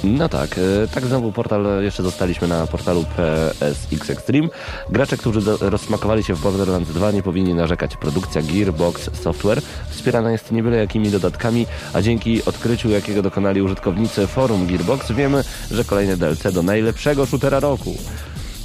No 0.05 0.29
tak, 0.29 0.59
e, 0.59 0.89
tak 0.95 1.07
znowu 1.07 1.33
portal, 1.33 1.67
e, 1.67 1.85
jeszcze 1.85 2.03
zostaliśmy 2.03 2.49
na 2.49 2.67
portalu 2.67 3.05
PSX 3.17 4.11
Extreme. 4.11 4.49
Gracze, 4.91 5.17
którzy 5.17 5.41
do, 5.41 5.57
rozsmakowali 5.61 6.25
się 6.25 6.35
w 6.35 6.41
Borderlands 6.41 6.91
2 6.91 7.11
nie 7.11 7.23
powinni 7.23 7.55
narzekać. 7.55 7.97
Produkcja 7.97 8.43
Gearbox 8.43 9.11
Software 9.23 9.63
wspierana 9.89 10.33
jest 10.33 10.53
nie 10.53 10.63
byle 10.63 10.77
jakimi 10.77 11.11
dodatkami, 11.11 11.67
a 11.93 12.03
dzięki 12.03 12.45
odkryciu, 12.45 12.89
jakiego 12.89 13.23
dokonali 13.23 13.63
użytkownicy 13.63 14.27
forum 14.27 14.67
Gearbox, 14.67 15.13
wiemy, 15.13 15.45
że 15.71 15.85
kolejne 15.85 16.17
DLC 16.17 16.53
do 16.53 16.63
najlepszego 16.63 17.27
shootera 17.27 17.61
roku 17.61 17.97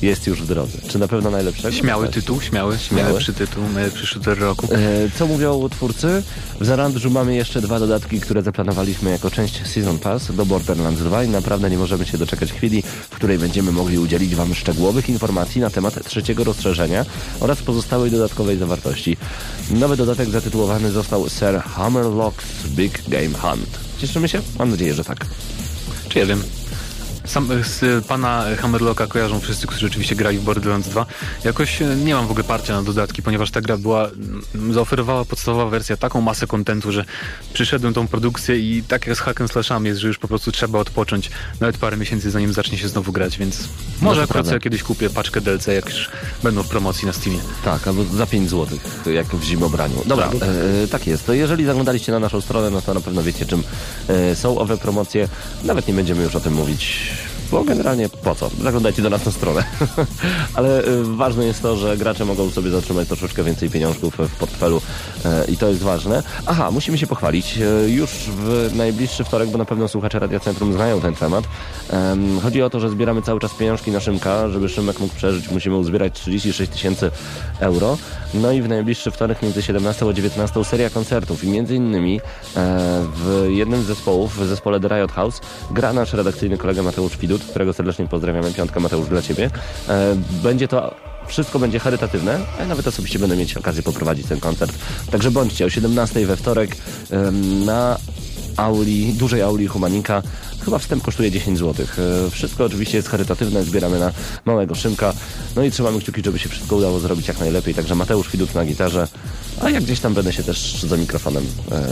jest 0.02 0.28
już 0.28 0.41
w 0.41 0.48
drodze. 0.48 0.78
Czy 0.88 1.00
na 1.00 1.08
pewno 1.08 1.32
najlepszego? 1.32 1.72
Śmiały 1.72 2.08
tytuł, 2.08 2.41
śmiały, 2.41 2.78
Śmiały. 2.78 3.04
najlepszy 3.04 3.34
tytuł, 3.34 3.64
najlepszy 3.74 4.08
shooter 4.08 4.39
roku. 4.39 4.68
E, 4.72 4.78
Co 5.18 5.28
mówią 5.28 5.70
twórcy? 5.70 6.24
W 6.60 6.66
zarandżu 6.66 7.10
mamy 7.10 7.36
jeszcze 7.36 7.62
dwa 7.62 7.80
dodatki, 7.80 8.20
które 8.22 8.41
zaplanowaliśmy 8.41 9.12
jako 9.12 9.32
część 9.32 9.68
Season 9.68 10.00
Pass 10.00 10.32
do 10.36 10.45
Borderlands 10.45 11.02
2 11.02 11.24
i 11.24 11.28
naprawdę 11.30 11.70
nie 11.70 11.78
możemy 11.78 12.06
się 12.06 12.18
doczekać 12.18 12.54
chwili, 12.54 12.84
w 13.10 13.16
której 13.16 13.38
będziemy 13.39 13.72
mogli 13.72 13.98
udzielić 14.00 14.36
Wam 14.36 14.56
szczegółowych 14.56 15.10
informacji 15.10 15.62
na 15.62 15.70
temat 15.70 16.06
trzeciego 16.06 16.43
rozszerzenia 16.43 17.06
oraz 17.39 17.62
pozostałej 17.62 18.12
dodatkowej 18.12 18.58
zawartości. 18.58 19.18
Nowy 19.72 19.98
dodatek 19.98 20.30
zatytułowany 20.30 20.91
został 20.91 21.30
Sir 21.30 21.62
Hammerlock's 21.76 22.68
Big 22.68 23.02
Game 23.10 23.38
Hunt. 23.41 23.80
Cieszymy 23.98 24.30
się? 24.30 24.41
Mam 24.60 24.70
nadzieję, 24.72 24.93
że 24.93 25.04
tak. 25.04 25.26
Czy 26.10 26.20
ja 26.20 26.26
wiem. 26.26 26.43
Sam 27.28 27.49
z 27.63 28.05
pana 28.05 28.45
Hammerlocka 28.57 29.07
kojarzą 29.07 29.39
wszyscy, 29.39 29.67
którzy 29.67 29.88
rzeczywiście 29.88 30.15
grali 30.15 30.38
w 30.38 30.43
Borderlands 30.43 30.89
2. 30.89 31.05
Jakoś 31.43 31.82
e, 31.82 31.95
nie 31.95 32.13
mam 32.15 32.28
w 32.28 32.32
ogóle 32.32 32.43
parcia 32.43 32.73
na 32.73 32.84
dodatki, 32.84 33.21
ponieważ 33.21 33.51
ta 33.51 33.61
gra 33.61 33.78
była, 33.78 34.07
mm, 34.55 34.73
zaoferowała 34.73 35.25
podstawowa 35.25 35.69
wersja 35.69 35.97
taką 35.97 36.21
masę 36.21 36.47
kontentu, 36.47 36.91
że 36.91 37.05
przyszedłem 37.53 37.93
tą 37.93 38.07
produkcję 38.07 38.59
i 38.59 38.84
tak 38.84 39.07
jak 39.07 39.17
z 39.17 39.19
hack 39.19 39.39
slashami 39.51 39.88
jest, 39.88 40.01
że 40.01 40.07
już 40.07 40.17
po 40.17 40.28
prostu 40.28 40.51
trzeba 40.51 40.80
odpocząć 40.80 41.32
nawet 41.59 41.78
parę 41.78 41.97
miesięcy 41.97 42.32
zanim 42.32 42.53
zacznie 42.53 42.78
się 42.78 42.88
znowu 42.88 43.11
grać, 43.11 43.38
więc 43.38 43.69
może 44.01 44.28
to 44.28 44.39
akurat 44.39 44.63
kiedyś 44.63 44.84
kupię 44.84 45.09
paczkę 45.09 45.41
DLC, 45.41 45.67
jak 45.67 45.86
już 45.86 46.09
będą 46.43 46.63
w 46.63 46.67
promocji 46.67 47.07
na 47.07 47.13
Steamie. 47.13 47.39
Tak, 47.63 47.88
albo 47.88 48.03
za 48.03 48.25
5 48.25 48.49
zł, 48.49 48.80
jak 49.13 49.28
w 49.28 49.43
zimobraniu. 49.43 49.95
Dobra, 50.05 50.30
e, 50.84 50.88
tak 50.88 51.07
jest. 51.07 51.25
To 51.25 51.34
jeżeli 51.34 51.65
zaglądaliście 51.65 52.11
na 52.11 52.19
naszą 52.19 52.41
stronę, 52.41 52.69
no 52.69 52.82
to 52.82 52.93
na 52.93 53.01
pewno 53.01 53.23
wiecie, 53.23 53.45
czym 53.45 53.63
e, 54.07 54.36
są 54.36 54.59
owe 54.59 54.78
promocje. 54.78 55.28
Nawet 55.63 55.88
nie 55.88 55.93
będziemy 55.93 56.23
już 56.23 56.36
o 56.36 56.39
tym 56.39 56.53
mówić, 56.53 57.11
bo 57.52 57.64
generalnie 57.64 58.10
po 58.10 58.36
co? 58.36 58.50
Zaglądajcie 58.62 59.02
do 59.02 59.10
nas 59.10 59.26
na 59.26 59.32
stronę. 59.32 59.64
Ale 60.56 60.84
e, 60.84 61.04
ważne 61.04 61.45
jest 61.45 61.62
to, 61.62 61.78
że 61.78 61.98
gracze 61.98 62.26
mogą 62.26 62.50
sobie 62.50 62.70
zatrzymać 62.70 63.08
troszeczkę 63.08 63.43
więcej 63.43 63.70
pieniążków 63.70 64.18
w 64.18 64.36
portfelu 64.36 64.82
e, 65.26 65.45
i 65.45 65.58
to 65.58 65.68
jest 65.68 65.84
ważne. 65.84 66.24
Aha, 66.45 66.72
musimy 66.72 66.98
się 66.98 67.08
pochwalić. 67.08 67.58
E, 67.58 67.89
już 67.89 68.10
w 68.12 68.72
najbliższy 68.76 69.24
wtorek, 69.24 69.50
bo 69.50 69.58
na 69.58 69.66
pewno 69.66 69.88
słuchacze 69.88 70.20
Radia 70.20 70.39
Centrum 70.39 70.74
znają 70.74 71.02
ten 71.02 71.16
temat. 71.16 71.45
Em, 71.89 72.39
chodzi 72.39 72.62
o 72.62 72.70
to, 72.70 72.80
że 72.80 72.89
zbieramy 72.89 73.22
cały 73.22 73.39
czas 73.39 73.54
pieniążki 73.54 73.91
na 73.91 74.00
Szymka. 74.00 74.50
Żeby 74.50 74.70
Szymek 74.70 75.00
mógł 75.00 75.16
przeżyć, 75.16 75.52
musimy 75.52 75.78
uzbierać 75.78 76.14
36 76.14 76.72
tysięcy 76.72 77.12
euro. 77.60 77.98
No 78.34 78.52
i 78.52 78.62
w 78.62 78.70
najbliższy 78.70 79.12
wtorek 79.12 79.41
między 79.41 79.62
17 79.62 80.06
a 80.10 80.14
19 80.14 80.64
seria 80.64 80.89
koncertów 80.89 81.43
i 81.43 81.48
między 81.48 81.76
innymi 81.76 82.18
e, 82.18 82.22
w 83.16 83.48
jednym 83.50 83.84
z 83.84 83.86
zespołów, 83.86 84.38
w 84.38 84.48
zespole 84.48 84.80
The 84.80 84.88
Riot 84.88 85.12
House, 85.12 85.41
gra 85.72 85.93
nasz 85.93 86.14
redakcyjny 86.14 86.58
kolega 86.58 86.84
Mateusz 86.84 87.18
Widut, 87.18 87.37
którego 87.44 87.74
serdecznie 87.74 88.08
pozdrawiamy. 88.08 88.54
Piątka 88.54 88.80
Mateusz 88.80 89.08
dla 89.08 89.22
Ciebie. 89.22 89.50
E, 89.90 90.16
będzie 90.44 90.68
to 90.68 90.96
wszystko 91.28 91.60
będzie 91.60 91.80
charytatywne, 91.80 92.40
a 92.58 92.62
ja 92.62 92.68
nawet 92.68 92.88
osobiście 92.88 93.20
będę 93.20 93.38
mieć 93.38 93.58
okazję 93.58 93.84
poprowadzić 93.84 94.28
ten 94.28 94.40
koncert. 94.40 94.74
Także 95.12 95.32
bądźcie 95.32 95.66
o 95.66 95.70
17 95.70 96.26
we 96.26 96.36
wtorek 96.36 96.78
na 97.66 97.98
auli, 98.58 99.14
dużej 99.14 99.42
auli 99.42 99.68
Humanika. 99.68 100.24
Chyba 100.68 100.80
wstęp 100.80 101.03
kosztuje 101.03 101.32
10 101.32 101.59
zł. 101.59 101.86
Wszystko 102.32 102.65
oczywiście 102.65 102.97
jest 102.97 103.09
charytatywne, 103.09 103.63
zbieramy 103.63 103.99
na 103.99 104.11
małego 104.45 104.76
Szymka. 104.76 105.13
No 105.55 105.63
i 105.63 105.72
trzymamy 105.72 105.99
kciuki, 105.99 106.22
żeby 106.26 106.39
się 106.39 106.49
wszystko 106.49 106.76
udało 106.76 106.99
zrobić 106.99 107.28
jak 107.28 107.39
najlepiej. 107.39 107.74
Także 107.74 107.95
Mateusz 107.95 108.32
Widut 108.32 108.55
na 108.55 108.65
gitarze, 108.65 109.07
a 109.61 109.70
ja 109.70 109.82
gdzieś 109.82 109.99
tam 109.99 110.13
będę 110.13 110.34
się 110.34 110.43
też 110.43 110.84
za 110.84 110.97
mikrofonem 110.97 111.45
e, 111.72 111.88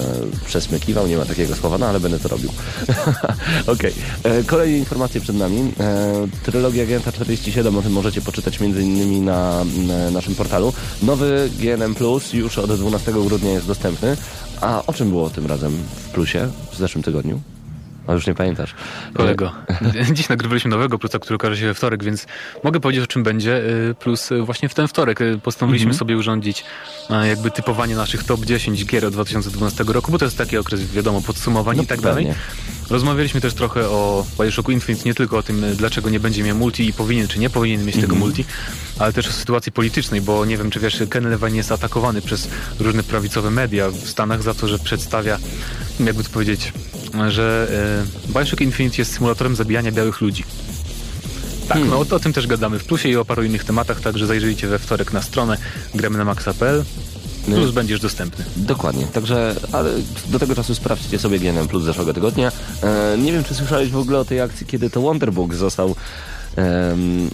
przesmykiwał, 0.45 1.07
nie 1.07 1.17
ma 1.17 1.25
takiego 1.25 1.55
słowa, 1.55 1.77
no 1.77 1.85
ale 1.85 1.99
będę 1.99 2.19
to 2.19 2.27
robił. 2.27 2.49
Okej, 3.73 3.93
E, 4.23 4.43
kolejne 4.43 4.77
informacje 4.77 5.21
przed 5.21 5.35
nami. 5.35 5.71
E, 5.79 6.27
trylogia 6.43 6.83
Agenta 6.83 7.11
47, 7.11 7.77
o 7.77 7.81
tym 7.81 7.91
możecie 7.91 8.21
poczytać 8.21 8.59
na, 9.21 9.65
na 9.87 10.11
naszym 10.11 10.35
portalu. 10.35 10.73
Nowy 11.03 11.49
GNM 11.59 11.95
Plus 11.95 12.33
już 12.33 12.57
od 12.57 12.75
12 12.75 13.11
grudnia 13.11 13.51
jest 13.51 13.67
dostępny. 13.67 14.17
A 14.61 14.83
o 14.87 14.93
czym 14.93 15.09
było 15.09 15.29
tym 15.29 15.45
razem 15.45 15.71
w 15.95 16.09
plusie 16.09 16.49
w 16.71 16.77
zeszłym 16.77 17.03
tygodniu? 17.03 17.54
A 18.07 18.13
już 18.13 18.27
nie 18.27 18.33
pamiętasz. 18.33 18.75
Kolego, 19.13 19.51
dziś 20.13 20.29
nagrywaliśmy 20.29 20.69
nowego 20.71 20.99
plusa, 20.99 21.19
który 21.19 21.35
okaże 21.35 21.57
się 21.57 21.65
we 21.65 21.73
wtorek, 21.73 22.03
więc 22.03 22.25
mogę 22.63 22.79
powiedzieć 22.79 23.03
o 23.03 23.07
czym 23.07 23.23
będzie. 23.23 23.57
y, 23.57 23.95
Plus 23.99 24.31
y, 24.31 24.41
właśnie 24.41 24.69
w 24.69 24.73
ten 24.73 24.87
wtorek 24.87 25.21
y, 25.21 25.39
postanowiliśmy 25.43 25.89
Mhm. 25.89 25.99
sobie 25.99 26.17
urządzić 26.17 26.63
jakby 27.27 27.51
typowanie 27.51 27.95
naszych 27.95 28.23
top 28.23 28.45
10 28.45 28.85
gier 28.85 29.05
od 29.05 29.13
2012 29.13 29.83
roku, 29.87 30.11
bo 30.11 30.17
to 30.17 30.25
jest 30.25 30.37
taki 30.37 30.57
okres, 30.57 30.91
wiadomo, 30.91 31.21
podsumowań 31.21 31.77
No 31.77 31.83
i 31.83 31.87
tak 31.87 32.01
dalej. 32.01 32.25
pewnie. 32.25 32.39
Rozmawialiśmy 32.89 33.41
też 33.41 33.53
trochę 33.53 33.89
o 33.89 34.25
Bioshocku 34.41 34.71
Infinite, 34.71 35.05
nie 35.05 35.13
tylko 35.13 35.37
o 35.37 35.43
tym, 35.43 35.65
dlaczego 35.75 36.09
nie 36.09 36.19
będzie 36.19 36.43
miał 36.43 36.57
multi 36.57 36.87
i 36.89 36.93
powinien 36.93 37.27
czy 37.27 37.39
nie 37.39 37.49
powinien 37.49 37.85
mieć 37.85 37.95
Mhm. 37.95 38.07
tego 38.11 38.19
multi, 38.25 38.45
ale 38.99 39.13
też 39.13 39.27
o 39.27 39.31
sytuacji 39.31 39.71
politycznej, 39.71 40.21
bo 40.21 40.45
nie 40.45 40.57
wiem, 40.57 40.69
czy 40.71 40.79
wiesz, 40.79 41.03
Ken 41.09 41.29
Levine 41.29 41.55
jest 41.57 41.71
atakowany 41.71 42.21
przez 42.21 42.49
różne 42.79 43.03
prawicowe 43.03 43.51
media 43.51 43.89
w 43.89 44.09
Stanach 44.09 44.43
za 44.43 44.53
to, 44.53 44.67
że 44.67 44.79
przedstawia, 44.79 45.37
jakby 45.99 46.23
to 46.23 46.29
powiedzieć, 46.29 46.73
że 47.29 47.67
y, 48.29 48.33
Bioshock 48.33 48.61
Infinite 48.61 48.97
jest 48.97 49.13
symulatorem 49.13 49.55
zabijania 49.55 49.91
białych 49.91 50.21
ludzi. 50.21 50.43
Tak, 51.67 51.79
no 51.89 51.97
o, 51.97 52.15
o 52.15 52.19
tym 52.19 52.33
też 52.33 52.47
gadamy 52.47 52.79
w 52.79 52.85
plusie 52.85 53.09
i 53.09 53.15
o 53.15 53.25
paru 53.25 53.43
innych 53.43 53.63
tematach, 53.63 54.01
także 54.01 54.27
zajrzyjcie 54.27 54.67
we 54.67 54.79
wtorek 54.79 55.13
na 55.13 55.21
stronę 55.21 55.57
gramy 55.93 56.17
na 56.17 56.25
maxa.pl 56.25 56.83
plus 57.45 57.71
będziesz 57.71 57.99
dostępny. 57.99 58.45
Dokładnie, 58.55 59.07
także 59.07 59.55
ale 59.71 59.89
do 60.29 60.39
tego 60.39 60.55
czasu 60.55 60.75
sprawdźcie 60.75 61.19
sobie 61.19 61.39
GNM 61.39 61.67
Plus 61.67 61.83
zeszłego 61.83 62.13
tygodnia. 62.13 62.51
E, 62.83 63.17
nie 63.17 63.31
wiem, 63.31 63.43
czy 63.43 63.55
słyszałeś 63.55 63.89
w 63.89 63.97
ogóle 63.97 64.19
o 64.19 64.25
tej 64.25 64.41
akcji, 64.41 64.65
kiedy 64.65 64.89
to 64.89 65.01
Wonderbook 65.01 65.53
został... 65.53 65.95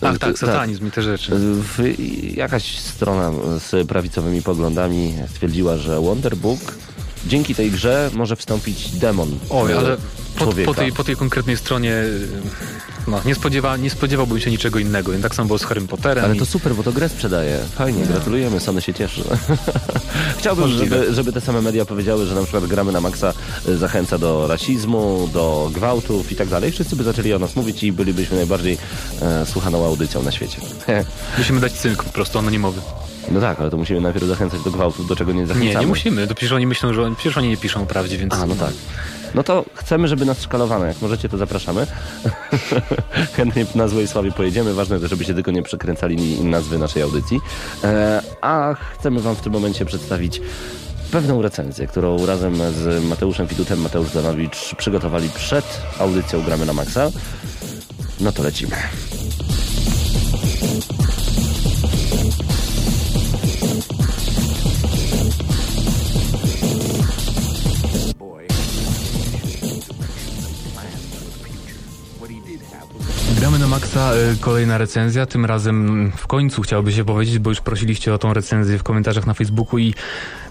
Ach 0.01 0.17
tak, 0.19 0.39
satanizm 0.39 0.87
i 0.87 0.91
te 0.91 1.01
rzeczy. 1.01 1.31
W, 1.35 1.93
jakaś 2.35 2.79
strona 2.79 3.31
z 3.59 3.87
prawicowymi 3.87 4.41
poglądami 4.41 5.13
stwierdziła, 5.29 5.77
że 5.77 6.01
Wonderbook 6.01 6.59
dzięki 7.27 7.55
tej 7.55 7.71
grze 7.71 8.09
może 8.13 8.35
wstąpić 8.35 8.89
demon 8.89 9.29
Oj, 9.49 9.73
ale 9.73 9.97
po, 10.39 10.45
po, 10.65 10.73
tej, 10.73 10.91
po 10.91 11.03
tej 11.03 11.15
konkretnej 11.15 11.57
stronie 11.57 11.91
y, 11.93 12.27
no, 13.07 13.21
nie, 13.25 13.35
spodziewa, 13.35 13.77
nie 13.77 13.89
spodziewałbym 13.89 14.39
się 14.39 14.51
niczego 14.51 14.79
innego. 14.79 15.11
Tak 15.21 15.35
samo 15.35 15.47
było 15.47 15.59
z 15.59 15.63
Harrym 15.63 15.87
Potterem. 15.87 16.25
Ale 16.25 16.35
i- 16.35 16.39
to 16.39 16.45
super, 16.45 16.75
bo 16.75 16.83
to 16.83 16.91
grę 16.91 17.09
sprzedaje. 17.09 17.59
Fajnie, 17.75 18.05
gratulujemy, 18.05 18.59
Sony 18.59 18.81
się 18.81 18.93
cieszy. 18.93 19.23
Chciałbym, 20.39 20.69
żeby, 20.71 21.13
żeby 21.13 21.33
te 21.33 21.41
same 21.41 21.61
media 21.61 21.85
powiedziały, 21.85 22.25
że 22.25 22.35
na 22.35 22.41
przykład 22.43 22.65
gramy 22.65 22.91
na 22.91 23.01
maksa 23.01 23.33
y, 23.67 23.77
zachęca 23.77 24.17
do 24.17 24.47
rasizmu, 24.47 25.29
do 25.33 25.69
gwałtów 25.73 26.31
i 26.31 26.35
tak 26.35 26.47
dalej. 26.49 26.71
Wszyscy 26.71 26.95
by 26.95 27.03
zaczęli 27.03 27.33
o 27.33 27.39
nas 27.39 27.55
mówić 27.55 27.83
i 27.83 27.91
bylibyśmy 27.91 28.35
najbardziej 28.37 28.77
e, 29.21 29.45
słuchaną 29.45 29.85
audycją 29.85 30.23
na 30.23 30.31
świecie. 30.31 30.57
Musimy 31.37 31.59
dać 31.61 31.73
cynk 31.73 32.03
po 32.03 32.09
prostu 32.09 32.39
anonimowy. 32.39 32.81
No 33.31 33.41
tak, 33.41 33.59
ale 33.59 33.69
to 33.69 33.77
musimy 33.77 34.01
najpierw 34.01 34.25
zachęcać 34.25 34.61
do 34.61 34.71
gwałtów, 34.71 35.07
do 35.07 35.15
czego 35.15 35.33
nie 35.33 35.47
zachęcamy. 35.47 35.73
Nie, 35.73 35.81
nie 35.81 35.87
musimy. 35.87 36.27
To 36.27 36.35
przecież 36.35 36.51
oni 36.51 36.67
myślą, 36.67 36.93
że 36.93 37.15
przecież 37.15 37.37
oni 37.37 37.49
nie 37.49 37.57
piszą 37.57 37.83
o 37.83 37.85
prawdzie, 37.85 38.17
więc 38.17 38.33
A, 38.33 38.45
no 38.45 38.55
tak. 38.55 38.73
No 39.35 39.43
to 39.43 39.65
chcemy, 39.73 40.07
żeby 40.07 40.25
nas 40.25 40.41
szkalowano. 40.41 40.85
Jak 40.85 41.01
możecie, 41.01 41.29
to 41.29 41.37
zapraszamy. 41.37 41.87
Chętnie 43.37 43.65
na 43.75 43.87
złej 43.87 44.07
sławie 44.07 44.31
pojedziemy. 44.31 44.73
Ważne 44.73 44.99
też, 44.99 45.09
żebyście 45.09 45.33
tylko 45.33 45.51
nie 45.51 45.63
przekręcali 45.63 46.43
nazwy 46.43 46.77
naszej 46.77 47.03
audycji. 47.03 47.39
E, 47.83 48.21
a 48.41 48.75
chcemy 48.93 49.19
wam 49.19 49.35
w 49.35 49.41
tym 49.41 49.53
momencie 49.53 49.85
przedstawić 49.85 50.41
pewną 51.11 51.41
recenzję, 51.41 51.87
którą 51.87 52.25
razem 52.25 52.55
z 52.55 53.03
Mateuszem 53.03 53.47
Fidutem, 53.47 53.81
Mateusz 53.81 54.11
Danowicz 54.11 54.75
przygotowali 54.75 55.29
przed 55.29 55.81
audycją 55.99 56.41
Gramy 56.41 56.65
na 56.65 56.73
Maxa. 56.73 57.09
No 58.19 58.31
to 58.31 58.43
lecimy. 58.43 58.75
Gramy 73.41 73.59
na 73.59 73.67
Maxa, 73.67 74.13
y, 74.33 74.37
kolejna 74.37 74.77
recenzja, 74.77 75.25
tym 75.25 75.45
razem 75.45 76.11
w 76.17 76.27
końcu 76.27 76.61
chciałoby 76.61 76.91
się 76.91 77.05
powiedzieć, 77.05 77.39
bo 77.39 77.49
już 77.49 77.61
prosiliście 77.61 78.13
o 78.13 78.17
tą 78.17 78.33
recenzję 78.33 78.77
w 78.77 78.83
komentarzach 78.83 79.27
na 79.27 79.33
Facebooku 79.33 79.79
i 79.79 79.93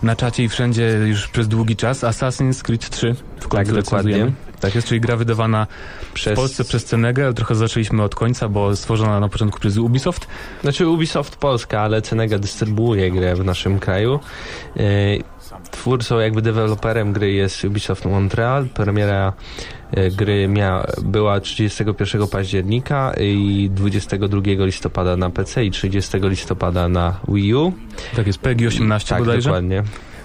na 0.02 0.16
czacie 0.16 0.44
i 0.44 0.48
wszędzie 0.48 0.88
już 1.06 1.28
przez 1.28 1.48
długi 1.48 1.76
czas. 1.76 2.00
Assassin's 2.00 2.62
Creed 2.62 2.90
3 2.90 3.14
w 3.40 3.48
końcu 3.48 3.74
Tak, 3.74 3.84
dokładnie. 3.84 4.32
Tak 4.60 4.74
jest, 4.74 4.88
czyli 4.88 5.00
gra 5.00 5.16
wydawana 5.16 5.66
Przez- 6.14 6.32
w 6.32 6.36
Polsce 6.36 6.64
przez 6.64 6.84
Cenegę, 6.84 7.34
trochę 7.34 7.54
zaczęliśmy 7.54 8.02
od 8.02 8.14
końca, 8.14 8.48
bo 8.48 8.76
stworzona 8.76 9.20
na 9.20 9.28
początku 9.28 9.60
przez 9.60 9.76
Ubisoft. 9.76 10.26
Znaczy 10.62 10.88
Ubisoft 10.88 11.36
Polska, 11.36 11.80
ale 11.80 12.02
Cenega 12.02 12.38
dystrybuuje 12.38 13.10
grę 13.10 13.34
w 13.34 13.44
naszym 13.44 13.78
kraju. 13.78 14.20
Twórcą, 15.80 16.18
jakby 16.18 16.42
deweloperem 16.42 17.12
gry 17.12 17.32
jest 17.32 17.64
Ubisoft 17.64 18.04
Montreal. 18.04 18.68
Premiera 18.68 19.32
e, 19.90 20.10
gry 20.10 20.48
mia, 20.48 20.86
była 21.02 21.40
31 21.40 22.26
października 22.26 23.12
i 23.20 23.70
22 23.72 24.40
listopada 24.64 25.16
na 25.16 25.30
PC 25.30 25.64
i 25.64 25.70
30 25.70 26.18
listopada 26.22 26.88
na 26.88 27.20
Wii 27.28 27.54
U. 27.54 27.72
Tak 28.16 28.26
jest, 28.26 28.38
PEGI 28.38 28.66
18 28.66 29.08
tak, 29.08 29.18
bodajże. 29.18 29.48
dokładnie. 29.48 29.82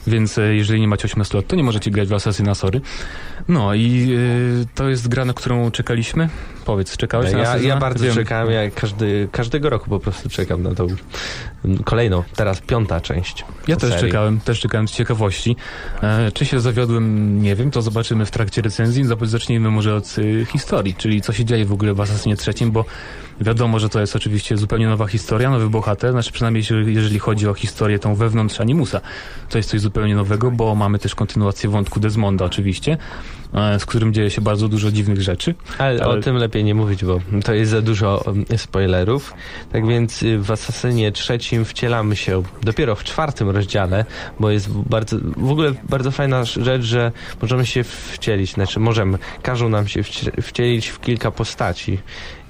Więc 0.07 0.37
e, 0.37 0.55
jeżeli 0.55 0.81
nie 0.81 0.87
macie 0.87 1.05
18 1.05 1.37
lat, 1.37 1.47
to 1.47 1.55
nie 1.55 1.63
możecie 1.63 1.91
grać 1.91 2.07
w 2.07 2.13
Assassina, 2.13 2.55
sorry. 2.55 2.81
No 3.47 3.73
i 3.73 4.13
e, 4.63 4.65
to 4.75 4.89
jest 4.89 5.07
gra, 5.07 5.25
na 5.25 5.33
którą 5.33 5.71
czekaliśmy. 5.71 6.29
Powiedz, 6.65 6.97
czekałeś 6.97 7.31
na 7.31 7.37
Ja, 7.37 7.49
Assassina? 7.49 7.73
ja 7.73 7.79
bardzo 7.79 8.05
Wiem. 8.05 8.15
czekałem, 8.15 8.53
ja 8.53 8.71
każdy, 8.71 9.27
każdego 9.31 9.69
roku 9.69 9.89
po 9.89 9.99
prostu 9.99 10.29
czekam 10.29 10.63
na 10.63 10.75
tą 10.75 10.87
mm, 11.65 11.83
kolejną, 11.83 12.23
teraz 12.35 12.61
piąta 12.61 13.01
część. 13.01 13.45
Ja 13.67 13.75
też 13.75 13.89
serii. 13.89 14.05
czekałem, 14.05 14.39
też 14.39 14.59
czekałem 14.59 14.87
z 14.87 14.91
ciekawości. 14.91 15.55
E, 16.03 16.31
czy 16.31 16.45
się 16.45 16.59
zawiodłem, 16.59 17.41
nie 17.41 17.55
wiem, 17.55 17.71
to 17.71 17.81
zobaczymy 17.81 18.25
w 18.25 18.31
trakcie 18.31 18.61
recenzji. 18.61 19.05
Zacznijmy 19.21 19.71
może 19.71 19.95
od 19.95 20.17
y, 20.17 20.45
historii, 20.51 20.95
czyli 20.95 21.21
co 21.21 21.33
się 21.33 21.45
dzieje 21.45 21.65
w 21.65 21.73
ogóle 21.73 21.93
w 21.93 22.01
Assassinie 22.01 22.35
trzecim, 22.35 22.71
bo 22.71 22.85
wiadomo, 23.41 23.79
że 23.79 23.89
to 23.89 23.99
jest 23.99 24.15
oczywiście 24.15 24.57
zupełnie 24.57 24.87
nowa 24.87 25.07
historia, 25.07 25.49
nowy 25.49 25.69
bohater, 25.69 26.11
znaczy 26.11 26.31
przynajmniej 26.31 26.63
jeżeli 26.85 27.19
chodzi 27.19 27.47
o 27.47 27.53
historię 27.53 27.99
tą 27.99 28.15
wewnątrz 28.15 28.61
Animusa. 28.61 29.01
To 29.49 29.57
jest 29.57 29.69
coś 29.69 29.81
zupełnie 29.81 30.15
nowego, 30.15 30.51
bo 30.51 30.75
mamy 30.75 30.99
też 30.99 31.15
kontynuację 31.15 31.69
wątku 31.69 31.99
Desmonda 31.99 32.45
oczywiście, 32.45 32.97
e, 33.53 33.79
z 33.79 33.85
którym 33.85 34.13
dzieje 34.13 34.29
się 34.29 34.41
bardzo 34.41 34.67
dużo 34.67 34.91
dziwnych 34.91 35.21
rzeczy. 35.21 35.55
Ale, 35.77 36.03
Ale- 36.03 36.17
o 36.19 36.21
tym 36.21 36.35
lepiej 36.35 36.63
nie 36.63 36.75
mówić, 36.75 37.05
bo 37.05 37.19
to 37.43 37.53
jest 37.53 37.71
za 37.71 37.81
dużo 37.81 38.23
um, 38.27 38.45
spoilerów. 38.57 39.33
Tak 39.71 39.87
więc 39.87 40.23
y, 40.23 40.39
w 40.39 40.51
Asasynie 40.51 41.11
trzecim 41.11 41.65
wcielamy 41.65 42.15
się 42.15 42.43
dopiero 42.63 42.95
w 42.95 43.03
czwartym 43.03 43.49
rozdziale, 43.49 44.05
bo 44.39 44.49
jest 44.51 44.71
bardzo, 44.71 45.17
w 45.37 45.51
ogóle 45.51 45.73
bardzo 45.89 46.11
fajna 46.11 46.45
rzecz, 46.45 46.81
że 46.83 47.11
możemy 47.41 47.65
się 47.65 47.83
wcielić, 47.83 48.51
znaczy 48.53 48.79
możemy, 48.79 49.17
każą 49.41 49.69
nam 49.69 49.87
się 49.87 50.01
wci- 50.01 50.41
wcielić 50.41 50.87
w 50.87 50.99
kilka 51.01 51.31
postaci. 51.31 51.99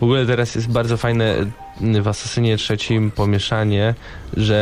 W 0.00 0.02
ogóle 0.02 0.26
teraz 0.26 0.54
jest 0.54 0.68
bardzo 0.68 0.96
fajne 0.96 1.34
w 1.80 2.08
Asasynie 2.08 2.56
trzecim 2.56 3.10
pomieszanie, 3.10 3.94
że 4.36 4.56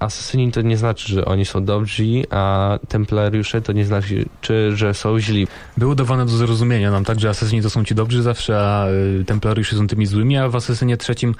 e, 0.00 0.02
asasyni 0.02 0.52
to 0.52 0.60
nie 0.62 0.76
znaczy, 0.76 1.12
że 1.12 1.24
oni 1.24 1.44
są 1.44 1.64
dobrzy, 1.64 2.04
a 2.30 2.78
templariusze 2.88 3.62
to 3.62 3.72
nie 3.72 3.84
znaczy, 3.84 4.24
czy, 4.40 4.76
że 4.76 4.94
są 4.94 5.20
źli. 5.20 5.48
było 5.76 5.94
dawane 5.94 6.26
do 6.26 6.32
zrozumienia 6.32 6.90
nam, 6.90 7.04
tak, 7.04 7.20
że 7.20 7.28
asesyni 7.28 7.62
to 7.62 7.70
są 7.70 7.84
ci 7.84 7.94
dobrzy 7.94 8.22
zawsze, 8.22 8.58
a 8.58 8.88
y, 9.20 9.24
templariusze 9.24 9.76
są 9.76 9.86
tymi 9.86 10.06
złymi, 10.06 10.36
a 10.36 10.48
w 10.48 10.56
asesynie 10.56 10.96
trzecim, 10.96 11.34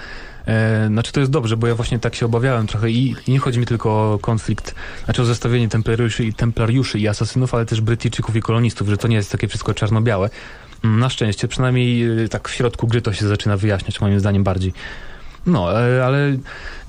e, 0.46 0.86
znaczy 0.88 1.12
to 1.12 1.20
jest 1.20 1.32
dobrze, 1.32 1.56
bo 1.56 1.66
ja 1.66 1.74
właśnie 1.74 1.98
tak 1.98 2.14
się 2.14 2.26
obawiałem 2.26 2.66
trochę 2.66 2.90
i, 2.90 3.16
nie 3.28 3.38
chodzi 3.38 3.58
mi 3.58 3.66
tylko 3.66 4.12
o 4.12 4.18
konflikt, 4.18 4.74
znaczy 5.04 5.22
o 5.22 5.24
zestawienie 5.24 5.68
templariuszy 5.68 6.24
i, 6.24 6.34
templariuszy 6.34 6.98
i 6.98 7.08
asasynów, 7.08 7.54
ale 7.54 7.66
też 7.66 7.80
Brytyjczyków 7.80 8.36
i 8.36 8.40
kolonistów, 8.40 8.88
że 8.88 8.96
to 8.96 9.08
nie 9.08 9.16
jest 9.16 9.32
takie 9.32 9.48
wszystko 9.48 9.74
czarno-białe. 9.74 10.30
Mm, 10.84 11.00
Na 11.00 11.08
szczęście, 11.10 11.48
przynajmniej 11.48 12.20
y, 12.24 12.28
tak 12.28 12.48
w 12.48 12.54
środku 12.54 12.86
gry 12.86 13.02
to 13.02 13.12
się 13.12 13.26
zaczyna 13.26 13.56
wyjaśniać, 13.56 14.00
moim 14.00 14.20
zdaniem 14.20 14.44
bardziej. 14.44 14.72
No, 15.46 15.82
e, 15.82 16.04
ale 16.04 16.30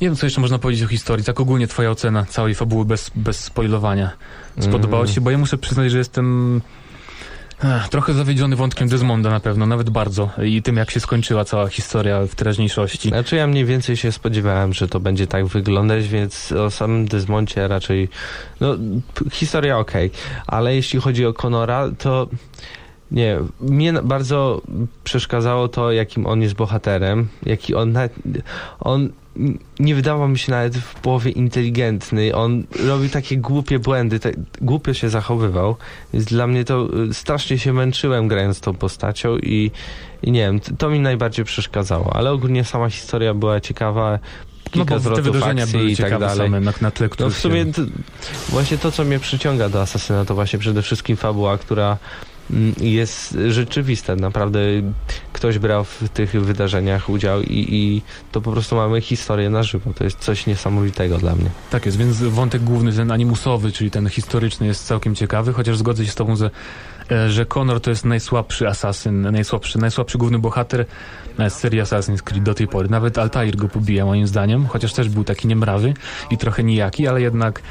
nie 0.01 0.08
wiem, 0.08 0.16
co 0.16 0.26
jeszcze 0.26 0.41
można 0.41 0.60
powiedzieć 0.60 0.84
o 0.86 0.88
historii. 0.88 1.26
Tak 1.26 1.39
ogólnie 1.39 1.68
twoja 1.68 1.91
ocena 1.91 2.26
całej 2.26 2.56
fabuły 2.56 2.86
bez, 2.86 3.12
bez 3.16 3.43
spoilowania. 3.43 4.12
Spodobało 4.60 5.03
Mm. 5.03 5.14
się? 5.16 5.22
Bo 5.22 5.32
ja 5.32 5.38
muszę 5.38 5.58
przyznać, 5.58 5.91
że 5.91 5.97
jestem 5.97 6.62
Ech, 7.64 7.89
trochę 7.89 8.14
zawiedziony 8.14 8.56
wątkiem 8.56 8.88
Desmonda 8.88 9.30
na 9.30 9.39
pewno, 9.39 9.66
nawet 9.66 9.89
bardzo. 9.89 10.30
I 10.43 10.62
tym, 10.62 10.78
jak 10.78 10.91
się 10.91 10.99
skończyła 10.99 11.45
cała 11.45 11.68
historia 11.68 12.22
w 12.28 12.36
teraźniejszości. 12.36 13.10
Znaczy 13.10 13.36
ja 13.36 13.47
mniej 13.47 13.66
więcej 13.66 13.97
się 13.97 14.12
spodziewałem, 14.12 14.74
że 14.74 14.88
to 14.88 14.99
będzie 14.99 15.28
tak 15.28 15.45
wyglądać, 15.45 16.08
więc 16.08 16.51
o 16.51 16.72
samym 16.72 17.06
Desmoncie 17.08 17.68
raczej, 17.68 18.10
no 18.60 18.76
historia 19.32 19.78
okej, 19.78 20.12
ale 20.47 20.76
jeśli 20.76 20.99
chodzi 21.01 21.26
o 21.26 21.34
Conora, 21.34 21.89
to 21.97 22.28
nie, 23.12 23.39
mnie 23.62 23.93
bardzo 23.93 24.62
przeszkadzało 25.03 25.68
to, 25.68 25.91
jakim 25.91 26.26
on 26.26 26.41
jest 26.41 26.56
bohaterem, 26.56 27.28
jaki 27.45 27.76
on 27.76 27.91
nawet, 27.91 28.14
on 28.80 29.10
nie 29.80 29.95
wydawał 29.95 30.28
mi 30.28 30.39
się 30.39 30.51
nawet 30.51 30.78
w 30.78 30.95
połowie 30.95 31.32
inteligentny, 31.32 32.36
on 32.36 32.64
robił 32.88 33.10
takie 33.10 33.38
głupie 33.38 33.80
błędy, 33.80 34.20
tak, 34.20 34.34
głupio 34.62 34.93
się 34.93 35.10
zachowywał, 35.10 35.76
więc 36.14 36.26
dla 36.26 36.47
mnie 36.47 36.64
to 36.66 36.88
y, 37.10 37.14
strasznie 37.14 37.60
się 37.60 37.74
męczyłem 37.74 38.28
grając 38.28 38.60
tą 38.60 38.74
postacią 38.74 39.38
i, 39.38 39.72
i 40.24 40.32
nie 40.32 40.39
wiem, 40.39 40.60
to 40.60 40.89
mi 40.89 40.99
najbardziej 40.99 41.45
przeszkadzało, 41.45 42.16
ale 42.16 42.32
ogólnie 42.32 42.64
sama 42.64 42.89
historia 42.89 43.34
była 43.34 43.60
ciekawa, 43.60 44.12
No 44.12 44.72
kilka 44.72 44.93
te 44.95 44.99
zwrotów 44.99 45.26
wydarzenia 45.26 45.64
akcji 45.64 45.80
były 45.80 45.91
i 45.91 45.95
tak 45.95 46.06
ciekawe 46.06 46.26
dalej. 46.26 46.47
same 46.47 46.60
na, 46.62 46.74
na 46.82 46.91
tle, 46.91 47.10
No 47.20 47.30
w 47.30 47.38
sumie 47.38 47.66
się... 47.66 47.74
to, 47.74 47.82
właśnie 48.49 48.78
to, 48.78 48.91
co 48.91 49.03
mnie 49.03 49.20
przyciąga 49.20 49.70
do 49.70 49.82
Asasyna, 49.82 50.26
to 50.26 50.36
właśnie 50.36 50.60
przede 50.60 50.82
wszystkim 50.82 51.18
fabuła, 51.18 51.58
która 51.58 51.97
jest 52.82 53.38
rzeczywiste. 53.50 54.16
Naprawdę 54.16 54.60
ktoś 55.34 55.60
brał 55.60 55.84
w 55.84 56.10
tych 56.14 56.32
wydarzeniach 56.32 57.10
udział 57.10 57.41
i, 57.41 57.68
i 57.76 58.02
to 58.32 58.41
po 58.41 58.52
prostu 58.52 58.76
mamy 58.76 59.02
historię 59.02 59.50
na 59.50 59.64
żywo. 59.64 59.93
To 59.93 60.04
jest 60.04 60.20
coś 60.20 60.46
niesamowitego 60.46 61.18
dla 61.18 61.36
mnie. 61.36 61.50
Tak 61.70 61.86
jest, 61.86 61.98
więc 61.98 62.18
wątek 62.22 62.64
główny, 62.64 62.93
ten 62.93 63.12
animusowy, 63.12 63.72
czyli 63.72 63.91
ten 63.91 64.10
historyczny 64.10 64.68
jest 64.68 64.88
całkiem 64.88 65.16
ciekawy, 65.16 65.54
chociaż 65.54 65.78
zgodzę 65.78 66.06
się 66.06 66.12
z 66.12 66.16
tobą, 66.16 66.36
że, 66.36 66.52
e, 67.12 67.30
że 67.30 67.46
Connor 67.46 67.82
to 67.82 67.89
jest 67.89 68.06
najsłabszy 68.06 68.68
asasyn, 68.68 69.32
najsłabszy, 69.32 69.80
najsłabszy 69.80 70.18
główny 70.18 70.39
bohater 70.39 70.86
e, 71.39 71.50
serii 71.50 71.82
Assassin's 71.82 72.22
Creed 72.22 72.43
do 72.43 72.54
tej 72.54 72.68
pory. 72.68 72.89
Nawet 72.89 73.18
Altair 73.18 73.56
go 73.56 73.70
pobija 73.70 74.06
moim 74.06 74.28
zdaniem, 74.28 74.66
chociaż 74.68 74.93
też 74.93 75.10
był 75.10 75.24
taki 75.24 75.48
niemrawy 75.48 75.93
i 76.32 76.38
trochę 76.38 76.64
nijaki, 76.64 77.08
ale 77.08 77.22
jednak 77.22 77.62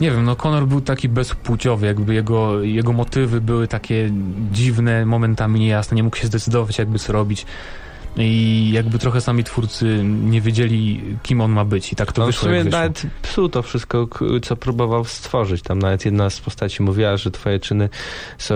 nie 0.00 0.10
wiem, 0.10 0.24
no 0.24 0.36
Connor 0.36 0.66
był 0.66 0.80
taki 0.80 1.08
bezpłciowy, 1.08 1.86
jakby 1.86 2.14
jego, 2.14 2.62
jego 2.62 2.92
motywy 2.92 3.40
były 3.40 3.68
takie 3.68 4.10
dziwne, 4.52 5.06
momentami 5.06 5.60
niejasne, 5.60 5.94
nie 5.94 6.02
mógł 6.02 6.16
się 6.16 6.26
zdecydować 6.26 6.78
jakby 6.78 6.98
co 6.98 7.12
robić. 7.12 7.46
I 8.16 8.70
jakby 8.72 8.98
trochę 8.98 9.20
sami 9.20 9.44
twórcy 9.44 10.00
nie 10.04 10.40
wiedzieli, 10.40 11.02
kim 11.22 11.40
on 11.40 11.52
ma 11.52 11.64
być 11.64 11.92
i 11.92 11.96
tak 11.96 12.12
to 12.12 12.22
w 12.22 12.26
wyszło, 12.26 12.42
sumie 12.42 12.54
jak 12.54 12.64
wyszło. 12.64 12.80
nawet 12.80 13.02
psuł 13.22 13.48
to 13.48 13.62
wszystko, 13.62 14.08
co 14.42 14.56
próbował 14.56 15.04
stworzyć. 15.04 15.62
Tam 15.62 15.78
nawet 15.78 16.04
jedna 16.04 16.30
z 16.30 16.40
postaci 16.40 16.82
mówiła, 16.82 17.16
że 17.16 17.30
twoje 17.30 17.60
czyny 17.60 17.88
są 18.38 18.54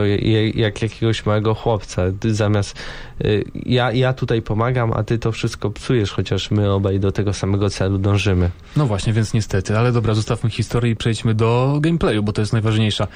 jak 0.54 0.82
jakiegoś 0.82 1.26
małego 1.26 1.54
chłopca. 1.54 2.02
Ty 2.20 2.34
zamiast 2.34 2.78
y, 3.24 3.44
ja, 3.66 3.92
ja 3.92 4.12
tutaj 4.12 4.42
pomagam, 4.42 4.92
a 4.92 5.02
ty 5.02 5.18
to 5.18 5.32
wszystko 5.32 5.70
psujesz, 5.70 6.10
chociaż 6.10 6.50
my 6.50 6.72
obaj 6.72 7.00
do 7.00 7.12
tego 7.12 7.32
samego 7.32 7.70
celu 7.70 7.98
dążymy. 7.98 8.50
No 8.76 8.86
właśnie, 8.86 9.12
więc 9.12 9.34
niestety, 9.34 9.78
ale 9.78 9.92
dobra, 9.92 10.14
zostawmy 10.14 10.50
historię 10.50 10.92
i 10.92 10.96
przejdźmy 10.96 11.34
do 11.34 11.78
gameplayu, 11.80 12.22
bo 12.22 12.32
to 12.32 12.42
jest 12.42 12.52
najważniejsza 12.52 13.08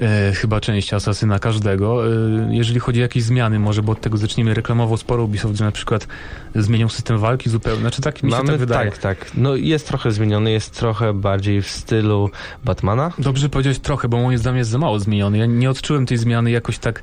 e, 0.00 0.32
chyba 0.32 0.60
część 0.60 0.94
Asasyna 0.94 1.38
każdego. 1.38 2.06
E, 2.06 2.10
jeżeli 2.50 2.80
chodzi 2.80 3.00
o 3.00 3.02
jakieś 3.02 3.22
zmiany, 3.22 3.58
może, 3.58 3.82
bo 3.82 3.92
od 3.92 4.00
tego 4.00 4.16
zaczniemy 4.16 4.54
reklamowo 4.54 4.96
sporo 4.96 5.24
Ubisoft, 5.24 5.56
że 5.56 5.64
na 5.64 5.72
przykład 5.72 5.83
zmienią 6.54 6.88
system 6.88 7.18
walki 7.18 7.50
zupełnie, 7.50 7.80
znaczy 7.80 8.02
tak 8.02 8.22
mi 8.22 8.30
się 8.30 8.36
Mamy 8.36 8.48
tak 8.48 8.58
wydaje. 8.58 8.90
tak, 8.90 8.98
tak. 8.98 9.30
No 9.34 9.56
jest 9.56 9.88
trochę 9.88 10.12
zmieniony, 10.12 10.50
jest 10.50 10.78
trochę 10.78 11.12
bardziej 11.12 11.62
w 11.62 11.70
stylu 11.70 12.30
Batmana. 12.64 13.12
Dobrze 13.18 13.48
powiedziałeś 13.48 13.78
trochę, 13.78 14.08
bo 14.08 14.16
moim 14.16 14.38
zdaniem 14.38 14.58
jest 14.58 14.70
za 14.70 14.78
mało 14.78 14.98
zmieniony. 14.98 15.38
Ja 15.38 15.46
nie 15.46 15.70
odczułem 15.70 16.06
tej 16.06 16.18
zmiany 16.18 16.50
jakoś 16.50 16.78
tak, 16.78 17.02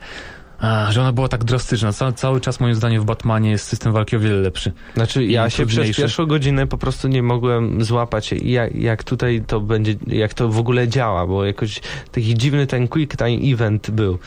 a, 0.62 0.92
że 0.92 1.02
ona 1.02 1.12
była 1.12 1.28
tak 1.28 1.44
drastyczna. 1.44 1.94
Ca 1.94 2.12
cały 2.12 2.42
czas 2.42 2.60
moim 2.60 2.76
zdaniem 2.76 3.02
w 3.02 3.06
Batmanie 3.06 3.52
jest 3.52 3.68
system 3.68 3.94
walki 3.94 4.16
o 4.16 4.20
wiele 4.20 4.36
lepszy. 4.36 4.72
Znaczy 4.94 5.26
ja 5.26 5.50
się 5.50 5.66
przez 5.66 5.98
pierwszą 5.98 6.26
godzinę 6.26 6.68
po 6.68 6.78
prostu 6.78 7.08
nie 7.08 7.24
mogłem 7.24 7.84
złapać 7.84 8.32
jak, 8.32 8.76
jak 8.76 9.04
tutaj 9.04 9.44
to 9.48 9.60
będzie, 9.60 9.96
jak 10.08 10.34
to 10.34 10.50
w 10.50 10.60
ogóle 10.60 10.88
działa, 10.88 11.28
bo 11.28 11.46
jakoś 11.46 11.82
taki 12.12 12.36
dziwny 12.36 12.68
ten 12.68 12.88
quick 12.88 13.18
time 13.18 13.54
event 13.54 13.92
był. 13.92 14.20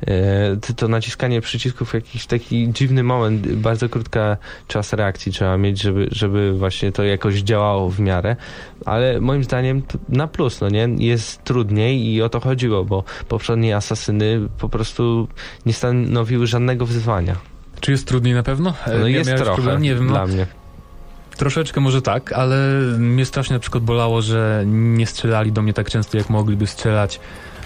E, 0.00 0.74
to- 0.76 0.88
naciskanie 0.88 1.40
przycisków 1.40 1.94
jakiś 1.94 2.26
taki 2.26 2.72
dziwny 2.72 3.02
moment, 3.02 3.52
bardzo 3.52 3.88
krótka 3.88 4.36
czas 4.68 4.92
reakcji 4.92 5.32
trzeba 5.32 5.56
mieć, 5.56 5.82
żeby, 5.82 6.08
żeby 6.12 6.52
właśnie 6.52 6.92
to 6.92 7.04
jakoś 7.04 7.34
działało 7.34 7.90
w 7.90 8.00
miarę, 8.00 8.36
ale 8.84 9.20
moim 9.20 9.44
zdaniem 9.44 9.82
na 10.08 10.26
plus, 10.26 10.60
no 10.60 10.68
nie? 10.68 10.88
Jest 10.98 11.44
trudniej 11.44 12.06
i 12.06 12.22
o 12.22 12.28
to 12.28 12.40
chodziło, 12.40 12.84
bo 12.84 13.04
poprzednie 13.28 13.76
asasyny 13.76 14.40
po 14.58 14.68
prostu 14.68 15.28
nie 15.66 15.72
stanowiły 15.72 16.46
żadnego 16.46 16.86
wyzwania. 16.86 17.36
Czy 17.80 17.90
jest 17.90 18.08
trudniej 18.08 18.34
na 18.34 18.42
pewno? 18.42 18.74
No 19.00 19.06
jest 19.08 19.30
trochę 19.36 19.54
problem? 19.54 19.82
Nie 19.82 19.94
wiem, 19.94 20.06
no, 20.06 20.12
dla 20.12 20.26
mnie. 20.26 20.46
Troszeczkę 21.36 21.80
może 21.80 22.02
tak, 22.02 22.32
ale 22.32 22.56
mnie 22.98 23.24
strasznie 23.24 23.54
na 23.54 23.60
przykład 23.60 23.84
bolało, 23.84 24.22
że 24.22 24.64
nie 24.66 25.06
strzelali 25.06 25.52
do 25.52 25.62
mnie 25.62 25.72
tak 25.72 25.90
często, 25.90 26.18
jak 26.18 26.30
mogliby 26.30 26.66
strzelać. 26.66 27.20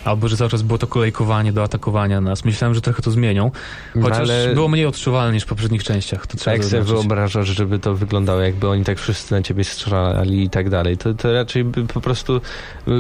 Albo 0.05 0.29
że 0.29 0.37
cały 0.37 0.51
czas 0.51 0.63
było 0.63 0.79
to 0.79 0.87
kolejkowanie 0.87 1.53
do 1.53 1.63
atakowania 1.63 2.21
nas. 2.21 2.45
Myślałem, 2.45 2.75
że 2.75 2.81
trochę 2.81 3.03
to 3.03 3.11
zmienią. 3.11 3.51
No 3.95 4.03
Chociaż 4.03 4.19
ale- 4.19 4.55
było 4.55 4.69
mniej 4.69 4.87
odczuwalne 4.87 5.35
niż 5.35 5.43
w 5.43 5.47
poprzednich 5.47 5.85
częściach. 5.85 6.27
To 6.27 6.37
trzeba 6.37 6.57
Jak 6.57 6.65
sobie 6.65 6.83
wyobrażasz, 6.83 7.49
żeby 7.49 7.79
to 7.79 7.95
wyglądało, 7.95 8.41
jakby 8.41 8.69
oni 8.69 8.85
tak 8.85 8.99
wszyscy 8.99 9.35
na 9.35 9.43
ciebie 9.43 9.65
strzelali 9.65 10.45
i 10.45 10.51
tak 10.51 10.71
dalej, 10.71 10.97
to, 10.97 11.15
to 11.15 11.33
raczej 11.33 11.65
by 11.65 11.87
po 11.87 12.01
prostu 12.01 12.37
y, 12.37 12.41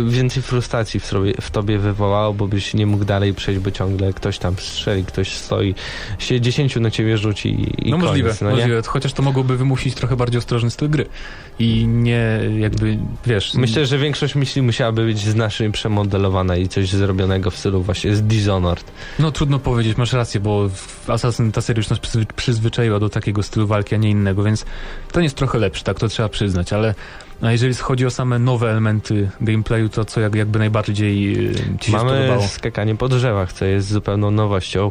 więcej 0.08 0.42
frustracji 0.42 1.00
w, 1.00 1.06
sobie, 1.06 1.34
w 1.40 1.50
tobie 1.50 1.78
wywołało, 1.78 2.34
bo 2.34 2.48
byś 2.48 2.74
nie 2.74 2.86
mógł 2.86 3.04
dalej 3.04 3.34
przejść, 3.34 3.60
bo 3.60 3.70
ciągle 3.70 4.12
ktoś 4.12 4.38
tam 4.38 4.54
strzeli, 4.58 5.04
ktoś 5.04 5.32
stoi, 5.32 5.74
się 6.18 6.40
dziesięciu 6.40 6.80
na 6.80 6.90
ciebie 6.90 7.18
rzuci 7.18 7.48
i, 7.48 7.88
i 7.88 7.90
No 7.90 7.96
koniec, 7.96 8.08
możliwe, 8.10 8.34
no 8.40 8.50
możliwe. 8.50 8.82
Chociaż 8.86 9.12
to 9.12 9.22
mogłoby 9.22 9.56
wymusić 9.56 9.94
trochę 9.94 10.16
bardziej 10.16 10.38
ostrożny 10.38 10.70
styl 10.70 10.90
gry. 10.90 11.06
I 11.58 11.86
nie 11.86 12.40
jakby, 12.58 12.98
wiesz... 13.26 13.54
Myślę, 13.54 13.86
że 13.86 13.98
większość 13.98 14.34
myśli 14.34 14.62
musiałaby 14.62 15.04
być 15.04 15.18
znacznie 15.18 15.70
przemodelowana 15.70 16.56
i 16.56 16.68
coś 16.68 16.89
zrobionego 16.96 17.50
w 17.50 17.56
stylu 17.56 17.82
właśnie 17.82 18.16
z 18.16 18.22
Dishonored. 18.22 18.84
No 19.18 19.32
trudno 19.32 19.58
powiedzieć, 19.58 19.96
masz 19.96 20.12
rację, 20.12 20.40
bo 20.40 20.70
Assassin 21.06 21.52
ta 21.52 21.60
seria 21.60 21.78
już 21.80 21.88
nas 21.90 21.98
przyzwy- 21.98 22.26
przyzwyczaiła 22.36 22.98
do 22.98 23.08
takiego 23.08 23.42
stylu 23.42 23.66
walki, 23.66 23.94
a 23.94 23.98
nie 23.98 24.10
innego, 24.10 24.42
więc 24.42 24.64
ten 25.12 25.22
jest 25.22 25.36
trochę 25.36 25.58
lepszy, 25.58 25.84
tak 25.84 25.98
to 25.98 26.08
trzeba 26.08 26.28
przyznać, 26.28 26.72
ale 26.72 26.94
a 27.42 27.52
jeżeli 27.52 27.74
chodzi 27.74 28.06
o 28.06 28.10
same 28.10 28.38
nowe 28.38 28.70
elementy 28.70 29.30
gameplayu, 29.40 29.88
to 29.88 30.04
co 30.04 30.20
jak, 30.20 30.34
jakby 30.34 30.58
najbardziej 30.58 31.46
y, 31.50 31.54
ci 31.80 31.90
się 31.90 31.96
Mamy 31.96 32.10
spodobało? 32.10 32.48
skakanie 32.48 32.96
po 32.96 33.08
drzewach, 33.08 33.52
co 33.52 33.64
jest 33.64 33.88
zupełną 33.88 34.30
nowością. 34.30 34.90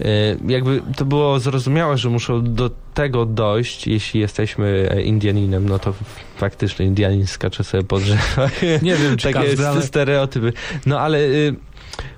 E, 0.00 0.04
Jakby 0.48 0.82
to 0.96 1.04
było 1.04 1.40
zrozumiałe, 1.40 1.98
że 1.98 2.10
muszą 2.10 2.54
do 2.54 2.70
tego 2.94 3.26
dojść, 3.26 3.86
jeśli 3.86 4.20
jesteśmy 4.20 4.88
e, 4.90 5.02
Indianinem, 5.02 5.68
no 5.68 5.78
to 5.78 5.94
faktycznie 6.36 6.86
Indianin 6.86 7.26
skacze 7.26 7.64
sobie 7.64 7.82
po 7.84 7.98
drzewach. 7.98 8.62
Nie 8.82 8.96
wiem, 8.96 9.16
czy 9.16 9.32
Takie 9.32 9.46
każdy, 9.48 9.68
ale... 9.68 9.82
stereotypy. 9.82 10.52
No 10.86 11.00
ale 11.00 11.18
y, 11.18 11.54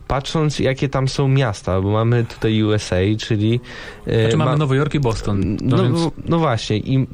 patrząc, 0.09 0.59
jakie 0.59 0.89
tam 0.89 1.09
są 1.09 1.29
miasta, 1.29 1.81
bo 1.81 1.91
mamy 1.91 2.25
tutaj 2.25 2.63
USA, 2.63 2.97
czyli... 3.19 3.61
y, 4.09 4.21
Znaczy 4.23 4.37
mamy 4.37 4.51
ma- 4.51 4.57
Nowy 4.57 4.77
Jork 4.77 4.95
i 4.95 5.01
Boston. 5.01 5.57
No, 5.63 5.77
no, 5.77 5.83
więc... 5.83 5.99
no 6.29 6.39
właśnie 6.39 6.77
i 6.77 7.07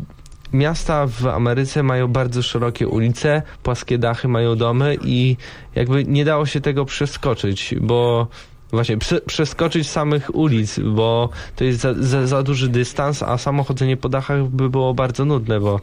miasta 0.55 1.07
w 1.07 1.27
Ameryce 1.27 1.83
mają 1.83 2.09
bardzo 2.09 2.43
szerokie 2.43 2.89
ulice, 2.89 3.43
płaskie 3.63 3.99
dachy, 3.99 4.29
mają 4.29 4.57
domy 4.57 4.97
i 5.05 5.37
jakby 5.75 6.05
nie 6.05 6.25
dało 6.25 6.47
się 6.47 6.61
tego 6.61 6.85
przeskoczyć, 6.85 7.75
bo 7.81 8.27
właśnie 8.71 8.99
prze, 8.99 9.21
przeskoczyć 9.21 9.91
samych 9.91 10.35
ulic, 10.35 10.81
bo 10.81 11.29
to 11.57 11.65
jest 11.65 11.81
za, 11.81 11.95
za, 11.95 12.27
za 12.27 12.43
duży 12.43 12.69
dystans, 12.69 13.23
a 13.23 13.39
samo 13.39 13.65
chodzenie 13.65 13.97
po 13.97 14.09
dachach 14.09 14.45
by 14.45 14.71
było 14.71 14.95
bardzo 14.95 15.25
nudne, 15.25 15.61
bo 15.61 15.81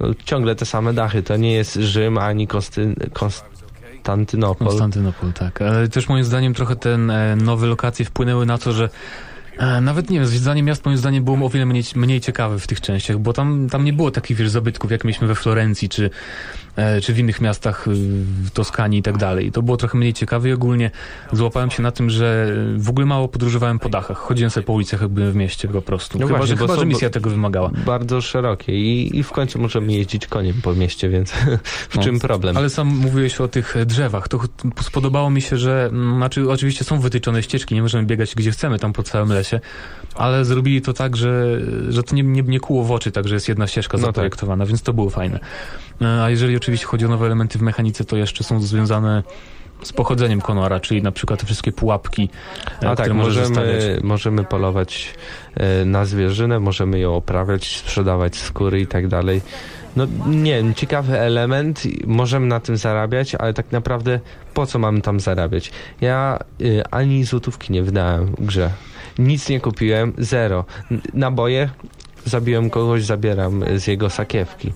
no, 0.00 0.08
ciągle 0.24 0.54
te 0.54 0.66
same 0.66 0.92
dachy, 0.92 1.22
to 1.22 1.36
nie 1.36 1.52
jest 1.52 1.74
Rzym 1.74 2.18
ani 2.18 2.48
Konstantynopol. 3.12 4.68
Konstantynopol, 4.68 5.32
tak. 5.32 5.62
Ale 5.62 5.88
też 5.88 6.08
moim 6.08 6.24
zdaniem 6.24 6.54
trochę 6.54 6.76
te 6.76 6.94
e, 6.94 7.36
nowe 7.36 7.66
lokacje 7.66 8.04
wpłynęły 8.04 8.46
na 8.46 8.58
to, 8.58 8.72
że 8.72 8.88
nawet 9.80 10.10
nie 10.10 10.18
wiem, 10.18 10.26
zwiedzanie 10.26 10.62
miast 10.62 10.84
moim 10.84 10.98
zdaniem 10.98 11.24
było 11.24 11.46
o 11.46 11.48
wiele 11.48 11.66
mniej, 11.66 11.84
mniej 11.94 12.20
ciekawe 12.20 12.58
w 12.58 12.66
tych 12.66 12.80
częściach, 12.80 13.18
bo 13.18 13.32
tam, 13.32 13.68
tam 13.70 13.84
nie 13.84 13.92
było 13.92 14.10
takich 14.10 14.36
wiesz, 14.36 14.50
zabytków, 14.50 14.90
jak 14.90 15.04
mieliśmy 15.04 15.26
we 15.26 15.34
Florencji, 15.34 15.88
czy, 15.88 16.10
e, 16.67 16.67
czy 17.02 17.14
w 17.14 17.18
innych 17.18 17.40
miastach 17.40 17.88
y, 17.88 17.90
w 18.44 18.50
Toskanii 18.50 18.98
i 19.00 19.02
tak 19.02 19.16
dalej. 19.16 19.52
To 19.52 19.62
było 19.62 19.76
trochę 19.76 19.98
mniej 19.98 20.14
ciekawe 20.14 20.48
i 20.48 20.52
ogólnie 20.52 20.90
złapałem 21.32 21.70
się 21.70 21.82
na 21.82 21.90
tym, 21.90 22.10
że 22.10 22.54
w 22.76 22.90
ogóle 22.90 23.06
mało 23.06 23.28
podróżowałem 23.28 23.78
po 23.78 23.88
dachach. 23.88 24.18
Chodziłem 24.18 24.50
sobie 24.50 24.66
po 24.66 24.72
ulicach, 24.72 25.00
jak 25.00 25.10
byłem 25.10 25.32
w 25.32 25.36
mieście 25.36 25.68
po 25.68 25.82
prostu. 25.82 26.18
No 26.18 26.26
chyba, 26.26 26.38
właśnie, 26.38 26.56
że, 26.56 26.66
chyba, 26.66 26.76
że 26.76 26.86
misja 26.86 27.10
tego 27.10 27.30
wymagała. 27.30 27.70
Bardzo 27.86 28.20
szerokie 28.20 28.72
i, 28.72 29.18
i 29.18 29.22
w 29.22 29.30
końcu 29.32 29.58
możemy 29.58 29.92
jeździć 29.92 30.26
koniem 30.26 30.54
po 30.62 30.74
mieście, 30.74 31.08
więc 31.08 31.32
w 31.90 31.96
No, 31.96 32.02
czym 32.02 32.18
problem? 32.18 32.56
Ale 32.56 32.70
sam 32.70 32.88
mówiłeś 32.88 33.40
o 33.40 33.48
tych 33.48 33.76
e, 33.76 33.86
drzewach. 33.86 34.28
To 34.28 34.40
spodobało 34.82 35.30
mi 35.30 35.42
się, 35.42 35.56
że 35.56 35.88
mm, 35.92 36.16
znaczy 36.16 36.50
oczywiście 36.50 36.84
są 36.84 37.00
wytyczone 37.00 37.42
ścieżki, 37.42 37.74
nie 37.74 37.82
możemy 37.82 38.06
biegać 38.06 38.34
gdzie 38.34 38.50
chcemy 38.50 38.78
tam 38.78 38.92
po 38.92 39.02
całym 39.02 39.28
lesie, 39.28 39.60
ale 40.14 40.44
zrobili 40.44 40.82
to 40.82 40.92
tak, 40.92 41.16
że, 41.16 41.60
że 41.88 42.02
to 42.02 42.14
nie, 42.14 42.22
nie, 42.22 42.42
nie 42.42 42.60
kłuło 42.60 42.84
w 42.84 42.92
oczy, 42.92 43.12
tak, 43.12 43.28
że 43.28 43.34
jest 43.34 43.48
jedna 43.48 43.66
ścieżka 43.66 43.98
No 43.98 44.02
tak. 44.02 44.08
zaprojektowana, 44.08 44.66
więc 44.66 44.82
to 44.82 44.92
było 44.92 45.10
fajne. 45.10 45.40
E, 46.02 46.22
A 46.22 46.30
jeżeli 46.30 46.56
oczywiście 46.56 46.67
chodzi 46.76 47.06
o 47.06 47.08
nowe 47.08 47.26
elementy 47.26 47.58
w 47.58 47.62
mechanice, 47.62 48.04
to 48.04 48.16
jeszcze 48.16 48.44
są 48.44 48.60
związane 48.60 49.22
z 49.82 49.92
pochodzeniem 49.92 50.40
Konora, 50.40 50.80
czyli 50.80 51.02
na 51.02 51.12
przykład 51.12 51.40
te 51.40 51.46
wszystkie 51.46 51.72
pułapki, 51.72 52.28
e, 52.82 52.88
A 52.88 52.96
tak, 52.96 53.12
możemy, 53.12 53.98
możemy 54.02 54.44
polować 54.44 55.14
e, 55.54 55.84
na 55.84 56.04
zwierzynę, 56.04 56.60
możemy 56.60 56.98
ją 56.98 57.14
oprawiać, 57.14 57.76
sprzedawać 57.76 58.36
skóry 58.36 58.80
i 58.80 58.86
tak 58.86 59.08
dalej. 59.08 59.40
No 59.96 60.06
nie 60.26 60.56
wiem, 60.56 60.74
ciekawy 60.74 61.18
element, 61.18 61.82
możemy 62.06 62.46
na 62.46 62.60
tym 62.60 62.76
zarabiać, 62.76 63.34
ale 63.34 63.54
tak 63.54 63.72
naprawdę 63.72 64.20
po 64.54 64.66
co 64.66 64.78
mamy 64.78 65.00
tam 65.00 65.20
zarabiać? 65.20 65.70
Ja 66.00 66.38
y, 66.60 66.82
ani 66.90 67.24
złotówki 67.24 67.72
nie 67.72 67.82
wydałem 67.82 68.26
w 68.26 68.46
grze. 68.46 68.70
Nic 69.18 69.48
nie 69.48 69.60
kupiłem, 69.60 70.12
zero. 70.18 70.64
Naboje, 71.14 71.68
zabiłem 72.24 72.70
kogoś, 72.70 73.04
zabieram 73.04 73.64
z 73.76 73.86
jego 73.86 74.10
sakiewki. 74.10 74.72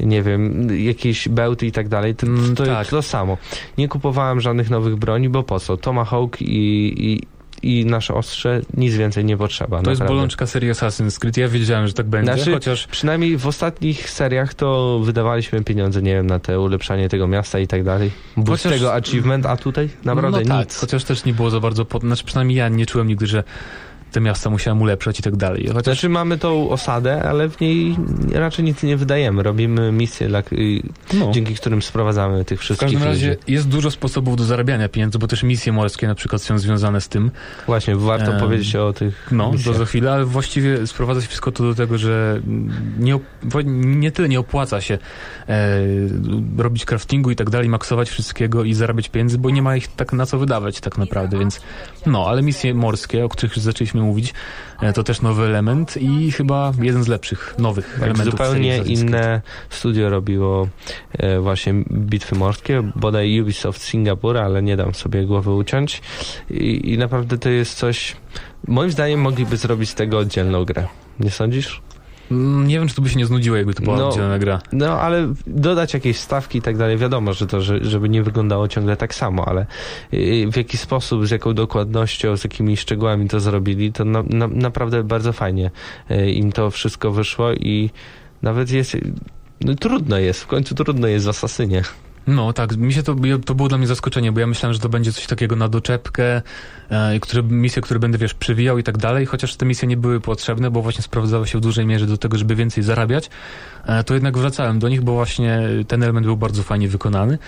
Nie 0.00 0.22
wiem, 0.22 0.68
jakieś 0.84 1.28
bełty 1.28 1.66
i 1.66 1.72
tak 1.72 1.88
dalej, 1.88 2.14
to, 2.14 2.26
to, 2.56 2.66
tak. 2.66 2.86
to 2.88 3.02
samo. 3.02 3.38
Nie 3.78 3.88
kupowałem 3.88 4.40
żadnych 4.40 4.70
nowych 4.70 4.96
broni, 4.96 5.28
bo 5.28 5.42
po 5.42 5.60
co? 5.60 5.76
Tomahawk 5.76 6.42
i, 6.42 6.94
i, 6.96 7.22
i 7.62 7.86
nasze 7.86 8.14
ostrze, 8.14 8.60
nic 8.76 8.94
więcej 8.94 9.24
nie 9.24 9.36
potrzeba. 9.36 9.82
To 9.82 9.90
jest 9.90 10.00
naprawdę. 10.00 10.14
bolączka 10.14 10.46
serii 10.46 10.70
Assassin's 10.72 11.18
Creed. 11.18 11.36
Ja 11.36 11.48
wiedziałem, 11.48 11.86
że 11.86 11.92
tak 11.92 12.06
będzie, 12.06 12.34
Znaczy, 12.34 12.52
chociaż 12.52 12.86
przynajmniej 12.86 13.38
w 13.38 13.46
ostatnich 13.46 14.10
seriach 14.10 14.54
to 14.54 15.00
wydawaliśmy 15.04 15.64
pieniądze, 15.64 16.02
nie 16.02 16.14
wiem, 16.14 16.26
na 16.26 16.38
te 16.38 16.60
ulepszanie 16.60 17.08
tego 17.08 17.26
miasta 17.28 17.58
i 17.58 17.66
tak 17.66 17.84
dalej. 17.84 18.10
Z 18.36 18.48
Chociaż- 18.48 18.72
tego 18.72 18.94
achievement, 18.94 19.46
a 19.46 19.56
tutaj 19.56 19.88
naprawdę 20.04 20.40
no 20.40 20.48
tak, 20.48 20.66
nic. 20.66 20.76
chociaż 20.76 21.04
też 21.04 21.24
nie 21.24 21.34
było 21.34 21.50
za 21.50 21.60
bardzo, 21.60 21.84
pod... 21.84 22.02
znaczy 22.02 22.24
przynajmniej 22.24 22.58
ja 22.58 22.68
nie 22.68 22.86
czułem 22.86 23.08
nigdy, 23.08 23.26
że 23.26 23.44
te 24.14 24.20
miasta 24.20 24.50
musiałem 24.50 24.82
ulepszać 24.82 25.20
i 25.20 25.22
tak 25.22 25.36
dalej. 25.36 25.66
Chociaż 25.66 25.84
Znaczy 25.84 26.08
mamy 26.08 26.38
tą 26.38 26.70
osadę, 26.70 27.22
ale 27.22 27.48
w 27.48 27.60
niej 27.60 27.96
raczej 28.32 28.64
nic 28.64 28.82
nie 28.82 28.96
wydajemy. 28.96 29.42
Robimy 29.42 29.92
misje, 29.92 30.28
dla, 30.28 30.38
y, 30.40 30.82
no. 31.14 31.30
dzięki 31.32 31.54
którym 31.54 31.82
sprowadzamy 31.82 32.44
tych 32.44 32.58
W 32.58 32.62
wszystkich 32.62 32.88
każdym 32.92 33.02
razie 33.08 33.28
ludzi. 33.28 33.40
jest 33.48 33.68
dużo 33.68 33.90
sposobów 33.90 34.36
do 34.36 34.44
zarabiania 34.44 34.88
pieniędzy, 34.88 35.18
bo 35.18 35.26
też 35.26 35.42
misje 35.42 35.72
morskie 35.72 36.06
na 36.08 36.14
przykład 36.14 36.42
są 36.42 36.58
związane 36.58 37.00
z 37.00 37.08
tym. 37.08 37.30
Właśnie, 37.66 37.96
warto 37.96 38.32
Em, 38.32 38.40
powiedzieć 38.40 38.76
o 38.76 38.92
tych 38.92 39.28
No, 39.32 39.52
misjach. 39.52 39.76
za 39.76 39.84
chwilę, 39.84 40.12
ale 40.12 40.24
właściwie 40.24 40.86
sprowadza 40.86 41.20
się 41.20 41.28
wszystko 41.28 41.52
to 41.52 41.62
do 41.64 41.74
tego, 41.74 41.98
że 41.98 42.40
nie, 42.98 43.18
nie 43.74 44.12
tyle 44.12 44.28
nie 44.28 44.40
opłaca 44.40 44.80
się 44.80 44.98
e, 45.48 45.78
robić 46.58 46.84
craftingu 46.84 47.30
i 47.30 47.36
tak 47.36 47.50
dalej, 47.50 47.68
maksować 47.68 48.10
wszystkiego 48.10 48.64
i 48.64 48.74
zarabiać 48.74 49.08
pieniędzy, 49.08 49.38
bo 49.38 49.50
nie 49.50 49.62
ma 49.62 49.76
ich 49.76 49.88
tak 49.88 50.12
na 50.12 50.26
co 50.26 50.38
wydawać 50.38 50.80
tak 50.80 50.98
naprawdę, 50.98 51.38
więc 51.38 51.60
no, 52.06 52.26
ale 52.28 52.42
misje 52.42 52.74
morskie, 52.74 53.24
o 53.24 53.28
których 53.28 53.58
zaczęliśmy 53.58 54.03
mówić, 54.04 54.34
e, 54.82 54.92
to 54.92 55.04
też 55.04 55.22
nowy 55.22 55.44
element 55.44 55.96
i 55.96 56.32
chyba 56.32 56.72
jeden 56.80 57.04
z 57.04 57.08
lepszych, 57.08 57.54
nowych 57.58 57.92
Tak, 57.92 58.02
elementów 58.02 58.30
zupełnie 58.30 58.78
inne 58.78 59.42
studio 59.70 60.10
robiło 60.10 60.68
e, 61.12 61.40
właśnie 61.40 61.74
bitwy 61.92 62.34
morskie, 62.34 62.82
bodaj 62.96 63.40
Ubisoft 63.40 63.82
Singapur, 63.82 64.38
ale 64.38 64.62
nie 64.62 64.76
dam 64.76 64.94
sobie 64.94 65.26
głowy 65.26 65.50
uciąć. 65.50 66.02
I, 66.50 66.92
I 66.92 66.98
naprawdę 66.98 67.38
to 67.38 67.48
jest 67.48 67.74
coś. 67.74 68.16
Moim 68.68 68.90
zdaniem 68.90 69.20
mogliby 69.20 69.56
zrobić 69.56 69.90
z 69.90 69.94
tego 69.94 70.18
oddzielną 70.18 70.64
grę. 70.64 70.86
Nie 71.20 71.30
sądzisz? 71.30 71.82
Mm, 72.30 72.66
Nie 72.66 72.78
wiem, 72.78 72.88
czy 72.88 72.94
to 72.94 73.02
by 73.02 73.08
się 73.08 73.18
nie 73.18 73.26
znudziło, 73.26 73.56
jakby 73.56 73.74
to 73.74 73.82
była 73.82 73.96
No, 73.96 74.08
oddzielna 74.08 74.38
gra. 74.38 74.60
No, 74.72 75.00
ale 75.00 75.34
dodać 75.46 75.94
jakieś 75.94 76.18
stawki 76.18 76.58
i 76.58 76.62
tak 76.62 76.76
dalej. 76.76 76.96
Wiadomo, 76.96 77.32
że 77.32 77.46
to, 77.46 77.60
że, 77.60 77.84
żeby 77.84 78.08
nie 78.08 78.22
wyglądało 78.22 78.68
ciągle 78.68 78.96
tak 78.96 79.14
samo, 79.14 79.48
ale 79.48 79.66
y, 80.14 80.46
w 80.52 80.56
jaki 80.56 80.76
sposób, 80.78 81.26
z 81.26 81.30
jaką 81.30 81.54
dokładnością, 81.54 82.36
z 82.36 82.44
jakimi 82.44 82.76
szczegółami 82.76 83.28
to 83.28 83.40
zrobili, 83.40 83.92
to 83.92 84.04
na, 84.04 84.22
na, 84.22 84.48
naprawdę 84.48 85.04
bardzo 85.04 85.32
fajnie 85.32 85.70
y, 86.10 86.30
im 86.30 86.52
to 86.52 86.70
wszystko 86.70 87.10
wyszło 87.12 87.52
i 87.52 87.90
nawet 88.42 88.70
jest. 88.70 88.96
No, 89.60 89.74
trudno 89.74 90.18
jest, 90.18 90.42
w 90.42 90.46
końcu 90.46 90.74
trudno 90.74 91.08
jest 91.08 91.26
w 91.26 91.28
Asasynie. 91.28 91.82
No 92.26 92.52
tak, 92.52 92.76
mi 92.76 92.92
się 92.92 93.02
to, 93.02 93.16
to 93.46 93.54
było 93.54 93.68
dla 93.68 93.78
mnie 93.78 93.86
zaskoczenie, 93.86 94.32
bo 94.32 94.40
ja 94.40 94.46
myślałem, 94.46 94.74
że 94.74 94.80
to 94.80 94.88
będzie 94.88 95.12
coś 95.12 95.26
takiego 95.26 95.56
na 95.56 95.68
doczepkę, 95.68 96.42
e, 96.90 97.20
które, 97.20 97.42
misje, 97.42 97.82
które 97.82 98.00
będę, 98.00 98.18
wiesz, 98.18 98.34
przewijał 98.34 98.78
i 98.78 98.82
tak 98.82 98.98
dalej, 98.98 99.26
chociaż 99.26 99.56
te 99.56 99.66
misje 99.66 99.88
nie 99.88 99.96
były 99.96 100.20
potrzebne, 100.20 100.70
bo 100.70 100.82
właśnie 100.82 101.02
sprawdzały 101.02 101.46
się 101.46 101.58
w 101.58 101.60
dużej 101.60 101.86
mierze 101.86 102.06
do 102.06 102.16
tego, 102.18 102.38
żeby 102.38 102.54
więcej 102.54 102.84
zarabiać, 102.84 103.30
e, 103.86 104.04
to 104.04 104.14
jednak 104.14 104.38
wracałem 104.38 104.78
do 104.78 104.88
nich, 104.88 105.02
bo 105.02 105.12
właśnie 105.14 105.60
ten 105.88 106.02
element 106.02 106.26
był 106.26 106.36
bardzo 106.36 106.62
fajnie 106.62 106.88
wykonany. 106.88 107.38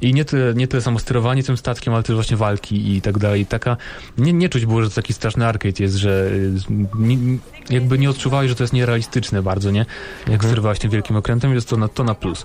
I 0.00 0.14
nie 0.14 0.24
tyle, 0.24 0.54
nie 0.54 0.68
tyle 0.68 0.82
samo 0.82 0.98
sterowanie 0.98 1.42
tym 1.42 1.56
statkiem, 1.56 1.94
ale 1.94 2.02
też 2.02 2.14
właśnie 2.14 2.36
walki 2.36 2.96
i 2.96 3.00
tak 3.02 3.18
dalej. 3.18 3.40
I 3.40 3.46
Taka, 3.46 3.76
nie, 4.18 4.32
nie 4.32 4.48
czuć 4.48 4.66
było, 4.66 4.82
że 4.82 4.88
to 4.88 4.94
taki 4.94 5.12
straszny 5.12 5.46
arcade 5.46 5.74
jest, 5.82 5.94
że 5.96 6.30
y, 6.32 6.52
nie- 6.98 7.38
jakby 7.70 7.98
nie 7.98 8.10
odczuwałeś, 8.10 8.48
że 8.48 8.54
to 8.54 8.62
jest 8.64 8.72
nierealistyczne 8.72 9.42
bardzo, 9.42 9.70
nie? 9.70 9.78
Jak 9.78 10.28
Mhm. 10.28 10.48
sterowałeś 10.50 10.78
tym 10.78 10.90
wielkim 10.90 11.16
okrętem, 11.16 11.54
jest 11.54 11.68
to 11.68 11.76
na, 11.76 11.88
to 11.88 12.04
na 12.04 12.14
plus. 12.14 12.44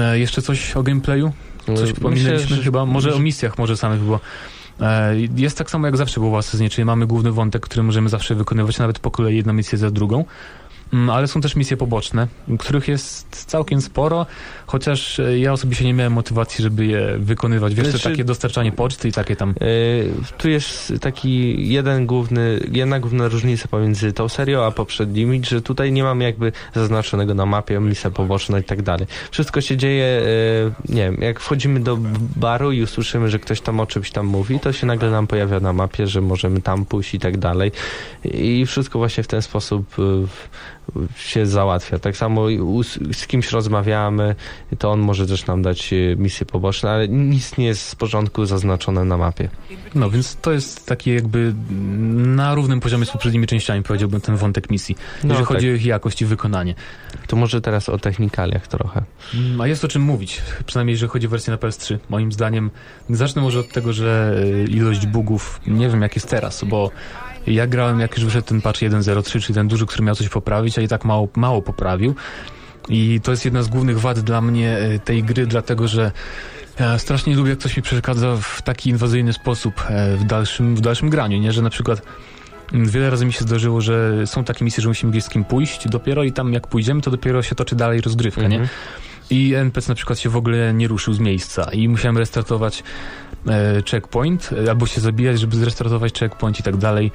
E, 0.00 0.18
jeszcze 0.18 0.42
coś 0.42 0.76
o 0.76 0.82
gameplayu? 0.82 1.32
Coś 1.76 1.92
pominęliśmy 1.92 2.32
Myślę, 2.42 2.56
że- 2.56 2.62
chyba? 2.62 2.86
Może 2.86 3.14
o 3.14 3.18
misjach, 3.18 3.58
może 3.58 3.76
samych, 3.76 4.00
bo 4.00 4.20
e, 4.80 5.16
jest 5.36 5.58
tak 5.58 5.70
samo 5.70 5.86
jak 5.86 5.96
zawsze 5.96 6.20
było 6.20 6.32
w 6.32 6.34
Assassinie, 6.34 6.70
czyli 6.70 6.84
mamy 6.84 7.06
główny 7.06 7.32
wątek, 7.32 7.62
który 7.62 7.82
możemy 7.82 8.08
zawsze 8.08 8.34
wykonywać, 8.34 8.78
nawet 8.78 8.98
po 8.98 9.10
kolei 9.10 9.36
jedną 9.36 9.52
misję 9.52 9.78
za 9.78 9.90
drugą. 9.90 10.24
Mm, 10.92 11.10
Ale 11.10 11.28
są 11.28 11.40
też 11.40 11.56
misje 11.56 11.76
poboczne, 11.76 12.26
których 12.58 12.88
jest 12.88 13.44
całkiem 13.46 13.80
sporo, 13.80 14.26
chociaż 14.66 15.20
e, 15.20 15.38
ja 15.38 15.52
osobiście 15.52 15.84
nie 15.84 15.94
miałem 15.94 16.12
motywacji, 16.12 16.62
żeby 16.62 16.86
je 16.86 17.16
wykonywać. 17.18 17.74
Wiesz, 17.74 17.86
Znaczy- 17.86 18.10
takie 18.10 18.24
dostarczanie 18.24 18.72
poczty 18.72 19.08
i 19.08 19.12
takie 19.12 19.36
tam. 19.36 19.50
Y, 19.62 20.10
Tu 20.38 20.48
jest 20.48 20.92
taki 21.00 21.68
jeden 21.68 22.06
główny, 22.06 22.60
jedna 22.72 23.00
główna 23.00 23.28
różnica 23.28 23.68
pomiędzy 23.68 24.12
tą 24.12 24.28
serią 24.28 24.62
a 24.64 24.70
poprzednimi, 24.70 25.40
że 25.44 25.62
tutaj 25.62 25.92
nie 25.92 26.02
mamy 26.02 26.24
jakby 26.24 26.52
zaznaczonego 26.74 27.34
na 27.34 27.46
mapie 27.46 27.80
misja 27.80 28.10
poboczna 28.10 28.58
i 28.58 28.64
tak 28.64 28.82
dalej. 28.82 29.06
Wszystko 29.30 29.60
się 29.60 29.76
dzieje, 29.76 30.04
y, 30.88 30.92
nie 30.94 31.02
wiem, 31.02 31.16
jak 31.20 31.40
wchodzimy 31.40 31.80
do 31.80 31.98
baru 32.36 32.72
i 32.72 32.82
usłyszymy, 32.82 33.30
że 33.30 33.38
ktoś 33.38 33.60
tam 33.60 33.80
o 33.80 33.86
czymś 33.86 34.10
tam 34.10 34.26
mówi, 34.26 34.60
to 34.60 34.72
się 34.72 34.86
nagle 34.86 35.10
nam 35.10 35.26
pojawia 35.26 35.60
na 35.60 35.72
mapie, 35.72 36.06
że 36.06 36.20
możemy 36.20 36.62
tam 36.62 36.84
pójść 36.84 37.14
i 37.14 37.18
tak 37.18 37.38
dalej. 37.38 37.72
I 38.24 38.66
wszystko 38.66 38.98
właśnie 38.98 39.22
w 39.22 39.26
ten 39.28 39.42
sposób 39.42 39.98
y, 39.98 40.02
w- 40.26 40.48
się 41.16 41.46
załatwia. 41.46 41.98
Tak 41.98 42.16
samo 42.16 42.46
z 43.12 43.26
kimś 43.26 43.50
rozmawiamy, 43.50 44.34
to 44.78 44.90
on 44.90 45.00
może 45.00 45.26
też 45.26 45.46
nam 45.46 45.62
dać 45.62 45.92
y, 45.92 46.16
misje 46.18 46.46
poboczne, 46.46 46.90
ale 46.90 47.08
nic 47.08 47.58
nie 47.58 47.66
jest 47.66 47.82
z 47.82 47.94
porządku 47.94 48.44
zaznaczone 48.44 49.04
na 49.04 49.16
mapie. 49.16 49.48
No 49.94 50.10
więc 50.10 50.36
to 50.36 50.52
jest 50.52 50.86
taki 50.86 51.14
jakby 51.14 51.54
na 52.16 52.54
równym 52.54 52.80
poziomie 52.80 53.06
z 53.06 53.10
poprzednimi 53.10 53.46
częściami, 53.46 53.82
powiedziałbym, 53.82 54.20
ten 54.20 54.36
wątek 54.36 54.70
misji. 54.70 54.96
No, 55.24 55.28
jeżeli 55.28 55.46
chodzi 55.46 55.66
tak. 55.66 55.72
o 55.72 55.74
ich 55.74 55.84
jakość 55.84 56.22
i 56.22 56.24
wykonanie. 56.24 56.74
To 57.26 57.36
może 57.36 57.60
teraz 57.60 57.88
o 57.88 57.98
technikaliach 57.98 58.66
trochę. 58.66 59.02
Mm, 59.34 59.60
A 59.60 59.66
jest 59.66 59.84
o 59.84 59.88
czym 59.88 60.02
mówić, 60.02 60.42
przynajmniej 60.66 60.94
jeżeli 60.94 61.10
chodzi 61.10 61.26
o 61.26 61.30
wersję 61.30 61.50
na 61.50 61.56
PS3. 61.56 61.98
Moim 62.08 62.32
zdaniem, 62.32 62.70
zacznę 63.10 63.42
może 63.42 63.60
od 63.60 63.72
tego, 63.72 63.92
że 63.92 64.40
y, 64.44 64.70
ilość 64.70 65.06
bugów, 65.06 65.60
nie 65.66 65.88
wiem 65.88 66.02
jak 66.02 66.16
jest 66.16 66.28
teraz, 66.28 66.64
bo 66.64 66.90
ja 67.46 67.66
grałem 67.66 68.00
jak 68.00 68.16
już 68.16 68.24
wyszedł 68.24 68.46
ten 68.46 68.60
patch 68.60 68.80
1.03, 68.80 69.40
czyli 69.40 69.54
ten 69.54 69.68
duży, 69.68 69.86
który 69.86 70.04
miał 70.04 70.14
coś 70.14 70.28
poprawić, 70.28 70.78
a 70.78 70.82
i 70.82 70.88
tak 70.88 71.04
mało, 71.04 71.28
mało 71.36 71.62
poprawił. 71.62 72.14
I 72.88 73.20
to 73.22 73.30
jest 73.30 73.44
jedna 73.44 73.62
z 73.62 73.68
głównych 73.68 74.00
wad 74.00 74.20
dla 74.20 74.40
mnie 74.40 74.78
y, 74.78 75.00
tej 75.04 75.24
gry, 75.24 75.46
dlatego 75.46 75.88
że 75.88 76.12
ja 76.80 76.98
strasznie 76.98 77.36
lubię, 77.36 77.50
jak 77.50 77.58
ktoś 77.58 77.76
mi 77.76 77.82
przeszkadza 77.82 78.36
w 78.36 78.62
taki 78.62 78.90
inwazyjny 78.90 79.32
sposób 79.32 79.74
e, 79.88 80.16
w 80.16 80.24
dalszym, 80.24 80.76
w 80.76 80.80
dalszym 80.80 81.10
graniu, 81.10 81.38
nie? 81.38 81.52
Że 81.52 81.62
na 81.62 81.70
przykład 81.70 82.02
mm, 82.72 82.88
wiele 82.88 83.10
razy 83.10 83.26
mi 83.26 83.32
się 83.32 83.40
zdarzyło, 83.40 83.80
że 83.80 84.26
są 84.26 84.44
takie 84.44 84.64
misje, 84.64 84.82
że 84.82 84.88
musimy 84.88 85.12
gdzieś 85.12 85.24
z 85.24 85.28
kim 85.28 85.44
pójść 85.44 85.88
dopiero 85.88 86.24
i 86.24 86.32
tam 86.32 86.52
jak 86.52 86.66
pójdziemy, 86.66 87.00
to 87.00 87.10
dopiero 87.10 87.42
się 87.42 87.54
toczy 87.54 87.76
dalej 87.76 88.00
rozgrywka, 88.00 88.48
nie? 88.48 88.68
I 89.30 89.54
NPC 89.54 89.88
na 89.88 89.94
przykład 89.94 90.18
się 90.18 90.28
w 90.28 90.36
ogóle 90.36 90.74
nie 90.74 90.88
ruszył 90.88 91.14
z 91.14 91.18
miejsca 91.18 91.70
i 91.72 91.88
musiałem 91.88 92.18
restartować 92.18 92.82
e, 93.46 93.82
checkpoint, 93.90 94.50
e, 94.66 94.70
albo 94.70 94.86
się 94.86 95.00
zabijać, 95.00 95.40
żeby 95.40 95.56
zrestartować 95.56 96.12
checkpoint 96.12 96.60
i 96.60 96.62
tak 96.62 96.76
dalej. 96.76 97.12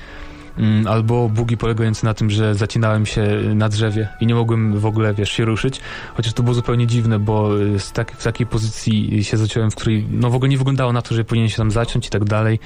Mm, 0.58 0.88
Albo 0.88 1.30
bugi 1.30 1.58
polegające 1.58 2.08
na 2.08 2.14
tym, 2.14 2.30
że 2.30 2.56
zacinałem 2.56 3.06
się 3.06 3.24
na 3.56 3.70
drzewie 3.70 4.08
i 4.22 4.28
nie 4.28 4.36
mogłem 4.36 4.80
w 4.80 4.86
ogóle, 4.86 5.14
wiesz, 5.14 5.32
się 5.32 5.46
ruszyć. 5.46 5.82
Chociaż 6.16 6.34
to 6.34 6.44
było 6.44 6.54
zupełnie 6.54 6.88
dziwne, 6.88 7.20
bo 7.20 7.62
e, 7.62 7.80
z 7.80 7.92
tak, 7.92 8.12
w 8.12 8.24
takiej 8.24 8.48
pozycji 8.48 9.24
się 9.24 9.38
zaciąłem, 9.38 9.72
w 9.72 9.76
której 9.76 10.08
no 10.12 10.30
w 10.30 10.36
ogóle 10.36 10.50
nie 10.50 10.58
wyglądało 10.58 10.94
na 10.94 11.02
to, 11.02 11.16
że 11.16 11.24
powinien 11.24 11.50
się 11.50 11.58
tam 11.58 11.72
zaciąć 11.72 12.08
i 12.08 12.10
tak 12.10 12.24
dalej. 12.24 12.60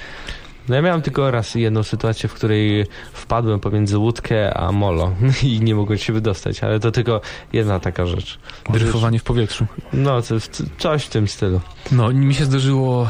No 0.69 0.75
ja 0.75 0.81
miałem 0.81 1.01
tylko 1.01 1.31
raz 1.31 1.55
jedną 1.55 1.83
sytuację, 1.83 2.29
w 2.29 2.33
której 2.33 2.85
wpadłem 3.13 3.59
pomiędzy 3.59 3.97
łódkę 3.97 4.53
a 4.57 4.71
molo 4.71 5.11
i 5.43 5.59
nie 5.61 5.75
mogłem 5.75 5.99
się 5.99 6.13
wydostać, 6.13 6.63
ale 6.63 6.79
to 6.79 6.91
tylko 6.91 7.21
jedna 7.53 7.79
taka 7.79 8.05
rzecz. 8.05 8.39
Dryfowanie 8.69 9.19
w 9.19 9.23
powietrzu. 9.23 9.65
No, 9.93 10.21
co, 10.21 10.39
co- 10.39 10.63
coś 10.77 11.03
w 11.05 11.09
tym 11.09 11.27
stylu. 11.27 11.61
No, 11.91 12.11
mi 12.11 12.33
się 12.35 12.45
zdarzyło, 12.45 13.09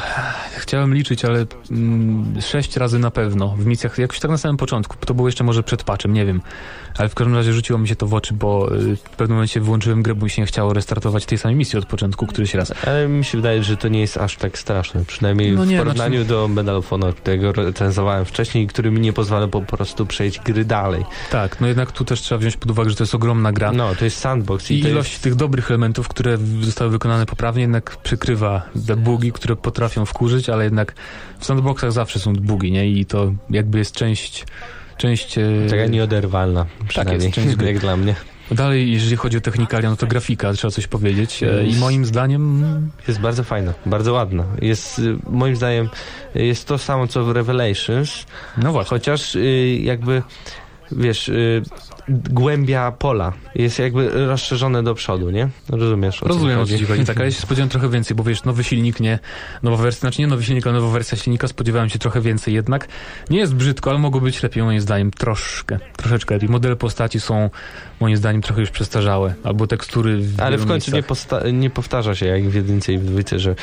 chciałem 0.58 0.94
liczyć, 0.94 1.26
ale 1.26 1.46
mm, 1.72 2.42
sześć 2.42 2.78
razy 2.78 3.00
na 3.00 3.12
pewno 3.12 3.48
w 3.48 3.66
misjach, 3.66 3.98
jakoś 3.98 4.20
tak 4.20 4.32
na 4.32 4.38
samym 4.38 4.58
początku, 4.58 4.96
to 5.06 5.14
było 5.14 5.28
jeszcze 5.28 5.44
może 5.44 5.64
przed 5.64 5.84
patchem, 5.84 6.14
nie 6.14 6.26
wiem, 6.26 6.42
ale 6.98 7.10
w 7.10 7.16
każdym 7.16 7.36
razie 7.36 7.54
rzuciło 7.54 7.80
mi 7.80 7.88
się 7.88 7.96
to 7.96 8.08
w 8.08 8.14
oczy, 8.14 8.34
bo 8.34 8.76
y, 8.76 8.96
w 8.96 9.02
pewnym 9.02 9.36
momencie 9.36 9.62
wyłączyłem 9.62 10.04
grę, 10.04 10.16
bo 10.16 10.24
mi 10.24 10.30
się 10.30 10.42
nie 10.42 10.46
chciało 10.46 10.74
restartować 10.74 11.26
tej 11.26 11.38
samej 11.38 11.56
misji 11.56 11.80
od 11.80 11.86
początku 11.86 12.28
któryś 12.28 12.54
raz. 12.54 12.74
Ale 12.88 13.08
mi 13.08 13.24
się 13.26 13.38
wydaje, 13.38 13.64
że 13.64 13.78
to 13.78 13.88
nie 13.88 14.00
jest 14.00 14.18
aż 14.18 14.36
tak 14.38 14.58
straszne. 14.58 15.06
Przynajmniej 15.06 15.52
No 15.52 15.66
nie, 15.66 15.76
w 15.76 15.80
porównaniu 15.80 16.16
znaczy- 16.18 16.30
do 16.30 16.48
Medal 16.48 16.76
of 16.76 16.88
Honor, 16.90 17.16
którego 17.16 17.45
recenzowałem 17.52 18.26
wcześniej, 18.26 18.68
który 18.68 18.92
mi 18.92 19.00
nie 19.00 19.14
pozwala 19.14 19.48
po 19.48 19.62
prostu 19.62 20.06
przejść 20.06 20.40
gry 20.40 20.66
dalej. 20.66 21.06
Tak, 21.32 21.62
no 21.62 21.68
jednak 21.68 21.92
tu 21.92 22.06
też 22.06 22.22
trzeba 22.22 22.40
wziąć 22.40 22.58
pod 22.58 22.72
uwagę, 22.72 22.90
że 22.90 22.96
to 22.96 23.04
jest 23.04 23.16
ogromna 23.16 23.52
gra. 23.52 23.72
No, 23.72 23.96
to 23.96 24.06
jest 24.06 24.18
sandbox 24.18 24.72
i, 24.72 24.74
I 24.74 24.80
ilość 24.80 25.12
jest... 25.12 25.24
tych 25.24 25.36
dobrych 25.36 25.72
elementów, 25.72 26.08
które 26.08 26.38
zostały 26.62 26.92
wykonane 26.92 27.26
poprawnie, 27.26 27.62
jednak 27.62 27.98
przykrywa 27.98 28.62
te 28.88 28.96
bugi, 28.96 29.32
które 29.32 29.56
potrafią 29.56 30.06
wkurzyć, 30.06 30.50
ale 30.50 30.64
jednak 30.64 30.94
w 31.40 31.46
sandboxach 31.46 31.92
zawsze 31.92 32.20
są 32.20 32.34
bugi, 32.34 32.72
nie? 32.72 32.88
I 32.90 33.06
to 33.06 33.34
jakby 33.50 33.78
jest 33.78 33.96
część... 33.96 34.46
część 34.98 35.38
e, 35.38 35.42
Taka 35.70 35.86
nieoderwalna, 35.86 36.66
przynajmniej, 36.88 37.32
część 37.32 37.56
gry. 37.56 37.68
jak 37.74 37.80
dla 37.80 37.98
mnie. 37.98 38.16
Dalej, 38.52 38.92
jeżeli 38.94 39.16
chodzi 39.16 39.38
o 39.38 39.42
technikalia, 39.42 39.90
no 39.90 39.96
to 39.96 40.08
grafika, 40.08 40.54
trzeba 40.54 40.72
coś 40.72 40.88
powiedzieć. 40.88 41.44
E, 41.44 41.66
I 41.66 41.76
moim 41.76 42.06
zdaniem 42.06 42.66
Jest 43.08 43.20
bardzo 43.20 43.44
fajna, 43.44 43.74
bardzo 43.86 44.14
ładna. 44.14 44.44
Jest, 44.62 45.00
y, 45.00 45.18
moim 45.30 45.56
zdaniem, 45.56 45.90
jest 46.36 46.68
to 46.68 46.78
samo 46.78 47.08
co 47.08 47.24
w 47.24 47.32
Revelations, 47.32 48.26
No 48.58 48.72
właśnie. 48.72 48.90
chociaż 48.90 49.36
y, 49.36 49.80
jakby 49.82 50.22
wiesz, 50.92 51.30
y, 51.30 51.64
głębia 52.10 52.92
pola 52.92 53.34
jest 53.56 53.80
jakby 53.80 54.28
rozszerzone 54.28 54.84
do 54.84 54.96
przodu, 54.96 55.30
nie? 55.30 55.50
Rozumiesz? 55.70 56.24
o 56.24 56.28
Rozumiem 56.28 56.60
o 56.60 56.66
co 56.66 56.78
ci 56.78 56.86
chodzi, 56.86 57.06
tak, 57.06 57.18
ale 57.18 57.26
ja 57.26 57.32
się 57.32 57.42
spodziewałem 57.42 57.70
trochę 57.70 57.90
więcej, 57.90 58.16
bo 58.16 58.24
wiesz, 58.24 58.44
nowy 58.44 58.64
silnik, 58.64 59.00
nie, 59.00 59.20
nowa 59.64 59.84
wersja, 59.84 60.00
znaczy 60.00 60.22
nie 60.22 60.28
nowy 60.28 60.44
silnik, 60.44 60.68
ale 60.68 60.76
nowa 60.80 60.94
wersja 60.94 61.18
silnika, 61.18 61.48
spodziewałem 61.48 61.90
się 61.90 62.00
trochę 62.00 62.22
więcej 62.22 62.54
jednak. 62.54 62.88
Nie 63.30 63.40
jest 63.40 63.56
brzydko, 63.56 63.90
ale 63.90 64.00
mogło 64.00 64.22
być 64.22 64.44
lepiej 64.44 64.64
moim 64.64 64.82
zdaniem, 64.82 65.12
troszkę, 65.12 65.80
troszeczkę. 65.98 66.38
I 66.38 66.48
modele 66.48 66.76
postaci 66.76 67.20
są 67.20 67.50
moim 68.00 68.18
zdaniem 68.18 68.42
trochę 68.42 68.62
już 68.62 68.70
przestarzałe, 68.70 69.34
albo 69.44 69.68
tekstury 69.68 70.18
w 70.18 70.40
Ale 70.40 70.58
w 70.58 70.68
końcu 70.68 70.92
nie, 70.92 71.04
nie 71.54 71.70
powtarza 71.70 72.16
się 72.16 72.26
jak 72.26 72.50
w 72.50 72.54
jedynce 72.54 72.94
i 72.94 72.98
w 72.98 73.06
dwójce, 73.06 73.40
że 73.40 73.56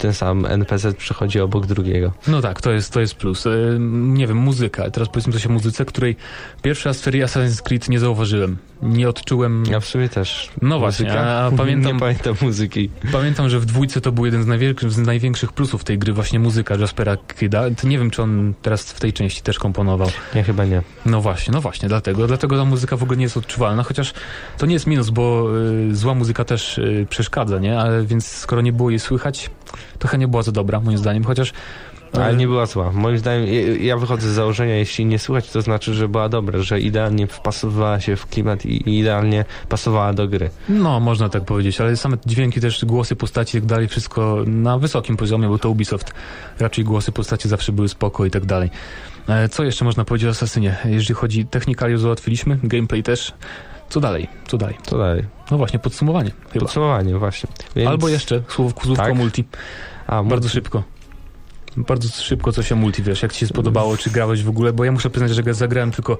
ten 0.00 0.14
sam 0.14 0.46
NPC 0.46 0.94
przechodzi 0.94 1.40
obok 1.40 1.66
drugiego. 1.66 2.12
No 2.26 2.40
tak, 2.40 2.60
to 2.60 2.70
jest, 2.72 2.92
to 2.92 3.00
jest 3.00 3.14
plus. 3.14 3.46
E, 3.46 3.50
nie 3.90 4.26
wiem, 4.26 4.36
muzyka. 4.36 4.90
Teraz 4.90 5.08
powiedzmy 5.08 5.32
coś 5.32 5.46
o 5.46 5.50
muzyce, 5.50 5.84
której 5.84 6.16
pierwszy 6.62 6.88
raz 6.88 6.98
w 7.00 7.00
serii 7.04 7.22
Assassin's 7.22 7.62
Creed 7.62 7.88
nie 7.88 7.98
zauważyłem. 8.00 8.56
Nie 8.82 9.08
odczułem... 9.08 9.64
Ja 9.70 9.80
w 9.80 9.86
sumie 9.86 10.08
też. 10.08 10.50
No 10.62 10.78
właśnie, 10.78 11.06
Muzyka? 11.06 11.22
a 11.30 11.50
pamiętam- 11.62 11.92
Nie 11.92 12.00
pamiętam 12.00 12.34
muzyki. 12.42 12.90
Pamiętam, 13.12 13.48
że 13.48 13.60
w 13.60 13.64
dwójce 13.64 14.00
to 14.00 14.12
był 14.12 14.24
jeden 14.26 14.42
z 14.42 14.46
największych, 14.46 14.92
z 14.92 14.98
największych 14.98 15.52
plusów 15.52 15.84
tej 15.84 15.98
gry, 15.98 16.12
właśnie 16.12 16.38
muzyka 16.38 16.74
Jaspera 16.76 17.16
Kida. 17.16 17.64
Nie 17.84 17.98
wiem, 17.98 18.10
czy 18.10 18.22
on 18.22 18.54
teraz 18.62 18.92
w 18.92 19.00
tej 19.00 19.12
części 19.12 19.42
też 19.42 19.58
komponował. 19.58 20.08
Nie, 20.34 20.42
chyba 20.42 20.64
nie. 20.64 20.82
No 21.06 21.20
właśnie, 21.20 21.52
no 21.52 21.60
właśnie, 21.60 21.88
dlatego, 21.88 22.26
dlatego 22.26 22.56
ta 22.56 22.64
muzyka 22.64 22.96
w 22.96 23.02
ogóle 23.02 23.16
nie 23.16 23.22
jest 23.24 23.36
odczuwalna, 23.36 23.82
chociaż 23.82 24.12
to 24.58 24.66
nie 24.66 24.74
jest 24.74 24.86
minus, 24.86 25.10
bo 25.10 25.46
y, 25.90 25.94
zła 25.96 26.14
muzyka 26.14 26.44
też 26.44 26.78
y, 26.78 27.06
przeszkadza, 27.10 27.58
nie? 27.58 27.80
Ale 27.80 28.04
więc 28.06 28.26
skoro 28.28 28.62
nie 28.62 28.72
było 28.72 28.90
jej 28.90 28.98
słychać, 29.00 29.50
trochę 29.98 30.18
nie 30.18 30.28
była 30.28 30.42
za 30.42 30.52
dobra, 30.52 30.80
moim 30.80 30.98
zdaniem, 30.98 31.24
chociaż... 31.24 31.52
Ale 32.12 32.32
y, 32.32 32.36
nie 32.36 32.46
była 32.46 32.66
zła. 32.66 32.92
Moim 32.92 33.18
zdaniem, 33.18 33.46
ja- 33.80 33.96
wychodzę 33.96 34.28
z 34.30 34.34
założenia, 34.34 34.74
jeśli 34.76 35.06
nie 35.06 35.18
słychać, 35.18 35.50
to 35.50 35.62
znaczy, 35.62 35.94
że 35.94 36.08
była 36.08 36.28
dobra, 36.28 36.62
że 36.62 36.80
idealnie 36.80 37.26
wpasowywała 37.26 38.00
się 38.00 38.16
w 38.16 38.26
klimat 38.26 38.66
i 38.66 38.88
i 38.90 38.98
idealnie 38.98 39.44
pasowała 39.68 40.12
do 40.12 40.28
gry. 40.28 40.50
No, 40.68 41.00
można 41.00 41.28
tak 41.28 41.44
powiedzieć, 41.44 41.80
ale 41.80 41.96
same 41.96 42.16
dźwięki 42.26 42.60
też, 42.60 42.84
głosy 42.84 43.16
postaci 43.16 43.58
i 43.58 43.60
tak 43.60 43.68
dalej, 43.68 43.88
wszystko 43.88 44.38
na 44.46 44.78
wysokim 44.78 45.16
poziomie, 45.16 45.48
bo 45.48 45.58
to 45.58 45.70
Ubisoft. 45.70 46.12
Raczej 46.60 46.84
głosy 46.84 47.12
postaci 47.12 47.48
zawsze 47.48 47.72
były 47.72 47.88
spoko 47.88 48.24
i 48.24 48.30
tak 48.30 48.44
dalej. 48.46 48.70
E, 49.28 49.48
Co 49.48 49.64
jeszcze 49.64 49.84
można 49.84 50.04
powiedzieć 50.04 50.26
o 50.26 50.30
Asasynie? 50.30 50.76
Jeżeli 50.84 51.14
chodzi 51.14 51.46
technikalię 51.46 51.98
załatwiliśmy, 51.98 52.58
gameplay 52.62 53.02
też. 53.02 53.32
Co 53.90 54.00
dalej? 54.00 54.28
Co 54.48 54.58
dalej? 54.58 54.76
Co 54.82 54.98
dalej? 54.98 55.24
No 55.50 55.58
właśnie, 55.58 55.78
podsumowanie 55.78 56.30
chyba. 56.52 56.64
Podsumowanie, 56.64 57.18
właśnie. 57.18 57.50
Więc... 57.76 57.88
Albo 57.88 58.08
jeszcze 58.08 58.42
słówko, 58.48 58.84
słówko 58.84 59.04
Tak? 59.04 59.14
multi. 59.14 59.44
A, 60.06 60.22
Bardzo 60.22 60.48
szybko. 60.48 60.82
Bardzo 61.76 62.08
szybko 62.08 62.52
coś 62.52 62.72
o 62.72 62.76
multi, 62.76 63.02
wiesz, 63.02 63.22
jak 63.22 63.32
ci 63.32 63.40
się 63.40 63.46
spodobało, 63.46 63.96
czy 63.96 64.10
grałeś 64.10 64.42
w 64.42 64.48
ogóle, 64.48 64.72
bo 64.72 64.84
ja 64.84 64.92
muszę 64.92 65.10
przyznać, 65.10 65.30
że 65.30 65.54
zagrałem 65.54 65.90
tylko... 65.90 66.18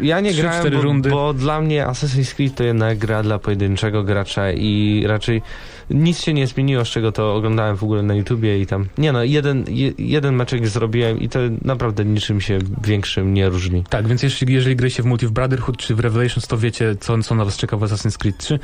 Ja 0.00 0.20
nie 0.20 0.32
Trzy, 0.32 0.40
grałem, 0.42 0.60
cztery 0.60 0.76
bo, 0.76 0.82
rundy. 0.82 1.10
bo 1.10 1.34
dla 1.34 1.60
mnie 1.60 1.86
Assassin's 1.86 2.34
Creed 2.34 2.54
to 2.54 2.64
jednak 2.64 2.98
gra 2.98 3.22
dla 3.22 3.38
pojedynczego 3.38 4.02
gracza 4.04 4.52
i 4.52 5.04
raczej 5.06 5.42
nic 5.90 6.20
się 6.20 6.32
nie 6.34 6.46
zmieniło, 6.46 6.84
z 6.84 6.88
czego 6.88 7.12
to 7.12 7.34
oglądałem 7.34 7.76
w 7.76 7.82
ogóle 7.82 8.02
na 8.02 8.14
YouTubie 8.14 8.60
i 8.60 8.66
tam... 8.66 8.86
Nie 8.98 9.12
no, 9.12 9.24
jeden, 9.24 9.64
je, 9.68 9.92
jeden 9.98 10.34
meczek 10.34 10.68
zrobiłem 10.68 11.20
i 11.20 11.28
to 11.28 11.38
naprawdę 11.64 12.04
niczym 12.04 12.40
się 12.40 12.58
większym 12.84 13.34
nie 13.34 13.48
różni. 13.48 13.84
Tak, 13.90 14.08
więc 14.08 14.22
jeśli, 14.22 14.54
jeżeli 14.54 14.76
gry 14.76 14.90
się 14.90 15.02
w 15.02 15.06
multi 15.06 15.26
w 15.26 15.30
Brotherhood 15.30 15.76
czy 15.76 15.94
w 15.94 16.00
Revelations, 16.00 16.46
to 16.46 16.58
wiecie, 16.58 16.96
co, 17.00 17.22
co 17.22 17.34
na 17.34 17.44
was 17.44 17.56
czeka 17.56 17.76
w 17.76 17.80
Assassin's 17.80 18.18
Creed 18.18 18.38
3. 18.38 18.58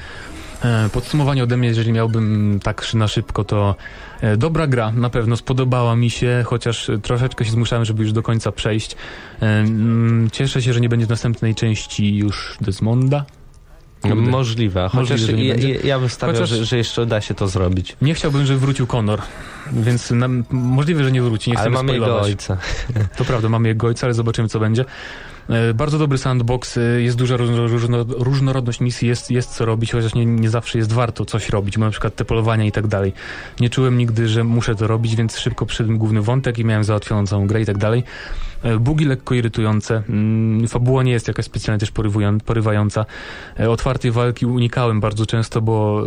E, 0.65 0.89
Podsumowanie 0.93 1.43
ode 1.43 1.57
mnie, 1.57 1.69
jeżeli 1.69 1.93
miałbym 1.93 2.61
tak 2.63 2.95
na 2.95 3.09
szybko, 3.09 3.45
to 3.45 3.75
e, 4.21 4.37
dobra 4.37 4.67
gra, 4.67 4.93
na 4.93 5.11
pewno 5.11 5.37
spodobała 5.37 5.97
mi 5.97 6.11
się, 6.11 6.45
chociaż 6.47 6.91
e, 6.91 6.99
troszeczkę 6.99 7.45
się 7.45 7.51
zmuszałem, 7.51 7.85
żeby 7.85 8.03
już 8.03 8.13
do 8.13 8.23
końca 8.23 8.53
przejść. 8.53 8.97
Cieszę 10.33 10.63
się, 10.63 10.73
że 10.73 10.81
nie 10.81 10.89
będzie 10.89 11.07
następnej 11.07 11.55
części 11.55 12.17
już 12.17 12.57
Desmonda. 12.61 13.25
Kurde. 14.03 14.31
Możliwe, 14.31 14.89
chociaż 14.93 15.21
Możliwe, 15.21 15.43
ja, 15.63 15.69
ja, 15.69 15.81
ja 15.85 15.99
bym 15.99 16.09
stawiał, 16.09 16.35
Chociaż- 16.37 16.59
że, 16.59 16.65
że 16.65 16.77
jeszcze 16.77 17.07
da 17.07 17.21
się 17.21 17.35
to 17.35 17.49
zrobić. 17.49 17.97
Nie 18.03 18.15
chciałbym, 18.15 18.47
żeby 18.47 18.61
wrócił 18.61 18.87
Conor, 18.87 19.23
więc 19.73 20.11
nam, 20.11 20.45
możliwe, 20.51 21.05
że 21.05 21.13
nie 21.13 21.23
wróci, 21.23 21.51
nie 21.51 21.59
Ale 21.59 21.71
mamy 21.71 21.93
jego 21.93 22.05
spoilować. 22.05 22.27
ojca. 22.31 22.59
To 23.17 23.25
prawda, 23.25 23.49
mamy 23.49 23.69
jego 23.69 23.87
ojca, 23.87 24.07
ale 24.07 24.15
zobaczymy, 24.15 24.49
co 24.49 24.61
będzie. 24.61 24.85
E, 25.53 25.75
Bardzo 25.75 25.99
dobry 25.99 26.19
sandbox, 26.19 26.77
e, 26.77 26.81
jest 26.81 27.17
duża 27.17 27.37
różno, 27.37 27.67
różno, 27.67 28.05
różnorodność 28.09 28.81
misji, 28.81 29.09
jest, 29.09 29.31
jest 29.31 29.51
co 29.51 29.65
robić, 29.65 29.93
chociaż 29.93 30.15
nie, 30.15 30.27
nie 30.27 30.51
zawsze 30.51 30.79
jest 30.79 30.93
warto 30.93 31.25
coś 31.25 31.49
robić, 31.49 31.79
bo 31.79 31.85
na 31.85 31.91
przykład 31.91 32.15
te 32.15 32.25
polowania 32.25 32.65
i 32.65 32.73
tak 32.73 32.87
dalej. 32.87 33.13
Nie 33.61 33.71
czułem 33.71 33.99
nigdy, 33.99 34.29
że 34.29 34.45
muszę 34.45 34.75
to 34.75 34.87
robić, 34.87 35.17
więc 35.17 35.39
szybko 35.39 35.67
przyszedłem 35.67 35.99
główny 35.99 36.23
wątek 36.23 36.59
i 36.59 36.65
miałem 36.65 36.85
załatwioną 36.85 37.27
całą 37.27 37.47
grę 37.47 37.63
i 37.63 37.67
tak 37.67 37.79
dalej. 37.79 38.05
E, 38.63 38.79
Bugi 38.79 39.05
lekko 39.05 39.35
irytujące, 39.35 40.03
mm, 40.09 40.69
fabuła 40.69 41.03
nie 41.03 41.13
jest 41.13 41.29
jakaś 41.29 41.45
specjalnie 41.45 41.81
też 41.81 41.93
porywająca. 42.45 43.05
Otwartej 43.69 44.11
walki 44.11 44.47
unikałem 44.47 45.01
bardzo 45.01 45.27
często, 45.27 45.61
bo, 45.61 46.07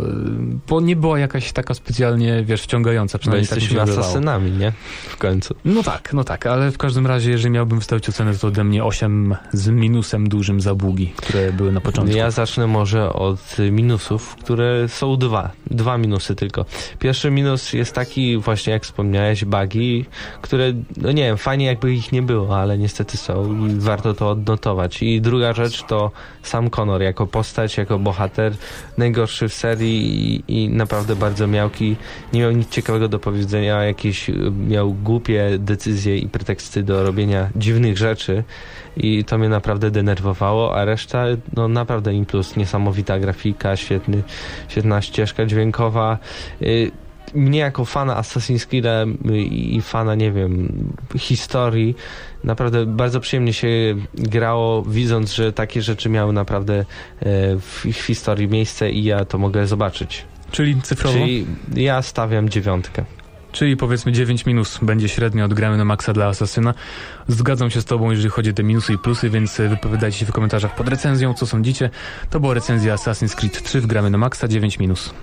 bo 0.68 0.80
nie 0.80 0.96
była 0.96 1.18
jakaś 1.18 1.52
taka 1.52 1.74
specjalnie, 1.74 2.44
wiesz, 2.44 2.62
wciągająca, 2.62 3.18
przynajmniej 3.18 3.48
tak 3.48 3.58
mi 3.58 3.64
się 3.64 3.74
jesteśmy 3.74 4.00
asasynami, 4.00 4.50
nie? 4.50 4.72
W 5.08 5.16
końcu. 5.16 5.54
No 5.64 5.82
tak, 5.82 6.12
no 6.12 6.24
tak, 6.24 6.46
ale 6.46 6.70
w 6.70 6.78
każdym 6.78 7.06
razie, 7.06 7.30
jeżeli 7.30 7.50
miałbym 7.50 7.78
wystawić 7.78 8.08
ocenę, 8.08 8.34
to 8.34 8.48
ode 8.48 8.64
mnie 8.64 8.84
8 8.84 9.35
z 9.52 9.68
minusem 9.68 10.28
dużym 10.28 10.60
za 10.60 10.74
bugi, 10.74 11.12
które 11.16 11.52
były 11.52 11.72
na 11.72 11.80
początku. 11.80 12.16
Ja 12.16 12.30
zacznę 12.30 12.66
może 12.66 13.12
od 13.12 13.56
minusów, 13.70 14.36
które 14.36 14.88
są 14.88 15.16
dwa. 15.16 15.50
Dwa 15.70 15.98
minusy 15.98 16.34
tylko. 16.34 16.64
Pierwszy 16.98 17.30
minus 17.30 17.72
jest 17.72 17.94
taki 17.94 18.38
właśnie, 18.38 18.72
jak 18.72 18.84
wspomniałeś, 18.84 19.44
bugi, 19.44 20.04
które, 20.42 20.72
no 20.96 21.12
nie 21.12 21.22
wiem, 21.22 21.36
fajnie 21.36 21.66
jakby 21.66 21.94
ich 21.94 22.12
nie 22.12 22.22
było, 22.22 22.58
ale 22.58 22.78
niestety 22.78 23.16
są 23.16 23.66
i 23.66 23.74
warto 23.78 24.14
to 24.14 24.30
odnotować. 24.30 25.02
I 25.02 25.20
druga 25.20 25.52
rzecz 25.52 25.82
to 25.82 26.10
sam 26.42 26.70
Connor 26.70 27.02
jako 27.02 27.26
postać, 27.26 27.76
jako 27.76 27.98
bohater, 27.98 28.52
najgorszy 28.98 29.48
w 29.48 29.54
serii 29.54 30.34
i, 30.48 30.64
i 30.64 30.68
naprawdę 30.68 31.16
bardzo 31.16 31.46
miałki. 31.46 31.96
Nie 32.32 32.40
miał 32.40 32.52
nic 32.52 32.68
ciekawego 32.68 33.08
do 33.08 33.18
powiedzenia, 33.18 33.84
jakieś 33.84 34.30
miał 34.68 34.92
głupie 34.94 35.50
decyzje 35.58 36.18
i 36.18 36.28
preteksty 36.28 36.82
do 36.82 37.02
robienia 37.02 37.50
dziwnych 37.56 37.98
rzeczy 37.98 38.44
i 38.96 39.24
to 39.24 39.38
mnie 39.38 39.48
naprawdę 39.48 39.90
denerwowało, 39.90 40.76
a 40.76 40.84
reszta, 40.84 41.24
no 41.56 41.68
naprawdę 41.68 42.14
im 42.14 42.26
plus, 42.26 42.56
niesamowita 42.56 43.18
grafika, 43.18 43.76
świetny, 43.76 44.22
świetna 44.68 45.02
ścieżka 45.02 45.46
dźwiękowa. 45.46 46.18
Y, 46.62 46.90
Mnie 47.34 47.58
jako 47.58 47.84
fana 47.84 48.20
Assassin's 48.20 48.66
Creed 48.66 48.86
i 49.50 49.80
fana, 49.82 50.14
nie 50.14 50.32
wiem, 50.32 50.68
historii, 51.18 51.94
naprawdę 52.44 52.86
bardzo 52.86 53.20
przyjemnie 53.20 53.52
się 53.52 53.68
grało, 54.14 54.82
widząc, 54.82 55.32
że 55.32 55.52
takie 55.52 55.82
rzeczy 55.82 56.08
miały 56.08 56.32
naprawdę 56.32 56.74
e, 56.74 56.84
w 57.60 57.86
ich 57.86 57.96
historii 57.96 58.48
miejsce 58.48 58.90
i 58.90 59.04
ja 59.04 59.24
to 59.24 59.38
mogę 59.38 59.66
zobaczyć. 59.66 60.24
Czyli 60.50 60.82
cyfrowo. 60.82 61.18
Czyli 61.18 61.46
ja 61.74 62.02
stawiam 62.02 62.48
dziewiątkę. 62.48 63.04
Powiedzmy 63.78 64.12
9 64.12 64.46
minus 64.46 64.78
będzie 64.82 65.08
średnio 65.08 65.44
odgramy 65.44 65.76
na 65.76 65.84
maksa 65.84 66.12
dla 66.12 66.26
Asasyna. 66.26 66.74
Zgadzam 67.28 67.70
się 67.70 67.80
z 67.80 67.84
tobą, 67.84 68.10
jeżeli 68.10 68.28
chodzi 68.28 68.50
o 68.50 68.52
te 68.52 68.62
minusy 68.62 68.92
i 68.92 68.98
plusy, 68.98 69.30
więc 69.30 69.60
e, 69.60 69.68
wypowiadajcie 69.68 70.18
się 70.18 70.26
w 70.26 70.32
komentarzach 70.32 70.74
pod 70.74 70.88
recenzją, 70.88 71.34
co 71.34 71.46
sądzicie. 71.46 71.90
To 72.30 72.40
była 72.40 72.54
recenzja 72.54 72.94
Assassin's 72.94 73.34
Creed 73.34 73.62
3 73.62 73.80
w 73.80 73.86
gramy 73.86 74.10
na 74.10 74.18
maksa, 74.18 74.48
9 74.48 74.78
minus. 74.78 75.14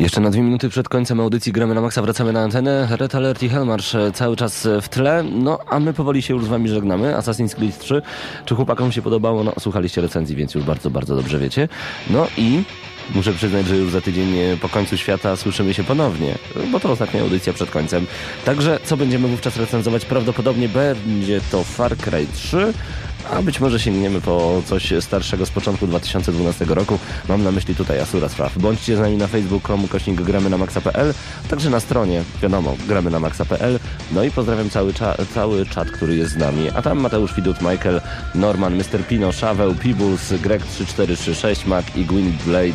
Jeszcze 0.00 0.20
na 0.20 0.30
dwie 0.30 0.42
minuty 0.42 0.68
przed 0.68 0.88
końcem 0.88 1.20
audycji 1.20 1.52
gramy 1.52 1.74
na 1.74 1.80
maksa, 1.80 2.02
wracamy 2.02 2.32
na 2.32 2.40
antenę. 2.40 2.88
Red 2.90 3.14
Alert 3.14 3.42
i 3.42 3.48
Hellmarsz 3.48 3.94
e, 3.94 4.12
cały 4.12 4.36
czas 4.36 4.66
e, 4.66 4.80
w 4.80 4.88
tle. 4.88 5.22
No, 5.22 5.58
a 5.66 5.80
my 5.80 5.92
powoli 5.92 6.22
się 6.22 6.34
już 6.34 6.44
z 6.44 6.48
wami 6.48 6.68
żegnamy. 6.68 7.14
Assassin's 7.14 7.54
Creed 7.54 7.78
3. 7.78 8.02
Czy 8.44 8.54
chłopakom 8.54 8.92
się 8.92 9.02
podobało? 9.02 9.44
No, 9.44 9.52
słuchaliście 9.58 10.00
recenzji, 10.00 10.36
więc 10.36 10.54
już 10.54 10.64
bardzo, 10.64 10.90
bardzo 10.90 11.16
dobrze 11.16 11.38
wiecie. 11.38 11.68
No 12.10 12.26
i 12.36 12.62
muszę 13.14 13.32
przyznać, 13.32 13.66
że 13.66 13.76
już 13.76 13.90
za 13.92 14.00
tydzień 14.00 14.38
e, 14.38 14.56
po 14.56 14.68
końcu 14.68 14.96
świata 14.96 15.36
słyszymy 15.36 15.74
się 15.74 15.84
ponownie, 15.84 16.34
bo 16.72 16.80
to 16.80 16.90
ostatnia 16.90 17.20
audycja 17.20 17.52
przed 17.52 17.70
końcem. 17.70 18.06
Także 18.44 18.78
co 18.84 18.96
będziemy 18.96 19.28
wówczas 19.28 19.56
recenzować? 19.56 20.04
Prawdopodobnie 20.04 20.68
będzie 20.68 21.40
to 21.50 21.64
Far 21.64 21.96
Cry 21.96 22.26
3, 22.34 22.72
a 23.30 23.42
być 23.42 23.60
może 23.60 23.80
sięgniemy 23.80 24.20
po 24.20 24.62
coś 24.66 24.92
starszego 25.00 25.46
z 25.46 25.50
początku 25.50 25.86
2012 25.86 26.64
roku. 26.64 26.98
Mam 27.28 27.42
na 27.44 27.50
myśli 27.52 27.74
tutaj 27.74 28.00
Asura 28.00 28.28
Spraw. 28.28 28.58
Bądźcie 28.58 28.96
z 28.96 29.00
nami 29.00 29.16
na 29.16 29.26
facebook.com 29.26 29.88
kośnik 29.88 30.22
gramy 30.22 30.50
na 30.50 30.58
maxa.pl, 30.58 31.14
także 31.50 31.70
na 31.70 31.80
stronie, 31.80 32.22
wiadomo, 32.42 32.76
gramy 32.88 33.10
na 33.10 33.20
maxa.pl. 33.20 33.78
No 34.12 34.24
i 34.24 34.30
pozdrawiam 34.30 34.70
cały, 34.70 34.92
cza- 34.92 35.26
cały 35.34 35.66
czat, 35.66 35.90
który 35.90 36.16
jest 36.16 36.32
z 36.32 36.36
nami. 36.36 36.70
A 36.74 36.82
tam 36.82 37.00
Mateusz 37.00 37.34
Widut, 37.34 37.60
Michael, 37.60 38.00
Norman, 38.34 38.76
Mr. 38.76 39.06
Pino, 39.08 39.32
Szaweł, 39.32 39.74
Pibus, 39.74 40.32
Greg 40.42 40.62
3436, 40.66 41.66
Mac 41.66 41.84
i 41.96 42.04
Gwyn 42.04 42.32
Blade. 42.46 42.74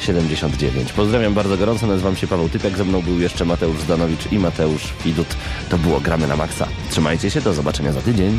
79. 0.00 0.92
Pozdrawiam 0.92 1.34
bardzo 1.34 1.56
gorąco, 1.56 1.86
nazywam 1.86 2.16
się 2.16 2.26
Paweł 2.26 2.48
Typiak, 2.48 2.76
ze 2.76 2.84
mną 2.84 3.02
był 3.02 3.20
jeszcze 3.20 3.44
Mateusz 3.44 3.80
Zdanowicz 3.80 4.32
i 4.32 4.38
Mateusz 4.38 4.82
Widut. 5.04 5.26
To 5.68 5.78
było 5.78 6.00
Gramy 6.00 6.26
na 6.26 6.36
Maxa. 6.36 6.66
Trzymajcie 6.90 7.30
się, 7.30 7.40
do 7.40 7.52
zobaczenia 7.54 7.92
za 7.92 8.00
tydzień. 8.00 8.38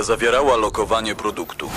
Niedzielę 0.00 0.12
o 0.12 0.16
19. 0.16 0.30
Audycja 0.30 0.56
zawierała 0.56 0.56
lokowanie 0.56 1.14
produktu. 1.14 1.69